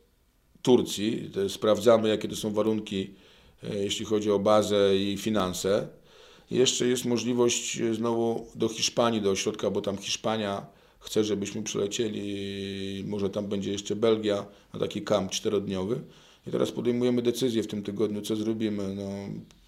Turcji. 0.61 1.31
Sprawdzamy, 1.47 2.09
jakie 2.09 2.27
to 2.27 2.35
są 2.35 2.53
warunki, 2.53 3.13
e, 3.63 3.83
jeśli 3.83 4.05
chodzi 4.05 4.31
o 4.31 4.39
bazę 4.39 4.97
i 4.97 5.17
finanse. 5.17 5.87
Jeszcze 6.51 6.87
jest 6.87 7.05
możliwość 7.05 7.79
znowu 7.91 8.47
do 8.55 8.69
Hiszpanii, 8.69 9.21
do 9.21 9.31
ośrodka, 9.31 9.69
bo 9.69 9.81
tam 9.81 9.97
Hiszpania 9.97 10.65
chce, 10.99 11.23
żebyśmy 11.23 11.63
przylecieli, 11.63 13.03
może 13.07 13.29
tam 13.29 13.47
będzie 13.47 13.71
jeszcze 13.71 13.95
Belgia, 13.95 14.45
na 14.73 14.79
taki 14.79 15.01
kamp 15.01 15.31
czterodniowy. 15.31 16.01
I 16.47 16.51
teraz 16.51 16.71
podejmujemy 16.71 17.21
decyzję 17.21 17.63
w 17.63 17.67
tym 17.67 17.83
tygodniu, 17.83 18.21
co 18.21 18.35
zrobimy. 18.35 18.95
No, 18.95 19.09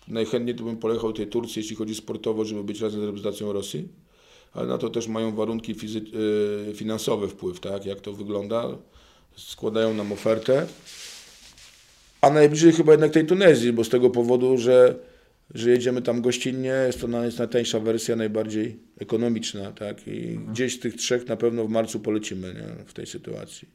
najchętniej 0.08 0.56
to 0.56 0.64
bym 0.64 0.78
polechał 0.78 1.14
tej 1.14 1.28
Turcji, 1.28 1.60
jeśli 1.60 1.76
chodzi 1.76 1.95
sportowo, 1.95 2.45
żeby 2.45 2.64
być 2.64 2.82
razem 2.82 3.01
z 3.01 3.03
reprezentacją 3.03 3.53
Rosji, 3.53 3.88
ale 4.53 4.68
na 4.68 4.78
to 4.78 4.89
też 4.89 5.08
mają 5.08 5.36
warunki 5.36 5.72
y, 5.72 6.74
finansowe 6.74 7.28
wpływ, 7.28 7.60
tak, 7.60 7.86
jak 7.86 8.01
to 8.01 8.14
wygląda. 8.14 8.78
Składają 9.36 9.93
nam 9.93 10.12
ofertę. 10.12 10.68
A 12.22 12.30
najbliżej 12.30 12.72
chyba 12.72 12.91
jednak 12.91 13.12
tej 13.12 13.26
Tunezji, 13.26 13.74
bo 13.74 13.84
z 13.84 13.89
tego 13.89 14.10
powodu, 14.10 14.58
że 14.58 14.99
że 15.53 15.70
jedziemy 15.70 16.01
tam 16.01 16.22
gościnnie, 16.22 16.70
jest 16.88 17.01
to 17.01 17.24
jest 17.24 17.39
najtańsza 17.39 17.80
wersja, 17.80 18.16
najbardziej 18.16 18.80
ekonomiczna, 18.99 19.72
tak? 19.72 20.08
I 20.08 20.39
gdzieś 20.51 20.76
z 20.76 20.80
tych 20.80 20.95
trzech 20.95 21.28
na 21.28 21.38
pewno 21.38 21.66
w 21.66 21.70
marcu 21.70 21.99
polecimy 21.99 22.53
nie? 22.53 22.86
w 22.86 22.93
tej 22.93 23.06
sytuacji. 23.06 23.68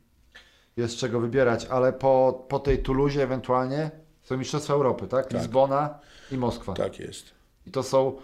Jest 0.76 0.96
czego 0.96 1.20
wybierać, 1.20 1.66
ale 1.70 1.92
po, 1.92 2.46
po 2.48 2.58
tej 2.58 2.78
Tuluzie 2.78 3.22
ewentualnie 3.22 3.90
są 4.30 4.36
Mistrzostwa 4.36 4.74
Europy, 4.74 5.06
tak? 5.06 5.32
Lizbona 5.32 5.98
i 6.32 6.36
Moskwa. 6.36 6.72
Tak 6.72 6.98
jest. 6.98 7.30
I 7.66 7.70
to 7.70 7.82
są 7.82 8.16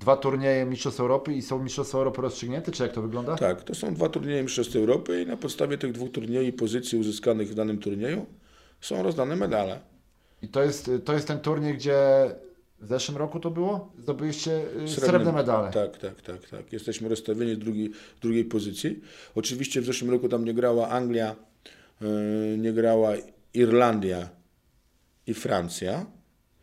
dwa 0.00 0.16
turnieje 0.16 0.64
Mistrzostw 0.64 1.00
Europy 1.00 1.32
i 1.32 1.42
są 1.42 1.62
Mistrzostwa 1.62 1.98
Europy 1.98 2.22
rozstrzygnięte, 2.22 2.72
czy 2.72 2.82
jak 2.82 2.92
to 2.92 3.02
wygląda? 3.02 3.36
Tak, 3.36 3.62
to 3.62 3.74
są 3.74 3.94
dwa 3.94 4.08
turnieje 4.08 4.42
Mistrzostw 4.42 4.76
Europy 4.76 5.22
i 5.22 5.26
na 5.26 5.36
podstawie 5.36 5.78
tych 5.78 5.92
dwóch 5.92 6.12
turniejów 6.12 6.48
i 6.48 6.52
pozycji 6.52 6.98
uzyskanych 6.98 7.48
w 7.48 7.54
danym 7.54 7.78
turnieju 7.78 8.26
są 8.80 9.02
rozdane 9.02 9.36
medale. 9.36 9.80
I 10.42 10.48
to 10.48 10.62
jest, 10.62 10.90
to 11.04 11.12
jest 11.12 11.28
ten 11.28 11.40
turniej, 11.40 11.74
gdzie 11.74 11.96
w 12.80 12.86
zeszłym 12.86 13.18
roku 13.18 13.40
to 13.40 13.50
było? 13.50 13.92
Zdobyliście 13.98 14.60
y, 14.84 14.88
srebrne, 14.88 15.32
medale. 15.32 15.70
Tak, 15.70 15.98
tak, 15.98 16.22
tak, 16.22 16.48
tak. 16.48 16.72
Jesteśmy 16.72 17.08
rozstawieni 17.08 17.54
w 17.54 17.58
drugiej, 17.58 17.90
drugiej 18.22 18.44
pozycji. 18.44 19.00
Oczywiście 19.34 19.80
w 19.80 19.84
zeszłym 19.84 20.10
roku 20.10 20.28
tam 20.28 20.44
nie 20.44 20.54
grała 20.54 20.88
Anglia, 20.88 21.36
yy, 22.00 22.58
nie 22.58 22.72
grała 22.72 23.10
Irlandia 23.54 24.41
i 25.26 25.34
Francja. 25.34 26.06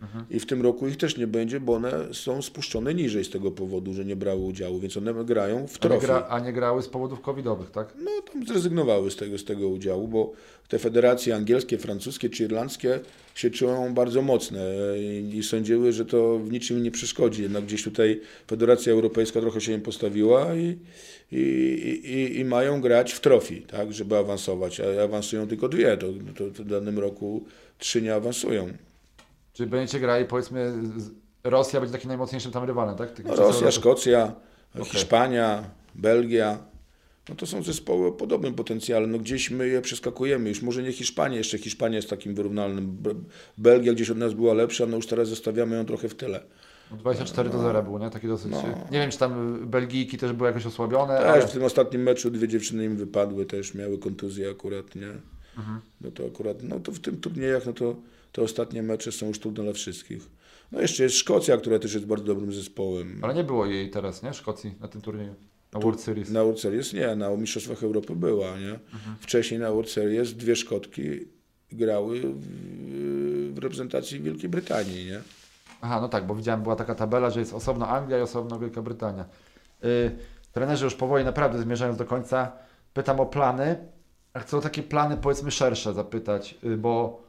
Mhm. 0.02 0.26
I 0.30 0.39
w 0.39 0.45
tym 0.45 0.62
roku 0.62 0.88
ich 0.88 0.97
też 0.97 1.18
nie 1.18 1.28
będzie, 1.28 1.60
bo 1.60 1.74
one 1.74 1.91
są 2.14 2.41
spuszczone 2.41 2.93
niżej 2.93 3.26
z 3.26 3.30
tego 3.30 3.52
powodu, 3.52 3.93
że 3.93 4.06
nie 4.06 4.16
brały 4.16 4.41
udziału, 4.41 4.80
więc 4.80 4.97
one 4.97 5.26
grają 5.26 5.68
w 5.68 5.86
A 5.86 5.88
nie, 5.88 6.00
gra, 6.00 6.28
a 6.30 6.39
nie 6.39 6.54
grały 6.54 6.82
z 6.82 6.88
powodów 6.88 7.22
covidowych, 7.22 7.72
tak? 7.72 7.93
No, 8.04 8.12
tam 8.34 8.47
zrezygnowały 8.47 9.12
z 9.12 9.16
tego, 9.16 9.38
z 9.38 9.45
tego 9.45 9.68
udziału, 9.68 10.08
bo 10.08 10.32
te 10.68 10.80
federacje 10.80 11.36
angielskie, 11.36 11.78
francuskie 11.78 12.30
czy 12.30 12.43
irlandzkie 12.43 13.00
się 13.36 13.50
czują 13.50 13.93
bardzo 13.93 14.22
mocne 14.22 14.60
i, 15.34 15.43
sądziły, 15.43 15.91
że 15.93 16.06
to 16.06 16.39
w 16.39 16.52
niczym 16.52 16.84
nie 16.84 16.91
przeszkodzi. 16.91 17.43
Jednak 17.43 17.64
gdzieś 17.64 17.84
tutaj 17.84 18.22
Federacja 18.47 18.93
Europejska 18.93 19.41
trochę 19.41 19.62
się 19.62 19.72
im 19.72 19.82
postawiła 19.82 20.56
i, 20.56 20.78
i, 21.32 21.41
i, 22.06 22.39
i 22.39 22.45
mają 22.45 22.82
grać 22.82 23.14
w 23.14 23.20
trofii, 23.20 23.62
tak, 23.62 23.93
żeby 23.93 24.18
awansować, 24.18 24.80
a 24.80 25.04
awansują 25.04 25.47
tylko 25.47 25.70
dwie, 25.70 25.97
to, 25.97 26.08
to 26.54 26.64
w 26.64 26.68
danym 26.68 27.00
roku 27.00 27.43
trzy 27.78 28.02
nie 28.02 28.16
awansują. 28.16 28.74
Czyli 29.60 29.70
będziecie 29.70 29.99
grali, 29.99 30.26
powiedzmy, 30.26 30.74
Rosja 31.43 31.80
będzie 31.80 31.93
takim 31.93 32.07
najmocniejszym 32.07 32.51
tam 32.51 32.64
rywalem, 32.64 32.95
tak? 32.95 33.10
No, 33.26 33.36
Rosja. 33.36 33.72
Szkocja, 33.72 34.34
Okej. 34.76 34.86
Hiszpania, 34.86 35.64
Belgia. 35.95 36.57
No 37.30 37.36
to 37.36 37.45
są 37.45 37.64
zespoły 37.64 38.07
o 38.07 38.12
podobnym 38.12 38.53
potencjale. 38.53 39.07
No 39.07 39.20
gdzieś 39.20 39.51
my 39.51 39.68
je 39.68 39.82
przeskakujemy. 39.82 40.49
Już 40.49 40.62
może 40.62 40.84
nie 40.84 40.91
Hiszpania, 40.91 41.38
jeszcze 41.38 41.57
Hiszpania 41.57 41.95
jest 41.95 42.10
takim 42.10 42.36
wyrównalnym. 42.36 42.97
Be- 42.97 43.16
Belgia 43.57 43.93
gdzieś 43.93 44.10
od 44.10 44.18
nas 44.18 44.34
była 44.34 44.53
lepsza, 44.53 44.86
no 44.86 44.95
już 44.95 45.07
teraz 45.07 45.28
zostawiamy 45.28 45.76
ją 45.76 45.86
trochę 45.86 46.10
w 46.10 46.16
tyle. 46.16 46.43
No 46.91 46.97
24 46.97 47.49
do 47.49 47.60
0 47.60 47.84
było, 47.84 47.99
nie? 47.99 48.10
Takie 48.10 48.28
dosyć... 48.28 48.51
No. 48.51 48.64
Nie 48.91 48.99
wiem, 48.99 49.12
czy 49.12 49.18
tam 49.18 49.60
Belgijki 49.70 50.18
też 50.18 50.34
były 50.34 50.49
jakoś 50.49 50.66
osłabione, 50.66 51.18
Też 51.18 51.26
ale... 51.26 51.47
w 51.47 51.51
tym 51.51 51.64
ostatnim 51.64 52.03
meczu 52.03 52.32
dwie 52.32 52.47
dziewczyny 52.47 52.86
im 52.86 52.95
wypadły, 52.95 53.45
też 53.45 53.74
miały 53.74 53.97
kontuzję 53.97 54.49
akurat, 54.49 54.95
nie? 54.95 55.12
Mhm. 55.57 55.82
No 56.01 56.12
to 56.12 56.26
akurat, 56.26 56.64
no 56.64 56.80
to 56.80 56.91
w 56.91 56.99
tym 56.99 57.18
turniejach, 57.22 57.66
no 57.66 57.74
to 57.74 57.95
te 58.32 58.41
ostatnie 58.41 58.84
mecze 58.84 59.11
są 59.11 59.27
już 59.27 59.39
trudne 59.39 59.63
dla 59.63 59.73
wszystkich. 59.73 60.30
No 60.71 60.82
jeszcze 60.82 61.03
jest 61.03 61.15
Szkocja, 61.15 61.57
która 61.57 61.80
też 61.80 61.93
jest 61.93 62.05
bardzo 62.05 62.25
dobrym 62.25 62.53
zespołem. 62.53 63.19
Ale 63.21 63.34
nie 63.34 63.43
było 63.43 63.65
jej 63.65 63.89
teraz, 63.89 64.23
nie? 64.23 64.34
Szkocji 64.34 64.75
na 64.80 64.88
tym 64.88 65.01
turnieju. 65.01 65.36
Na 65.73 65.80
World 65.80 66.01
Series. 66.01 66.30
Na 66.30 66.43
World 66.43 66.59
Series 66.59 66.93
nie, 66.93 67.15
na 67.15 67.30
Mistrzostwach 67.30 67.84
Europy 67.84 68.15
była, 68.15 68.59
nie? 68.59 68.80
Wcześniej 69.19 69.59
na 69.59 69.71
World 69.71 69.89
Series 69.89 70.34
dwie 70.34 70.55
Szkotki 70.55 71.01
grały 71.71 72.21
w, 72.21 73.53
w 73.53 73.57
reprezentacji 73.57 74.21
Wielkiej 74.21 74.49
Brytanii, 74.49 75.05
nie? 75.05 75.21
Aha, 75.82 76.01
no 76.01 76.09
tak, 76.09 76.27
bo 76.27 76.36
widziałem, 76.36 76.63
była 76.63 76.75
taka 76.75 76.95
tabela, 76.95 77.30
że 77.30 77.39
jest 77.39 77.53
osobno 77.53 77.88
Anglia 77.88 78.19
i 78.19 78.21
osobno 78.21 78.59
Wielka 78.59 78.82
Brytania. 78.82 79.25
Yy, 79.84 80.11
trenerzy 80.51 80.86
już 80.86 80.95
powoli 80.95 81.25
naprawdę 81.25 81.61
zmierzając 81.61 81.97
do 81.97 82.05
końca, 82.05 82.51
pytam 82.93 83.19
o 83.19 83.25
plany. 83.25 83.75
A 84.34 84.39
chcę 84.39 84.57
o 84.57 84.61
takie 84.61 84.84
plany 84.84 85.17
powiedzmy 85.17 85.51
szersze 85.51 85.93
zapytać, 85.93 86.57
yy, 86.63 86.77
bo 86.77 87.23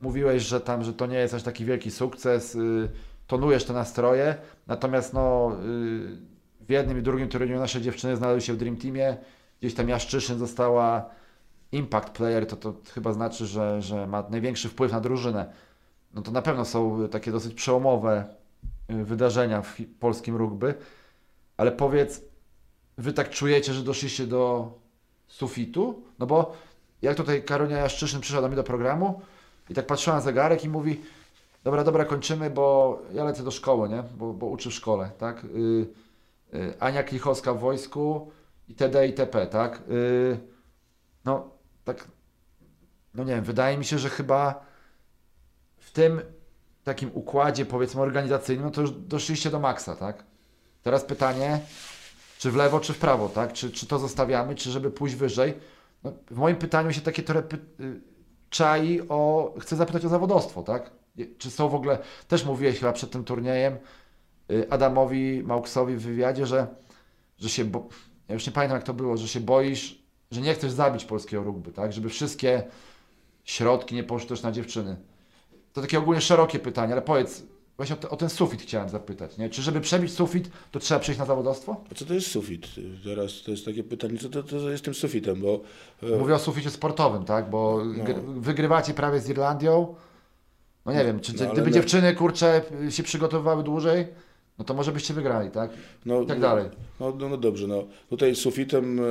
mówiłeś, 0.00 0.42
że 0.42 0.60
tam, 0.60 0.84
że 0.84 0.92
to 0.92 1.06
nie 1.06 1.18
jest 1.18 1.34
aż 1.34 1.42
taki 1.42 1.64
wielki 1.64 1.90
sukces, 1.90 2.54
yy, 2.54 2.88
tonujesz 3.26 3.64
te 3.64 3.72
nastroje, 3.72 4.34
natomiast 4.66 5.14
no 5.14 5.56
yy, 5.62 6.18
w 6.60 6.70
jednym 6.70 6.98
i 6.98 7.02
drugim 7.02 7.28
turnieju 7.28 7.58
nasze 7.58 7.80
dziewczyny 7.80 8.16
znalazły 8.16 8.40
się 8.40 8.52
w 8.52 8.56
Dream 8.56 8.76
Teamie, 8.76 9.16
gdzieś 9.60 9.74
tam 9.74 9.88
Jaszczyszyn 9.88 10.38
została 10.38 11.10
impact 11.72 12.10
player, 12.10 12.46
to, 12.46 12.56
to 12.56 12.74
chyba 12.94 13.12
znaczy, 13.12 13.46
że, 13.46 13.82
że 13.82 14.06
ma 14.06 14.24
największy 14.30 14.68
wpływ 14.68 14.92
na 14.92 15.00
drużynę 15.00 15.52
no 16.14 16.22
to 16.22 16.30
na 16.30 16.42
pewno 16.42 16.64
są 16.64 17.08
takie 17.08 17.32
dosyć 17.32 17.54
przełomowe 17.54 18.24
y, 18.90 19.04
wydarzenia 19.04 19.62
w 19.62 19.76
polskim 20.00 20.36
rugby, 20.36 20.74
ale 21.56 21.72
powiedz, 21.72 22.24
wy 22.98 23.12
tak 23.12 23.30
czujecie, 23.30 23.74
że 23.74 23.82
doszliście 23.82 24.26
do 24.26 24.72
sufitu? 25.28 26.02
No 26.18 26.26
bo 26.26 26.56
jak 27.02 27.16
tutaj 27.16 27.42
Karonia 27.42 27.78
Jaszczyszyn 27.78 28.20
przyszła 28.20 28.40
do 28.40 28.48
mnie 28.48 28.56
do 28.56 28.64
programu 28.64 29.20
i 29.70 29.74
tak 29.74 29.86
patrzyła 29.86 30.16
na 30.16 30.22
zegarek 30.22 30.64
i 30.64 30.68
mówi 30.68 31.00
dobra, 31.64 31.84
dobra, 31.84 32.04
kończymy, 32.04 32.50
bo 32.50 32.98
ja 33.12 33.24
lecę 33.24 33.42
do 33.42 33.50
szkoły, 33.50 33.88
nie? 33.88 34.02
Bo, 34.16 34.32
bo 34.32 34.46
uczy 34.46 34.70
w 34.70 34.74
szkole, 34.74 35.10
tak? 35.18 35.44
Y, 35.44 35.86
y, 36.54 36.74
Ania 36.80 37.02
Klichowska 37.02 37.54
w 37.54 37.60
wojsku 37.60 38.30
itd. 38.68 39.06
itp., 39.06 39.46
tak? 39.46 39.82
Y, 39.90 40.38
no, 41.24 41.50
tak, 41.84 42.08
no 43.14 43.24
nie 43.24 43.34
wiem, 43.34 43.44
wydaje 43.44 43.78
mi 43.78 43.84
się, 43.84 43.98
że 43.98 44.08
chyba 44.08 44.64
w 45.78 45.90
tym 45.90 46.20
takim 46.84 47.10
układzie, 47.14 47.66
powiedzmy, 47.66 48.00
organizacyjnym, 48.00 48.64
no 48.66 48.70
to 48.70 48.80
już 48.80 48.90
doszliście 48.90 49.50
do 49.50 49.60
maksa, 49.60 49.96
tak? 49.96 50.24
Teraz 50.82 51.04
pytanie, 51.04 51.60
czy 52.38 52.50
w 52.50 52.56
lewo, 52.56 52.80
czy 52.80 52.92
w 52.92 52.98
prawo, 52.98 53.28
tak? 53.28 53.52
Czy, 53.52 53.70
czy 53.70 53.86
to 53.86 53.98
zostawiamy, 53.98 54.54
czy 54.54 54.70
żeby 54.70 54.90
pójść 54.90 55.14
wyżej? 55.14 55.54
No, 56.04 56.12
w 56.30 56.36
moim 56.36 56.56
pytaniu 56.56 56.92
się 56.92 57.00
takie 57.00 57.22
trochę 57.22 57.42
czai 58.50 59.00
o... 59.08 59.52
Chcę 59.60 59.76
zapytać 59.76 60.04
o 60.04 60.08
zawodowstwo, 60.08 60.62
tak? 60.62 60.90
Czy 61.38 61.50
są 61.50 61.68
w 61.68 61.74
ogóle... 61.74 61.98
Też 62.28 62.44
mówiłeś 62.44 62.78
chyba 62.78 62.92
przed 62.92 63.10
tym 63.10 63.24
turniejem 63.24 63.76
y, 64.50 64.70
Adamowi 64.70 65.42
Mauksowi 65.42 65.96
w 65.96 66.02
wywiadzie, 66.02 66.46
że, 66.46 66.66
że 67.38 67.48
się... 67.48 67.64
Bo... 67.64 67.88
Ja 68.28 68.34
już 68.34 68.46
nie 68.46 68.52
pamiętam, 68.52 68.76
jak 68.76 68.84
to 68.84 68.94
było, 68.94 69.16
że 69.16 69.28
się 69.28 69.40
boisz, 69.40 70.02
że 70.30 70.40
nie 70.40 70.54
chcesz 70.54 70.72
zabić 70.72 71.04
polskiego 71.04 71.42
rugby, 71.42 71.72
tak? 71.72 71.92
Żeby 71.92 72.08
wszystkie 72.08 72.62
środki 73.44 73.94
nie 73.94 74.04
poszły 74.04 74.28
też 74.28 74.42
na 74.42 74.52
dziewczyny. 74.52 74.96
To 75.72 75.80
takie 75.80 75.98
ogólnie 75.98 76.20
szerokie 76.20 76.58
pytanie, 76.58 76.92
ale 76.92 77.02
powiedz, 77.02 77.42
właśnie 77.80 77.96
o, 77.96 77.98
te, 77.98 78.10
o 78.10 78.16
ten 78.16 78.28
sufit 78.30 78.62
chciałem 78.62 78.88
zapytać, 78.88 79.38
nie? 79.38 79.50
Czy 79.50 79.62
żeby 79.62 79.80
przebić 79.80 80.12
sufit, 80.12 80.50
to 80.72 80.78
trzeba 80.80 81.00
przejść 81.00 81.18
na 81.18 81.24
zawodowstwo? 81.26 81.76
A 81.92 81.94
co 81.94 82.04
to 82.04 82.14
jest 82.14 82.26
sufit? 82.26 82.66
Teraz 83.04 83.42
to 83.44 83.50
jest 83.50 83.64
takie 83.64 83.84
pytanie, 83.84 84.18
co 84.18 84.28
to, 84.28 84.42
to 84.42 84.70
jest 84.70 84.84
tym 84.84 84.94
sufitem, 84.94 85.40
bo 85.40 85.60
e, 86.02 86.16
Mówię 86.18 86.34
o 86.34 86.38
suficie 86.38 86.70
sportowym, 86.70 87.24
tak? 87.24 87.50
Bo 87.50 87.82
No. 87.84 88.04
gr- 88.04 88.40
wygrywacie 88.40 88.94
prawie 88.94 89.20
z 89.20 89.28
Irlandią. 89.28 89.94
No 90.86 90.92
nie 90.92 91.04
wiem, 91.04 91.20
czy, 91.20 91.32
no 91.44 91.52
gdyby 91.52 91.66
my- 91.66 91.72
dziewczyny, 91.72 92.14
kurcze, 92.14 92.62
się 92.90 93.02
przygotowywały 93.02 93.62
dłużej, 93.62 94.06
no 94.58 94.64
to 94.64 94.74
może 94.74 94.92
byście 94.92 95.14
wygrali, 95.14 95.50
tak? 95.50 95.70
no, 96.06 96.22
I 96.22 96.26
tak 96.26 96.40
dalej. 96.40 96.64
No, 97.00 97.12
no, 97.18 97.28
no 97.28 97.36
dobrze, 97.36 97.66
no 97.66 97.84
tutaj 98.10 98.34
sufitem 98.36 98.98
e, 98.98 99.02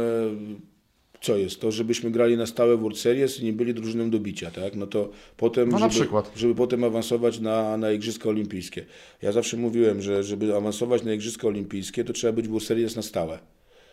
co 1.22 1.38
jest? 1.38 1.62
To, 1.62 1.72
żebyśmy 1.72 2.12
grali 2.12 2.38
na 2.38 2.46
stałe 2.46 2.78
w 2.78 2.80
World 2.80 2.98
Series 2.98 3.40
i 3.40 3.46
nie 3.46 3.54
byli 3.54 3.74
drużyną 3.74 4.10
do 4.10 4.20
bicia, 4.20 4.52
tak? 4.52 4.76
No 4.76 4.88
to 4.88 5.10
potem, 5.38 5.70
No 5.70 5.90
żeby, 5.90 6.08
żeby 6.36 6.56
potem 6.56 6.84
awansować 6.84 7.40
na, 7.40 7.78
na 7.78 7.92
Igrzyska 7.92 8.30
Olimpijskie. 8.30 8.86
Ja 9.22 9.32
zawsze 9.32 9.58
mówiłem, 9.58 10.02
że 10.02 10.24
żeby 10.24 10.56
awansować 10.56 11.04
na 11.04 11.14
Igrzyska 11.14 11.48
Olimpijskie, 11.48 12.04
to 12.04 12.14
trzeba 12.14 12.34
być 12.34 12.48
w 12.48 12.50
World 12.50 12.68
Series 12.68 12.96
na 12.96 13.02
stałe. 13.02 13.40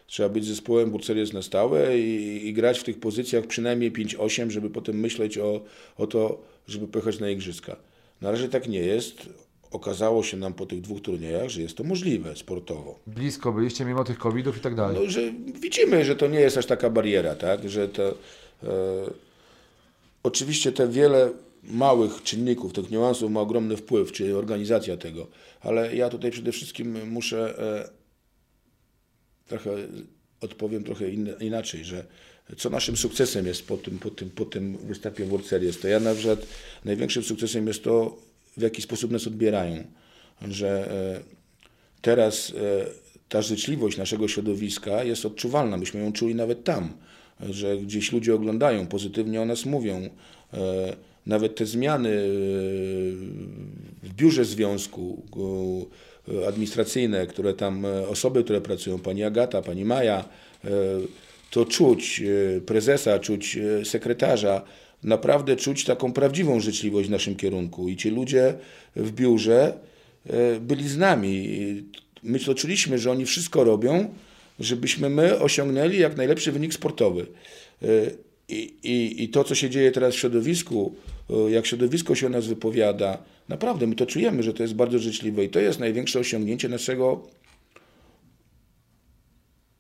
Trzeba 0.07 0.29
być 0.29 0.45
zespołem 0.45 0.91
World 0.91 1.07
Series 1.07 1.33
na 1.33 1.43
stałe 1.43 1.99
i, 1.99 2.47
i 2.49 2.53
grać 2.53 2.79
w 2.79 2.85
tych 2.85 3.01
pozycjach 3.01 3.47
przynajmniej 3.47 3.93
5-8, 3.93 4.51
żeby 4.51 4.71
potem 4.71 5.01
myśleć 5.01 5.39
o, 5.39 5.65
o 5.97 6.07
to, 6.07 6.43
żeby 6.67 6.89
pojechać 6.89 7.21
na 7.21 7.31
Igrzyska. 7.31 7.77
Na 8.21 8.31
razie 8.31 8.49
tak 8.49 8.69
nie 8.69 8.81
jest. 8.81 9.29
Okazało 9.77 10.23
się 10.23 10.37
nam 10.37 10.55
po 10.55 10.67
tych 10.67 10.81
dwóch 10.81 11.01
turniejach, 11.03 11.49
że 11.49 11.63
jest 11.63 11.77
to 11.77 11.85
możliwe 11.85 12.37
sportowo. 12.37 12.99
Blisko 13.07 13.53
byliście 13.53 13.85
mimo 13.85 14.05
tych 14.05 14.19
covidów 14.19 14.57
i 14.57 14.61
tak 14.61 14.75
dalej. 14.75 14.97
No, 15.01 15.11
że 15.11 15.21
widzimy, 15.61 16.05
że 16.05 16.17
to 16.17 16.27
nie 16.27 16.41
jest 16.41 16.59
aż 16.59 16.67
taka 16.67 16.91
bariera, 16.91 17.35
tak? 17.35 17.69
Że 17.69 17.89
to, 17.89 18.09
e, 18.09 18.15
oczywiście 20.23 20.73
te 20.73 20.89
wiele 20.89 21.31
małych 21.63 22.23
czynników, 22.23 22.73
tych 22.73 22.91
niuansów 22.91 23.31
ma 23.31 23.41
ogromny 23.41 23.77
wpływ, 23.77 24.13
czyli 24.13 24.33
organizacja 24.33 24.97
tego, 24.97 25.27
ale 25.61 25.97
ja 25.97 26.09
tutaj 26.09 26.31
przede 26.31 26.53
wszystkim 26.53 27.09
muszę 27.11 27.59
e, 27.59 27.89
trochę 29.49 29.71
odpowiem 30.41 30.85
trochę 30.85 31.11
in, 31.11 31.35
inaczej, 31.41 31.85
że 31.85 32.07
co 32.57 32.71
naszym 32.71 32.97
sukcesem 32.97 33.47
jest 33.47 33.67
po 33.67 33.77
tym, 33.77 33.99
po 33.99 34.11
tym, 34.11 34.31
po 34.31 34.45
tym 34.45 34.77
występie 34.77 35.25
w 35.25 35.29
World 35.29 35.47
Series, 35.47 35.81
to 35.81 35.89
ja 35.89 36.01
na 36.01 36.15
przykład 36.15 36.47
największym 36.85 37.23
sukcesem 37.23 37.67
jest 37.67 37.85
to, 37.85 38.17
w 38.57 38.63
jaki 38.63 38.83
sposób 38.83 39.11
nas 39.11 39.27
odbierają, 39.27 39.85
że 40.49 40.91
e, 40.91 41.21
teraz 42.03 42.51
e, 42.51 42.87
ta 43.29 43.43
życzliwość 43.43 43.99
naszego 43.99 44.29
środowiska 44.29 45.05
jest 45.05 45.27
odczuwalna. 45.27 45.77
Myśmy 45.77 46.01
ją 46.01 46.13
czuli 46.13 46.35
nawet 46.35 46.65
tam, 46.65 46.93
że 47.51 47.77
gdzieś 47.77 48.13
ludzie 48.13 48.35
oglądają, 48.35 48.87
pozytywnie 48.87 49.43
o 49.43 49.45
nas 49.45 49.65
mówią. 49.65 50.11
E, 50.55 50.97
Nawet 51.27 51.57
te 51.57 51.67
zmiany 51.67 52.11
w 54.03 54.15
biurze 54.17 54.45
związku, 54.45 55.23
administracyjne, 56.49 57.27
które 57.27 57.55
tam, 57.55 57.85
osoby, 58.09 58.45
które 58.45 58.61
pracują, 58.61 58.99
pani 58.99 59.25
Agata, 59.25 59.63
pani 59.63 59.85
Maja, 59.85 60.29
to 61.51 61.65
czuć 61.65 62.23
prezesa, 62.67 63.19
czuć 63.19 63.59
sekretarza, 63.85 64.63
naprawdę 65.07 65.57
czuć 65.57 65.85
taką 65.85 66.13
prawdziwą 66.13 66.61
życzliwość 66.61 67.09
w 67.09 67.13
naszym 67.13 67.37
kierunku. 67.37 67.89
I 67.89 67.97
ci 67.97 68.11
ludzie 68.11 68.55
w 68.97 69.13
biurze 69.13 69.79
byli 70.61 70.89
z 70.89 70.97
nami. 70.97 71.49
My 72.23 72.39
to 72.39 72.55
czuliśmy, 72.55 72.99
że 72.99 73.11
oni 73.11 73.27
wszystko 73.27 73.65
robią, 73.65 74.15
żebyśmy 74.61 75.11
my 75.11 75.41
osiągnęli 75.41 75.99
jak 75.99 76.17
najlepszy 76.17 76.53
wynik 76.53 76.75
sportowy. 76.75 77.27
I, 78.49 78.75
i, 78.83 79.23
I 79.23 79.29
to, 79.29 79.45
co 79.45 79.55
się 79.55 79.71
dzieje 79.71 79.93
teraz 79.93 80.15
w 80.15 80.19
środowisku, 80.19 80.95
jak 81.51 81.67
środowisko 81.67 82.15
się 82.15 82.27
o 82.27 82.31
nas 82.31 82.47
wypowiada, 82.47 83.23
naprawdę 83.49 83.87
my 83.87 83.95
to 83.95 84.07
czujemy, 84.07 84.43
że 84.43 84.55
to 84.55 84.63
jest 84.63 84.75
bardzo 84.75 84.99
życzliwe 84.99 85.45
i 85.45 85.49
to 85.49 85.61
jest 85.61 85.81
największe 85.81 86.19
osiągnięcie 86.19 86.69
naszego, 86.69 87.23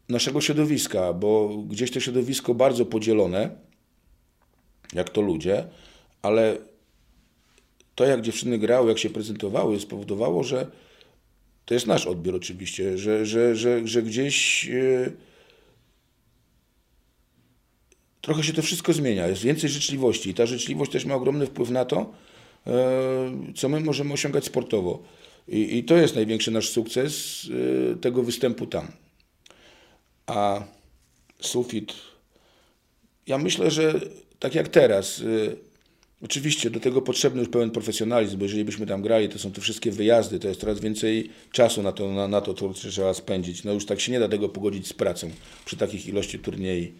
naszego 0.09 0.41
środowiska, 0.41 1.13
bo 1.13 1.49
gdzieś 1.69 1.91
to 1.91 2.01
środowisko 2.01 2.55
bardzo 2.55 2.87
podzielone, 2.87 3.66
jak 4.97 5.11
to 5.11 5.21
ludzie, 5.21 5.65
ale 6.23 6.57
to, 7.95 8.05
jak 8.05 8.23
dziewczyny 8.23 8.59
grały, 8.59 8.89
jak 8.89 8.99
się 8.99 9.11
prezentowały, 9.11 9.81
spowodowało, 9.81 10.45
że 10.45 10.67
to 11.65 11.75
jest 11.75 11.87
nasz 11.87 12.07
odbiór 12.07 12.35
oczywiście, 12.35 12.99
że, 12.99 13.27
że, 13.27 13.57
że, 13.57 13.89
że 13.89 14.03
gdzieś. 14.03 14.65
Yy, 14.65 15.13
trochę 18.21 18.43
się 18.43 18.53
to 18.53 18.63
wszystko 18.63 18.93
zmienia, 18.93 19.27
jest 19.27 19.43
więcej 19.43 19.71
życzliwości 19.71 20.31
i 20.31 20.35
ta 20.35 20.47
życzliwość 20.47 20.93
też 20.93 21.05
ma 21.05 21.15
ogromny 21.15 21.47
wpływ 21.47 21.71
na 21.71 21.85
to, 21.85 22.13
e, 22.67 22.73
co 23.57 23.69
my 23.69 23.81
możemy 23.81 24.13
osiągać 24.13 24.45
sportowo. 24.45 25.03
I, 25.49 25.79
i 25.79 25.85
to 25.85 25.97
jest 25.97 26.15
największy 26.15 26.51
nasz 26.51 26.69
sukces 26.69 27.43
e, 27.93 27.97
tego 27.97 28.23
występu 28.23 28.67
tam. 28.67 28.89
A 30.27 30.65
sufit, 31.41 31.95
ja 33.27 33.39
myślę, 33.39 33.71
że 33.71 34.01
tak 34.39 34.55
jak 34.55 34.69
teraz, 34.69 35.21
e, 35.21 35.67
Oczywiście 36.23 36.71
do 36.71 36.81
tego 36.81 37.03
potrzebny 37.03 37.41
już 37.41 37.49
pełen 37.49 37.71
profesjonalizm, 37.71 38.39
bo 38.39 38.45
jeżeli 38.45 38.65
byśmy 38.65 38.87
tam 38.87 39.03
grali, 39.03 39.29
to 39.29 39.39
są 39.39 39.53
te 39.53 39.61
wszystkie 39.61 39.91
wyjazdy, 39.91 40.39
to 40.39 40.49
jest 40.49 40.61
coraz 40.61 40.81
więcej 40.81 41.31
czasu 41.53 41.83
na 41.83 41.93
to, 41.93 42.13
na, 42.13 42.29
na 42.29 42.41
to, 42.41 42.55
co 42.55 42.73
trzeba 42.73 43.15
spędzić. 43.15 43.65
No 43.65 43.73
już 43.73 43.87
tak 43.87 44.01
się 44.01 44.13
nie 44.13 44.21
da 44.21 44.29
tego 44.29 44.49
pogodzić 44.49 44.87
z 44.87 44.93
pracą 44.93 45.31
przy 45.65 45.77
takich 45.77 46.09
ilości 46.09 46.39
turniej. 46.39 46.95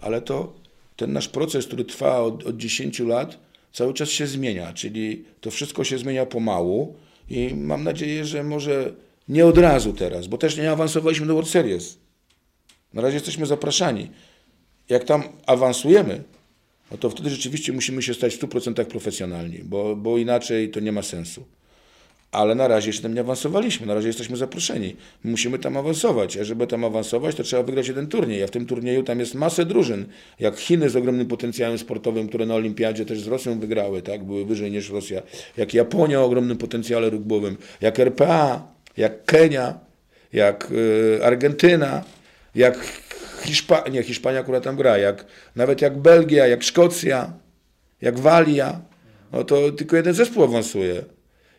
Ale 0.00 0.22
to 0.22 0.54
ten 0.96 1.12
nasz 1.12 1.28
proces, 1.28 1.66
który 1.66 1.84
trwa 1.84 2.20
od, 2.20 2.46
od 2.46 2.56
10 2.56 2.98
lat, 2.98 3.38
cały 3.72 3.94
czas 3.94 4.08
się 4.08 4.26
zmienia, 4.26 4.72
czyli 4.72 5.24
to 5.40 5.50
wszystko 5.50 5.84
się 5.84 5.98
zmienia 5.98 6.26
pomału 6.26 6.94
i 7.30 7.54
mam 7.54 7.84
nadzieję, 7.84 8.24
że 8.24 8.44
może 8.44 8.92
nie 9.28 9.46
od 9.46 9.58
razu 9.58 9.92
teraz, 9.92 10.26
bo 10.26 10.38
też 10.38 10.56
nie 10.56 10.70
awansowaliśmy 10.70 11.26
do 11.26 11.34
World 11.34 11.50
Series. 11.50 11.98
Na 12.94 13.02
razie 13.02 13.14
jesteśmy 13.14 13.46
zapraszani. 13.46 14.10
Jak 14.88 15.04
tam 15.04 15.22
awansujemy, 15.46 16.22
no 16.90 16.98
to 16.98 17.10
wtedy 17.10 17.30
rzeczywiście 17.30 17.72
musimy 17.72 18.02
się 18.02 18.14
stać 18.14 18.34
w 18.34 18.40
100% 18.40 18.84
profesjonalni, 18.84 19.58
bo, 19.64 19.96
bo 19.96 20.18
inaczej 20.18 20.70
to 20.70 20.80
nie 20.80 20.92
ma 20.92 21.02
sensu. 21.02 21.44
Ale 22.32 22.54
na 22.54 22.68
razie 22.68 22.88
jeszcze 22.88 23.02
tam 23.02 23.14
nie 23.14 23.20
awansowaliśmy, 23.20 23.86
na 23.86 23.94
razie 23.94 24.06
jesteśmy 24.06 24.36
zaproszeni. 24.36 24.96
Musimy 25.24 25.58
tam 25.58 25.76
awansować, 25.76 26.36
a 26.36 26.44
żeby 26.44 26.66
tam 26.66 26.84
awansować, 26.84 27.36
to 27.36 27.42
trzeba 27.42 27.62
wygrać 27.62 27.88
jeden 27.88 28.06
turniej, 28.06 28.42
a 28.42 28.46
w 28.46 28.50
tym 28.50 28.66
turnieju 28.66 29.02
tam 29.02 29.20
jest 29.20 29.34
masę 29.34 29.64
drużyn, 29.64 30.04
jak 30.40 30.56
Chiny 30.58 30.90
z 30.90 30.96
ogromnym 30.96 31.26
potencjałem 31.26 31.78
sportowym, 31.78 32.28
które 32.28 32.46
na 32.46 32.54
olimpiadzie 32.54 33.06
też 33.06 33.20
z 33.20 33.26
Rosją 33.26 33.60
wygrały, 33.60 34.02
tak, 34.02 34.24
były 34.24 34.44
wyżej 34.44 34.70
niż 34.70 34.90
Rosja, 34.90 35.22
jak 35.56 35.74
Japonia 35.74 36.20
o 36.20 36.24
ogromnym 36.24 36.58
potencjale 36.58 37.10
rugbowym, 37.10 37.56
jak 37.80 38.00
RPA, 38.00 38.68
jak 38.96 39.24
Kenia, 39.24 39.78
jak 40.32 40.70
y, 40.70 41.24
Argentyna, 41.24 42.04
jak 42.54 43.05
Hiszpania, 43.40 43.88
nie, 43.88 44.02
Hiszpania 44.02 44.40
akurat 44.40 44.64
tam 44.64 44.76
gra, 44.76 44.98
jak, 44.98 45.26
nawet 45.56 45.82
jak 45.82 45.98
Belgia, 45.98 46.46
jak 46.46 46.62
Szkocja, 46.62 47.32
jak 48.00 48.18
Walia, 48.18 48.80
no 49.32 49.44
to 49.44 49.72
tylko 49.72 49.96
jeden 49.96 50.14
zespół 50.14 50.44
awansuje 50.44 51.04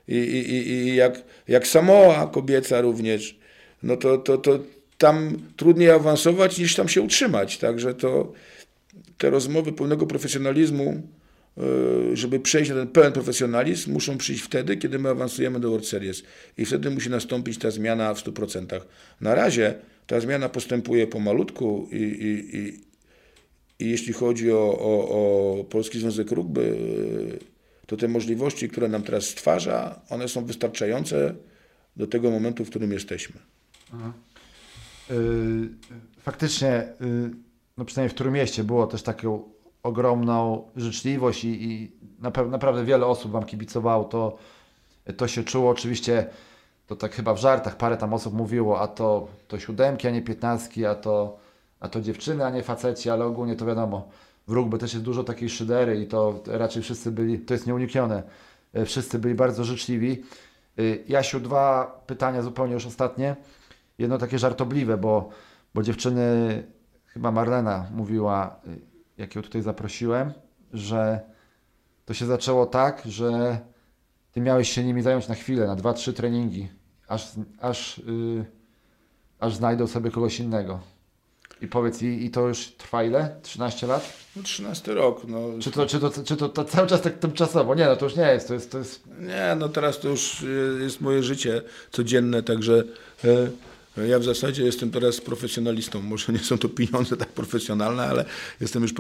i, 0.08 0.16
i, 0.16 0.72
i 0.72 0.96
jak, 0.96 1.22
jak 1.48 1.68
Samoa 1.68 2.28
kobieca 2.28 2.82
również, 2.82 3.40
no 3.84 3.98
to, 3.98 4.18
to, 4.18 4.38
to 4.38 4.60
tam 4.98 5.38
trudniej 5.56 5.92
awansować 5.92 6.58
niż 6.58 6.76
tam 6.76 6.90
się 6.90 7.02
utrzymać. 7.02 7.58
Także 7.58 7.94
to 7.94 8.34
te 9.18 9.30
rozmowy 9.30 9.72
pełnego 9.72 10.08
profesjonalizmu, 10.08 11.02
e, 11.58 11.62
żeby 12.14 12.40
przejść 12.40 12.70
na 12.70 12.76
ten 12.76 12.88
pełen 12.88 13.12
profesjonalizm, 13.12 13.92
muszą 13.92 14.18
przyjść 14.18 14.44
wtedy, 14.44 14.78
kiedy 14.78 15.00
my 15.00 15.10
awansujemy 15.10 15.60
do 15.60 15.70
World 15.70 15.88
Series. 15.88 16.24
I 16.58 16.66
wtedy 16.66 16.90
musi 16.90 17.10
nastąpić 17.10 17.58
ta 17.58 17.72
zmiana 17.72 18.14
w 18.14 18.24
100%. 18.24 18.82
Na 19.22 19.36
razie 19.36 19.76
ta 20.08 20.20
zmiana 20.20 20.50
postępuje 20.50 21.08
pomalutku 21.08 21.88
i, 21.92 21.96
i, 21.96 22.58
i, 22.58 22.82
i 23.80 23.90
jeśli 23.90 24.14
chodzi 24.14 24.52
o, 24.52 24.78
o, 24.80 25.10
o 25.10 25.64
Polski 25.64 26.00
Związek 26.00 26.32
Rugby, 26.32 26.78
to 27.86 27.98
te 27.98 28.08
możliwości, 28.08 28.70
które 28.70 28.88
nam 28.88 29.04
teraz 29.04 29.26
stwarza, 29.26 30.02
one 30.10 30.28
są 30.28 30.46
wystarczające 30.46 31.36
do 31.96 32.08
tego 32.08 32.32
momentu, 32.32 32.66
w 32.66 32.70
którym 32.70 32.92
jesteśmy. 32.92 33.36
Yy, 35.10 35.70
faktycznie, 36.20 36.88
yy, 37.02 37.30
no 37.78 37.86
przynajmniej 37.86 38.10
w 38.10 38.14
którym 38.14 38.34
mieście 38.34 38.64
było 38.64 38.88
też 38.88 39.04
taką 39.04 39.50
ogromną 39.84 40.68
życzliwość 40.76 41.44
i, 41.44 41.64
i 41.64 41.92
naprawdę 42.50 42.86
wiele 42.86 43.06
osób 43.06 43.32
Wam 43.32 43.46
kibicowało, 43.46 44.04
to, 44.04 44.38
to 45.18 45.28
się 45.28 45.44
czuło. 45.44 45.70
Oczywiście 45.70 46.28
to 46.88 46.96
tak 46.96 47.16
chyba 47.16 47.34
w 47.34 47.38
żartach 47.38 47.78
parę 47.78 47.98
tam 47.98 48.14
osób 48.14 48.34
mówiło, 48.34 48.82
a 48.82 48.88
to, 48.88 49.28
to 49.48 49.60
siódemki, 49.60 50.08
a 50.08 50.12
nie 50.12 50.22
piętnastki, 50.22 50.86
a 50.86 50.96
to, 50.96 51.38
a 51.80 51.88
to 51.90 52.02
dziewczyny, 52.02 52.46
a 52.46 52.50
nie 52.50 52.64
faceci, 52.64 53.10
ale 53.10 53.26
ogólnie 53.26 53.56
to 53.56 53.66
wiadomo, 53.66 54.10
w 54.48 54.52
rugby 54.52 54.78
też 54.78 54.94
jest 54.94 55.06
dużo 55.06 55.24
takiej 55.24 55.50
szydery 55.50 56.02
i 56.02 56.08
to 56.08 56.44
raczej 56.48 56.84
wszyscy 56.84 57.12
byli, 57.12 57.40
to 57.40 57.54
jest 57.54 57.68
nieuniknione, 57.68 58.24
e, 58.74 58.86
wszyscy 58.86 59.20
byli 59.20 59.36
bardzo 59.36 59.64
życzliwi. 59.64 60.24
E, 60.78 60.82
Jasiu, 61.08 61.40
dwa 61.40 61.86
pytania 62.08 62.42
zupełnie 62.42 62.74
już 62.74 62.86
ostatnie. 62.86 63.36
Jedno 63.98 64.18
takie 64.18 64.40
żartobliwe, 64.40 64.98
bo, 64.98 65.30
bo 65.74 65.84
dziewczyny, 65.84 66.64
chyba 67.06 67.32
Marlena 67.32 67.86
mówiła, 67.92 68.60
e, 68.68 68.70
jak 69.18 69.36
ją 69.36 69.42
tutaj 69.42 69.62
zaprosiłem, 69.62 70.34
że 70.74 71.20
to 72.06 72.14
się 72.14 72.26
zaczęło 72.26 72.66
tak, 72.66 73.02
że 73.06 73.60
ty 74.32 74.42
miałeś 74.42 74.70
się 74.70 74.84
nimi 74.84 75.02
zająć 75.02 75.28
na 75.28 75.36
chwilę, 75.36 75.68
na 75.68 75.76
dwa, 75.76 75.94
trzy 75.94 76.14
treningi, 76.14 76.70
aż, 77.08 77.32
aż, 77.60 77.98
yy, 77.98 78.46
aż 79.40 79.56
znajdą 79.56 79.88
sobie 79.88 80.12
kogoś 80.12 80.40
innego. 80.40 80.80
I 81.62 81.68
powiedz, 81.68 82.02
i, 82.02 82.26
i 82.26 82.30
to 82.30 82.48
już 82.48 82.68
trwa 82.68 83.04
ile? 83.04 83.36
13 83.42 83.88
lat? 83.88 84.14
No 84.36 84.44
13 84.44 84.94
rok. 84.94 85.22
No. 85.28 85.40
Czy, 85.60 85.72
to, 85.72 85.86
czy, 85.86 86.00
to, 86.00 86.12
czy 86.24 86.38
to, 86.38 86.50
to 86.50 86.66
cały 86.66 86.88
czas 86.88 87.02
tak 87.02 87.20
tymczasowo? 87.20 87.76
Nie, 87.76 87.86
no 87.86 87.96
to 87.96 88.06
już 88.06 88.16
nie 88.16 88.28
jest. 88.28 88.48
To 88.48 88.54
jest, 88.54 88.72
to 88.72 88.78
jest... 88.78 89.04
Nie, 89.20 89.56
no 89.60 89.70
teraz 89.70 90.00
to 90.00 90.10
już 90.10 90.46
jest 90.82 91.02
moje 91.02 91.24
życie 91.24 91.62
codzienne, 91.92 92.44
także 92.44 92.84
e, 93.98 94.08
ja 94.08 94.20
w 94.20 94.24
zasadzie 94.24 94.64
jestem 94.64 94.92
teraz 94.92 95.22
profesjonalistą. 95.22 96.02
Może 96.02 96.34
nie 96.34 96.40
są 96.40 96.58
to 96.58 96.70
pieniądze 96.70 97.18
tak 97.18 97.30
profesjonalne, 97.30 98.04
ale 98.04 98.26
jestem 98.62 98.82
już 98.82 98.94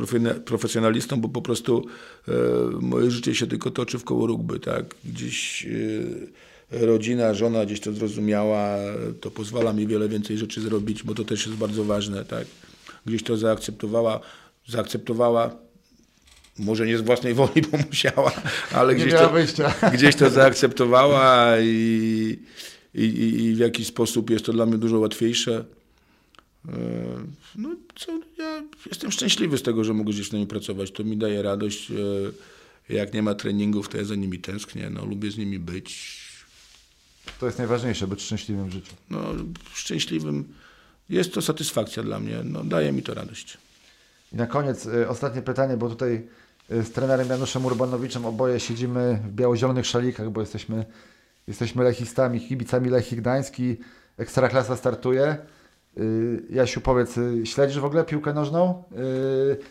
profesjonalistą, 0.46 1.22
bo 1.22 1.30
po 1.30 1.42
prostu 1.42 1.86
e, 2.28 2.32
moje 2.82 3.12
życie 3.12 3.36
się 3.36 3.48
tylko 3.48 3.72
toczy 3.72 4.00
w 4.00 4.04
koło 4.04 4.28
rugby. 4.28 4.60
Tak? 4.60 4.86
Gdzieś... 5.06 5.66
E, 5.66 6.48
rodzina, 6.72 7.34
żona 7.34 7.66
gdzieś 7.66 7.80
to 7.80 7.94
zrozumiała, 7.94 8.78
to 9.22 9.32
pozwala 9.32 9.74
mi 9.74 9.88
wiele 9.88 10.10
więcej 10.10 10.38
rzeczy 10.38 10.62
zrobić, 10.62 11.04
bo 11.04 11.16
to 11.16 11.24
też 11.24 11.46
jest 11.46 11.58
bardzo 11.58 11.84
ważne, 11.84 12.26
tak. 12.26 12.48
Gdzieś 13.06 13.24
to 13.24 13.38
zaakceptowała, 13.38 14.20
zaakceptowała, 14.68 15.56
może 16.60 16.86
nie 16.88 16.98
z 16.98 17.02
własnej 17.02 17.34
woli, 17.34 17.62
bo 17.72 17.78
musiała, 17.78 18.32
ale 18.72 18.96
gdzieś 18.96 19.14
to, 19.14 19.34
gdzieś 19.94 20.16
to 20.16 20.30
zaakceptowała 20.30 21.60
i, 21.60 22.40
i, 22.96 23.04
i 23.44 23.56
w 23.56 23.58
jakiś 23.58 23.88
sposób 23.88 24.30
jest 24.30 24.46
to 24.46 24.54
dla 24.54 24.66
mnie 24.66 24.78
dużo 24.78 25.00
łatwiejsze. 25.00 25.66
E, 26.68 26.74
no 27.56 27.76
co, 27.96 28.20
ja 28.38 28.64
jestem 28.86 29.12
szczęśliwy 29.12 29.58
z 29.58 29.64
tego, 29.64 29.84
że 29.84 29.94
mogę 29.94 30.14
gdzieś 30.14 30.30
z 30.30 30.34
nimi 30.34 30.48
pracować. 30.48 30.92
To 30.92 31.04
mi 31.04 31.18
daje 31.18 31.42
radość. 31.42 31.92
E, 31.92 31.96
jak 32.90 33.14
nie 33.14 33.24
ma 33.24 33.36
treningów, 33.36 33.90
to 33.90 33.98
ja 33.98 34.04
za 34.04 34.16
nimi 34.16 34.40
tęsknię. 34.40 34.90
No, 34.90 35.06
lubię 35.06 35.32
z 35.32 35.38
nimi 35.38 35.60
być 35.60 36.27
to 37.40 37.46
jest 37.46 37.58
najważniejsze, 37.58 38.08
być 38.08 38.22
szczęśliwym 38.22 38.70
w 38.70 38.72
życiu. 38.72 38.94
No, 39.10 39.20
szczęśliwym 39.74 40.54
jest 41.10 41.34
to 41.34 41.42
satysfakcja 41.42 42.04
dla 42.04 42.20
mnie. 42.20 42.38
No, 42.44 42.64
daje 42.64 42.92
mi 42.92 43.04
to 43.04 43.14
radość. 43.14 43.58
I 44.34 44.36
na 44.36 44.48
koniec 44.48 44.86
y, 44.86 45.10
ostatnie 45.10 45.42
pytanie, 45.42 45.78
bo 45.78 45.90
tutaj 45.90 46.28
y, 46.72 46.84
z 46.84 46.92
trenerem 46.92 47.30
Januszem 47.30 47.66
Urbanowiczem 47.66 48.26
oboje 48.26 48.60
siedzimy 48.60 49.20
w 49.24 49.32
biało-zielonych 49.32 49.86
szalikach, 49.86 50.30
bo 50.30 50.42
jesteśmy, 50.42 50.86
jesteśmy 51.48 51.84
lechistami, 51.84 52.48
kibicami 52.48 52.90
Lechii 52.90 53.18
Gdański. 53.18 53.78
Ekstraklasa 54.18 54.76
startuje. 54.76 55.38
Y, 55.98 56.44
Jasiu, 56.50 56.82
powiedz, 56.82 57.16
śledzisz 57.44 57.80
w 57.80 57.86
ogóle 57.86 58.04
piłkę 58.04 58.34
nożną? 58.34 58.84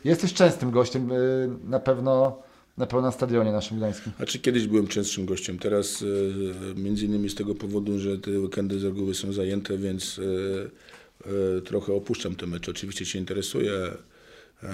Jesteś 0.04 0.34
częstym 0.34 0.70
gościem, 0.70 1.10
na 1.64 1.80
pewno 1.80 2.42
na 2.76 2.86
pełnym 2.86 3.12
stadionie 3.12 3.52
naszym 3.52 3.76
gdańskim. 3.76 4.12
Znaczy 4.16 4.38
kiedyś 4.38 4.66
byłem 4.66 4.86
częstszym 4.86 5.26
gościem, 5.26 5.58
teraz 5.58 6.02
e, 6.02 6.80
między 6.80 7.04
innymi 7.04 7.30
z 7.30 7.34
tego 7.34 7.54
powodu, 7.54 7.98
że 7.98 8.18
te 8.18 8.30
weekendy 8.30 8.78
z 8.78 8.84
reguły 8.84 9.14
są 9.14 9.32
zajęte, 9.32 9.78
więc 9.78 10.18
e, 10.18 10.22
e, 11.58 11.60
trochę 11.60 11.92
opuszczam 11.92 12.36
te 12.36 12.46
mecze. 12.46 12.70
Oczywiście 12.70 13.06
się 13.06 13.18
interesuję 13.18 13.72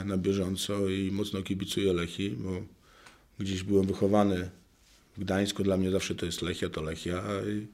na 0.04 0.16
bieżąco 0.16 0.88
i 0.88 1.10
mocno 1.12 1.42
kibicuję 1.42 1.92
Lechi, 1.92 2.30
bo 2.30 2.62
gdzieś 3.38 3.62
byłem 3.62 3.86
wychowany 3.86 4.50
w 5.16 5.20
Gdańsku, 5.20 5.62
dla 5.62 5.76
mnie 5.76 5.90
zawsze 5.90 6.14
to 6.14 6.26
jest 6.26 6.42
Lechia, 6.42 6.68
to 6.68 6.82
Lechia. 6.82 7.22
I, 7.48 7.66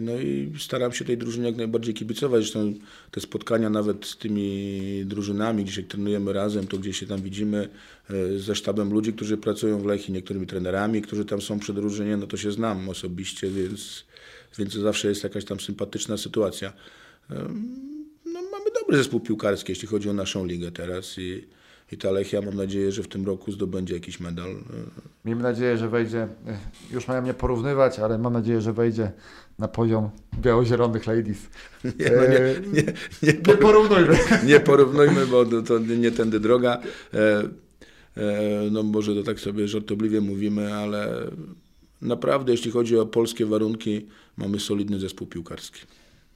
no 0.00 0.12
i 0.20 0.52
staram 0.58 0.92
się 0.92 1.04
tej 1.04 1.18
drużynie 1.18 1.46
jak 1.46 1.56
najbardziej 1.56 1.94
kibicować. 1.94 2.42
Zresztą 2.42 2.74
te 3.10 3.20
spotkania 3.20 3.70
nawet 3.70 4.06
z 4.06 4.16
tymi 4.16 5.02
drużynami, 5.06 5.64
gdzie 5.64 5.72
się 5.72 5.82
trenujemy 5.82 6.32
razem, 6.32 6.66
to 6.66 6.78
gdzie 6.78 6.92
się 6.92 7.06
tam 7.06 7.22
widzimy 7.22 7.68
e, 8.10 8.38
ze 8.38 8.54
sztabem 8.54 8.92
ludzi, 8.92 9.12
którzy 9.12 9.36
pracują 9.36 9.78
w 9.78 9.86
Lechii, 9.86 10.14
niektórymi 10.14 10.46
trenerami, 10.46 11.02
którzy 11.02 11.24
tam 11.24 11.40
są 11.40 11.58
przy 11.58 11.74
drużynie, 11.74 12.16
no 12.16 12.26
to 12.26 12.36
się 12.36 12.52
znam 12.52 12.88
osobiście, 12.88 13.50
więc, 13.50 14.04
więc 14.58 14.74
zawsze 14.74 15.08
jest 15.08 15.24
jakaś 15.24 15.44
tam 15.44 15.60
sympatyczna 15.60 16.16
sytuacja. 16.16 16.72
No, 18.26 18.42
mamy 18.42 18.70
dobry 18.80 18.96
zespół 18.96 19.20
piłkarski, 19.20 19.72
jeśli 19.72 19.88
chodzi 19.88 20.10
o 20.10 20.12
naszą 20.12 20.46
ligę 20.46 20.70
teraz 20.70 21.18
i, 21.18 21.44
i 21.92 21.96
ta 21.98 22.10
Lechia 22.10 22.40
mam 22.42 22.54
nadzieję, 22.54 22.92
że 22.92 23.02
w 23.02 23.08
tym 23.08 23.26
roku 23.26 23.52
zdobędzie 23.52 23.94
jakiś 23.94 24.20
medal. 24.20 24.50
E, 24.50 24.56
Miejmy 25.24 25.42
nadzieję, 25.42 25.78
że 25.78 25.88
wejdzie, 25.88 26.22
e, 26.22 26.58
już 26.92 27.08
mają 27.08 27.22
mnie 27.22 27.34
porównywać, 27.34 27.98
ale 27.98 28.18
mam 28.18 28.32
nadzieję, 28.32 28.60
że 28.60 28.72
wejdzie 28.72 29.12
na 29.58 29.68
poziom 29.68 30.10
biało-zielonych 30.38 31.06
ladies. 31.06 31.38
Nie, 31.84 32.10
no 32.16 32.22
nie, 32.22 32.72
nie, 32.72 32.82
nie, 33.22 33.32
Nie 33.46 33.54
porównujmy. 33.54 34.18
nie 34.50 34.60
porównujmy, 34.60 35.26
bo 35.26 35.44
to, 35.44 35.78
nie 35.78 36.10
tędy 36.10 36.40
droga. 36.40 36.80
E, 37.14 37.42
e, 38.16 38.70
no 38.70 38.82
może 38.82 39.14
to 39.14 39.22
tak 39.22 39.40
sobie 39.40 39.68
żartobliwie 39.68 40.20
mówimy, 40.20 40.74
ale 40.74 41.30
naprawdę 42.02 42.52
jeśli 42.52 42.70
chodzi 42.70 42.98
o 42.98 43.06
polskie 43.06 43.46
warunki, 43.46 44.06
mamy 44.36 44.60
solidny 44.60 45.00
zespół 45.00 45.26
piłkarski. 45.26 45.80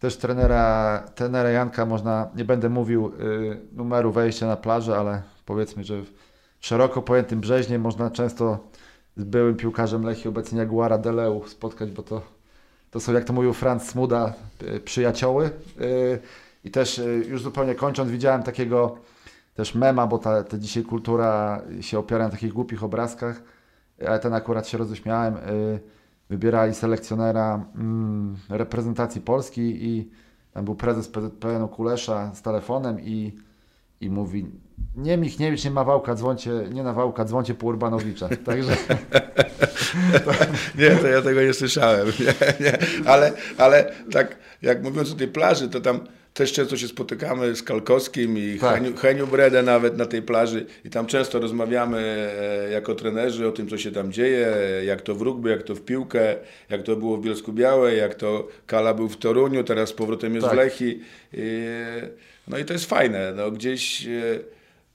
Też 0.00 0.16
trenera, 0.16 0.98
trenera 1.14 1.50
Janka 1.50 1.86
można, 1.86 2.28
nie 2.36 2.44
będę 2.44 2.68
mówił 2.68 3.06
y, 3.06 3.60
numeru 3.72 4.12
wejścia 4.12 4.46
na 4.46 4.56
plażę, 4.56 4.96
ale 4.96 5.22
powiedzmy, 5.46 5.84
że 5.84 6.02
w 6.02 6.10
szeroko 6.60 7.02
pojętym 7.02 7.40
Brzeźnie 7.40 7.78
można 7.78 8.10
często 8.10 8.68
z 9.16 9.24
byłym 9.24 9.56
piłkarzem 9.56 10.02
Lechii, 10.02 10.28
obecnie 10.28 10.58
Jaguara 10.58 10.98
Deleu 10.98 11.44
spotkać, 11.46 11.90
bo 11.90 12.02
to, 12.02 12.22
to 12.90 13.00
są, 13.00 13.12
jak 13.12 13.24
to 13.24 13.32
mówił 13.32 13.52
Franz 13.52 13.82
Smuda, 13.82 14.32
y, 14.62 14.80
przyjacioły. 14.80 15.50
Y, 15.80 16.20
I 16.64 16.70
też 16.70 16.98
y, 16.98 17.24
już 17.28 17.42
zupełnie 17.42 17.74
kończąc, 17.74 18.10
widziałem 18.10 18.42
takiego 18.42 18.96
też 19.54 19.74
mema, 19.74 20.06
bo 20.06 20.18
ta, 20.18 20.44
ta 20.44 20.58
dzisiaj 20.58 20.82
kultura 20.82 21.62
się 21.80 21.98
opiera 21.98 22.24
na 22.24 22.30
takich 22.30 22.52
głupich 22.52 22.84
obrazkach, 22.84 23.42
ale 24.06 24.18
ten 24.18 24.34
akurat 24.34 24.68
się 24.68 24.78
roześmiałem. 24.78 25.34
Wybierali 26.30 26.74
selekcjonera 26.74 27.64
mm, 27.74 28.36
reprezentacji 28.48 29.20
Polski 29.20 29.86
i 29.86 30.10
tam 30.52 30.64
był 30.64 30.74
prezes 30.74 31.08
PZPN-u 31.08 31.68
Kulesza 31.68 32.34
z 32.34 32.42
telefonem 32.42 33.00
i, 33.00 33.32
i 34.00 34.10
mówi 34.10 34.46
nie 34.96 35.16
Michniewicz, 35.16 35.64
nie 35.64 35.70
Mawałka, 35.70 36.14
dzwoncie, 36.14 36.50
nie 36.72 36.82
Nawałka, 36.82 37.24
dzwoncie 37.24 37.54
po 37.54 37.66
Urbanowicza. 37.66 38.28
Także 38.46 38.76
Nie, 40.78 40.90
to 40.90 41.06
ja 41.06 41.22
tego 41.22 41.42
nie 41.42 41.54
słyszałem. 41.54 42.06
Nie, 42.20 42.66
nie. 42.66 42.78
Ale, 43.06 43.32
ale 43.58 43.92
tak 44.12 44.38
jak 44.62 44.82
mówiąc 44.82 45.12
o 45.12 45.14
tej 45.14 45.28
plaży, 45.28 45.68
to 45.68 45.80
tam 45.80 46.00
też 46.34 46.52
często 46.52 46.76
się 46.76 46.88
spotykamy 46.88 47.56
z 47.56 47.62
Kalkowskim 47.62 48.38
i 48.38 48.58
Tak. 48.60 48.74
Heniu, 48.74 48.96
Heniu 48.96 49.26
Bredę 49.26 49.62
nawet 49.62 49.96
na 49.96 50.06
tej 50.06 50.22
plaży 50.22 50.66
i 50.84 50.90
tam 50.90 51.06
często 51.06 51.40
rozmawiamy 51.40 52.30
e, 52.68 52.70
jako 52.70 52.94
trenerzy 52.94 53.48
o 53.48 53.52
tym, 53.52 53.68
co 53.68 53.78
się 53.78 53.92
tam 53.92 54.12
dzieje, 54.12 54.48
jak 54.86 55.02
to 55.02 55.14
w 55.14 55.22
rugby, 55.22 55.50
jak 55.50 55.62
to 55.62 55.74
w 55.74 55.80
piłkę, 55.80 56.36
jak 56.68 56.82
to 56.82 56.96
było 56.96 57.16
w 57.16 57.22
Bielsku 57.22 57.52
Białej, 57.52 57.98
jak 57.98 58.14
to 58.14 58.48
Kala 58.66 58.94
był 58.94 59.08
w 59.08 59.16
Toruniu, 59.16 59.64
teraz 59.64 59.88
z 59.88 59.92
powrotem 59.92 60.34
jest 60.34 60.46
Tak. 60.46 60.54
w 60.54 60.56
Lechii. 60.56 61.00
I, 61.32 61.66
no 62.48 62.58
i 62.58 62.64
to 62.64 62.72
jest 62.72 62.84
fajne. 62.84 63.32
No, 63.36 63.50
gdzieś 63.50 64.06
e, 64.06 64.10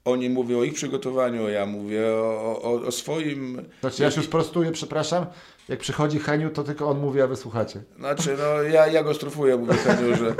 oni 0.06 0.30
mówią 0.30 0.60
o 0.60 0.64
ich 0.64 0.74
przygotowaniu, 0.74 1.50
ja 1.50 1.66
mówię 1.66 2.08
o, 2.08 2.62
o, 2.62 2.82
o 2.88 2.92
swoim... 2.92 3.62
znaczy, 3.82 4.04
ja 4.04 4.12
się 4.12 4.18
już 4.18 4.30
prostuję, 4.30 4.72
przepraszam. 4.72 5.26
Jak 5.70 5.80
przychodzi 5.80 6.20
Heniu, 6.20 6.50
to 6.50 6.64
tylko 6.64 6.90
on 6.90 7.00
mówi, 7.00 7.22
a 7.22 7.28
wy 7.28 7.36
słuchacie. 7.36 7.82
Znaczy, 7.98 8.36
no 8.40 8.64
ja, 8.64 8.88
ja 8.88 9.04
go 9.04 9.14
strufuję, 9.14 9.58
mówię 9.58 9.74
Heniu, 9.74 10.16
że, 10.16 10.36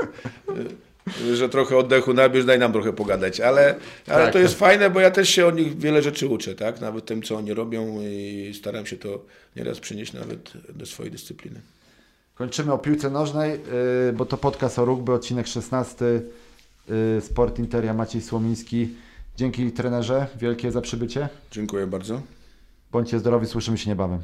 y, 1.30 1.36
że 1.36 1.48
trochę 1.48 1.76
oddechu 1.76 2.14
nabierz, 2.14 2.44
daj 2.44 2.58
nam 2.58 2.72
trochę 2.72 2.92
pogadać, 2.92 3.40
ale, 3.40 3.74
ale 4.06 4.24
Tak, 4.24 4.32
to 4.32 4.38
jest 4.38 4.58
tak. 4.58 4.68
fajne, 4.68 4.90
bo 4.90 5.00
ja 5.00 5.10
też 5.10 5.28
się 5.28 5.46
o 5.46 5.50
nich 5.50 5.78
wiele 5.78 6.02
rzeczy 6.02 6.28
uczę, 6.28 6.54
tak? 6.54 6.80
Nawet 6.80 7.04
tym, 7.06 7.22
co 7.22 7.36
oni 7.36 7.54
robią 7.54 8.00
i 8.02 8.52
staram 8.58 8.86
się 8.86 8.96
to 8.96 9.24
nieraz 9.56 9.80
przynieść 9.80 10.12
nawet 10.12 10.52
do 10.74 10.86
swojej 10.86 11.12
dyscypliny. 11.12 11.60
Kończymy 12.34 12.72
o 12.72 12.78
piłce 12.78 13.10
nożnej, 13.10 13.50
yy, 13.50 14.12
bo 14.12 14.24
to 14.24 14.36
podcast 14.36 14.78
o 14.78 14.84
rugby, 14.84 15.12
odcinek 15.12 15.46
16. 15.46 16.04
Yy, 16.88 17.20
Sport 17.20 17.58
Interia 17.58 17.94
Maciej 17.94 18.22
Słomiński. 18.22 18.88
Dzięki 19.36 19.72
trenerze, 19.72 20.26
wielkie 20.38 20.72
za 20.72 20.80
przybycie. 20.80 21.28
Dziękuję 21.50 21.86
bardzo. 21.86 22.22
Bądźcie 22.92 23.18
zdrowi, 23.18 23.46
słyszymy 23.46 23.78
się 23.78 23.90
niebawem. 23.90 24.20